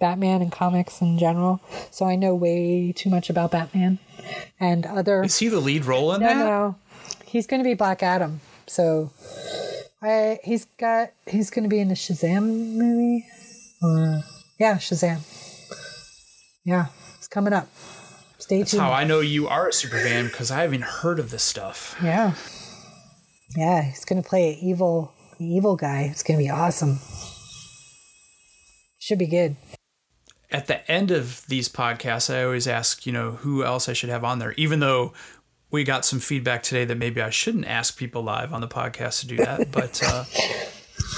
Batman 0.00 0.42
and 0.42 0.50
comics 0.50 1.00
in 1.00 1.18
general. 1.18 1.60
So 1.90 2.06
I 2.06 2.16
know 2.16 2.34
way 2.34 2.92
too 2.92 3.10
much 3.10 3.30
about 3.30 3.50
Batman 3.50 3.98
and 4.58 4.86
other. 4.86 5.22
Is 5.22 5.38
he 5.38 5.48
the 5.48 5.60
lead 5.60 5.84
role 5.84 6.14
in 6.14 6.20
No, 6.22 6.26
that? 6.28 6.36
no, 6.38 6.76
he's 7.24 7.46
going 7.46 7.62
to 7.62 7.68
be 7.68 7.74
Black 7.74 8.02
Adam. 8.02 8.40
So 8.66 9.10
I 10.02 10.38
he's 10.42 10.64
got 10.78 11.10
he's 11.26 11.50
going 11.50 11.64
to 11.64 11.68
be 11.68 11.80
in 11.80 11.88
the 11.88 11.94
Shazam 11.94 12.42
movie. 12.76 13.26
Or, 13.82 14.20
yeah, 14.58 14.76
Shazam. 14.76 15.20
Yeah, 16.64 16.86
it's 17.18 17.28
coming 17.28 17.52
up. 17.52 17.68
Stay 18.38 18.58
That's 18.58 18.70
tuned. 18.72 18.82
how 18.82 18.92
I 18.92 19.04
know 19.04 19.20
you 19.20 19.48
are 19.48 19.68
a 19.68 19.72
super 19.72 19.98
fan 19.98 20.26
because 20.26 20.50
I 20.50 20.62
haven't 20.62 20.82
heard 20.84 21.18
of 21.18 21.30
this 21.30 21.42
stuff. 21.42 21.96
Yeah. 22.02 22.34
Yeah, 23.56 23.82
he's 23.82 24.04
gonna 24.04 24.22
play 24.22 24.52
an 24.54 24.58
evil 24.60 25.12
evil 25.38 25.76
guy. 25.76 26.02
It's 26.10 26.22
gonna 26.22 26.38
be 26.38 26.50
awesome. 26.50 26.98
Should 28.98 29.18
be 29.18 29.26
good. 29.26 29.56
At 30.50 30.66
the 30.66 30.88
end 30.90 31.10
of 31.10 31.44
these 31.48 31.68
podcasts, 31.68 32.32
I 32.34 32.44
always 32.44 32.66
ask, 32.68 33.06
you 33.06 33.12
know, 33.12 33.32
who 33.32 33.64
else 33.64 33.88
I 33.88 33.92
should 33.92 34.08
have 34.08 34.24
on 34.24 34.38
there, 34.38 34.52
even 34.52 34.80
though 34.80 35.12
we 35.70 35.82
got 35.84 36.04
some 36.04 36.20
feedback 36.20 36.62
today 36.62 36.84
that 36.84 36.96
maybe 36.96 37.20
I 37.20 37.30
shouldn't 37.30 37.66
ask 37.66 37.98
people 37.98 38.22
live 38.22 38.52
on 38.52 38.60
the 38.60 38.68
podcast 38.68 39.20
to 39.20 39.26
do 39.26 39.36
that. 39.38 39.70
But 39.72 40.00
uh, 40.04 40.24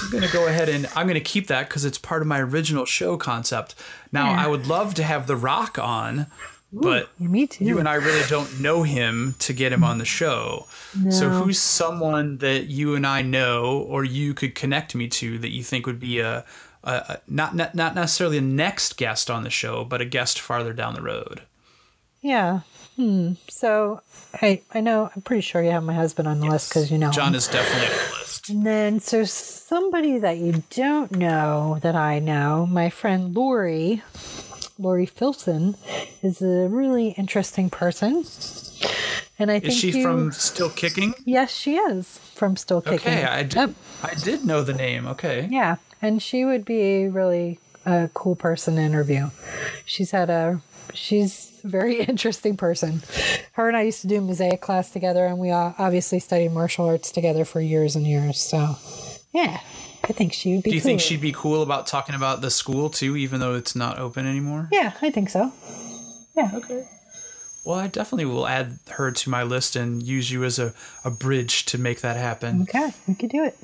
I'm 0.03 0.11
going 0.11 0.23
to 0.23 0.33
go 0.33 0.47
ahead 0.47 0.67
and 0.69 0.87
I'm 0.95 1.05
going 1.05 1.13
to 1.13 1.19
keep 1.21 1.47
that 1.47 1.69
because 1.69 1.85
it's 1.85 1.99
part 1.99 2.21
of 2.23 2.27
my 2.27 2.41
original 2.41 2.85
show 2.85 3.15
concept. 3.17 3.75
Now, 4.11 4.31
Yeah. 4.31 4.43
I 4.45 4.47
would 4.47 4.65
love 4.65 4.95
to 4.95 5.03
have 5.03 5.27
The 5.27 5.35
Rock 5.35 5.77
on, 5.77 6.25
but 6.73 7.09
Yeah, 7.17 7.27
me 7.27 7.47
too. 7.47 7.63
you 7.65 7.79
and 7.79 7.87
I 7.87 7.95
really 7.95 8.27
don't 8.29 8.59
know 8.59 8.83
him 8.83 9.35
to 9.39 9.53
get 9.53 9.71
him 9.71 9.83
on 9.83 9.97
the 9.97 10.05
show. 10.05 10.67
So 11.09 11.29
who's 11.29 11.59
someone 11.59 12.37
that 12.39 12.65
you 12.67 12.95
and 12.95 13.05
I 13.05 13.21
know 13.21 13.85
or 13.87 14.03
you 14.03 14.33
could 14.33 14.55
connect 14.55 14.95
me 14.95 15.07
to 15.09 15.37
that 15.39 15.51
you 15.51 15.63
think 15.63 15.85
would 15.85 15.99
be 15.99 16.19
a, 16.19 16.43
a, 16.83 16.91
a 16.91 17.19
not, 17.27 17.55
not 17.55 17.75
not 17.75 17.93
necessarily 17.95 18.37
a 18.39 18.41
next 18.41 18.97
guest 18.97 19.29
on 19.29 19.43
the 19.43 19.49
show, 19.49 19.83
but 19.85 20.01
a 20.01 20.05
guest 20.05 20.39
farther 20.39 20.73
down 20.73 20.93
the 20.95 21.01
road? 21.01 21.41
yeah. 22.21 22.61
Hmm. 22.95 23.33
So 23.47 24.01
I 24.41 24.61
I 24.73 24.81
know 24.81 25.11
I'm 25.15 25.21
pretty 25.21 25.41
sure 25.41 25.61
you 25.61 25.69
have 25.69 25.83
my 25.83 25.93
husband 25.93 26.27
on 26.27 26.39
the 26.39 26.47
list 26.47 26.69
because 26.69 26.89
you 26.89 26.97
know. 26.97 27.11
John 27.11 27.29
him. 27.29 27.35
is 27.35 27.47
definitely 27.47 27.89
on 27.89 27.93
the 28.09 28.17
list. 28.19 28.49
And 28.49 28.65
then 28.65 28.99
so 28.99 29.23
somebody 29.23 30.17
that 30.17 30.37
you 30.39 30.63
don't 30.71 31.11
know 31.11 31.77
that 31.83 31.95
I 31.95 32.17
know, 32.17 32.65
my 32.65 32.89
friend 32.89 33.35
Lori, 33.35 34.01
Lori 34.77 35.05
Filson, 35.05 35.75
is 36.21 36.41
a 36.41 36.67
really 36.67 37.09
interesting 37.09 37.69
person. 37.69 38.25
And 39.39 39.51
I 39.51 39.59
think 39.59 39.73
Is 39.73 39.77
she 39.77 39.91
you, 39.91 40.03
from 40.03 40.31
Still 40.31 40.69
Kicking? 40.69 41.13
Yes, 41.25 41.53
she 41.53 41.75
is 41.75 42.17
from 42.33 42.55
Still 42.55 42.81
Kicking. 42.81 42.99
Okay, 42.99 43.23
I 43.23 43.43
did. 43.43 43.55
Yep. 43.55 43.69
I 44.03 44.13
did 44.15 44.45
know 44.45 44.63
the 44.63 44.73
name. 44.73 45.05
Okay. 45.07 45.47
Yeah, 45.51 45.75
and 46.01 46.21
she 46.21 46.43
would 46.43 46.65
be 46.65 46.81
a 46.81 47.09
really 47.09 47.59
a 47.85 48.09
cool 48.13 48.35
person 48.35 48.75
to 48.75 48.81
interview. 48.81 49.29
She's 49.85 50.11
had 50.11 50.29
a 50.29 50.61
she's 50.93 51.59
a 51.63 51.67
very 51.67 52.01
interesting 52.03 52.57
person. 52.57 53.03
Her 53.53 53.67
and 53.67 53.77
I 53.77 53.83
used 53.83 54.01
to 54.01 54.07
do 54.07 54.19
mosaic 54.21 54.61
class 54.61 54.91
together, 54.91 55.25
and 55.25 55.37
we 55.37 55.51
obviously 55.51 56.19
studied 56.19 56.51
martial 56.51 56.85
arts 56.85 57.11
together 57.11 57.45
for 57.45 57.61
years 57.61 57.95
and 57.95 58.05
years. 58.05 58.39
So, 58.39 58.75
yeah, 59.33 59.59
I 60.09 60.13
think 60.13 60.33
she 60.33 60.55
would 60.55 60.63
be. 60.63 60.69
Do 60.71 60.75
you 60.75 60.81
cool. 60.81 60.87
think 60.87 61.01
she'd 61.01 61.21
be 61.21 61.33
cool 61.33 61.61
about 61.61 61.87
talking 61.87 62.15
about 62.15 62.41
the 62.41 62.49
school 62.49 62.89
too, 62.89 63.17
even 63.17 63.39
though 63.39 63.55
it's 63.55 63.75
not 63.75 63.99
open 63.99 64.25
anymore? 64.25 64.69
Yeah, 64.71 64.93
I 65.01 65.11
think 65.11 65.29
so. 65.29 65.51
Yeah. 66.35 66.51
Okay. 66.53 66.87
Well, 67.65 67.79
I 67.79 67.87
definitely 67.87 68.25
will 68.25 68.47
add 68.47 68.79
her 68.91 69.11
to 69.11 69.29
my 69.29 69.43
list 69.43 69.75
and 69.75 70.01
use 70.01 70.31
you 70.31 70.45
as 70.45 70.57
a, 70.57 70.73
a 71.03 71.11
bridge 71.11 71.65
to 71.65 71.77
make 71.77 71.99
that 71.99 72.15
happen. 72.15 72.61
Okay, 72.61 72.91
we 73.07 73.15
could 73.15 73.29
do 73.29 73.43
it. 73.43 73.57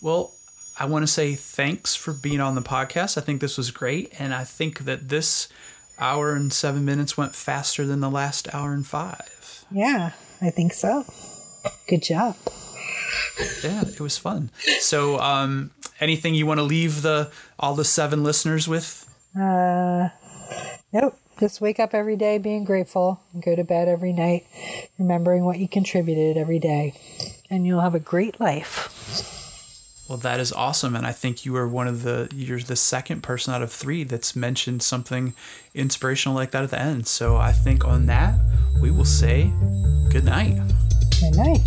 Well, 0.00 0.32
I 0.78 0.86
want 0.86 1.02
to 1.02 1.06
say 1.06 1.34
thanks 1.34 1.96
for 1.96 2.12
being 2.12 2.40
on 2.40 2.54
the 2.54 2.62
podcast. 2.62 3.18
I 3.18 3.20
think 3.20 3.40
this 3.40 3.58
was 3.58 3.70
great. 3.70 4.12
And 4.18 4.32
I 4.32 4.44
think 4.44 4.80
that 4.80 5.08
this 5.08 5.48
hour 5.98 6.32
and 6.34 6.52
seven 6.52 6.84
minutes 6.84 7.16
went 7.16 7.34
faster 7.34 7.84
than 7.84 8.00
the 8.00 8.10
last 8.10 8.52
hour 8.54 8.72
and 8.72 8.86
five. 8.86 9.64
Yeah, 9.70 10.12
I 10.40 10.50
think 10.50 10.72
so. 10.72 11.04
Good 11.86 12.02
job. 12.02 12.36
Yeah, 13.62 13.82
it 13.82 14.00
was 14.00 14.16
fun. 14.16 14.50
So, 14.80 15.18
um, 15.18 15.70
anything 16.00 16.34
you 16.34 16.46
want 16.46 16.58
to 16.58 16.64
leave 16.64 17.02
the 17.02 17.30
all 17.58 17.74
the 17.74 17.84
seven 17.84 18.24
listeners 18.24 18.66
with? 18.66 19.06
Uh, 19.38 20.08
nope. 20.92 21.16
Just 21.38 21.60
wake 21.60 21.80
up 21.80 21.94
every 21.94 22.16
day 22.16 22.36
being 22.36 22.64
grateful 22.64 23.20
and 23.32 23.42
go 23.42 23.56
to 23.56 23.64
bed 23.64 23.88
every 23.88 24.12
night 24.12 24.46
remembering 24.98 25.44
what 25.44 25.58
you 25.58 25.68
contributed 25.68 26.36
every 26.36 26.58
day. 26.58 26.92
And 27.48 27.66
you'll 27.66 27.80
have 27.80 27.94
a 27.94 28.00
great 28.00 28.38
life. 28.38 29.36
Well, 30.10 30.18
that 30.18 30.40
is 30.40 30.52
awesome, 30.52 30.96
and 30.96 31.06
I 31.06 31.12
think 31.12 31.46
you 31.46 31.54
are 31.56 31.68
one 31.68 31.86
of 31.86 32.02
the 32.02 32.28
you're 32.34 32.58
the 32.58 32.74
second 32.74 33.22
person 33.22 33.54
out 33.54 33.62
of 33.62 33.72
three 33.72 34.02
that's 34.02 34.34
mentioned 34.34 34.82
something 34.82 35.34
inspirational 35.72 36.34
like 36.34 36.50
that 36.50 36.64
at 36.64 36.70
the 36.70 36.80
end. 36.80 37.06
So 37.06 37.36
I 37.36 37.52
think 37.52 37.84
on 37.84 38.06
that 38.06 38.34
we 38.80 38.90
will 38.90 39.04
say 39.04 39.52
good 40.10 40.24
night. 40.24 40.60
Good 41.20 41.36
night. 41.36 41.60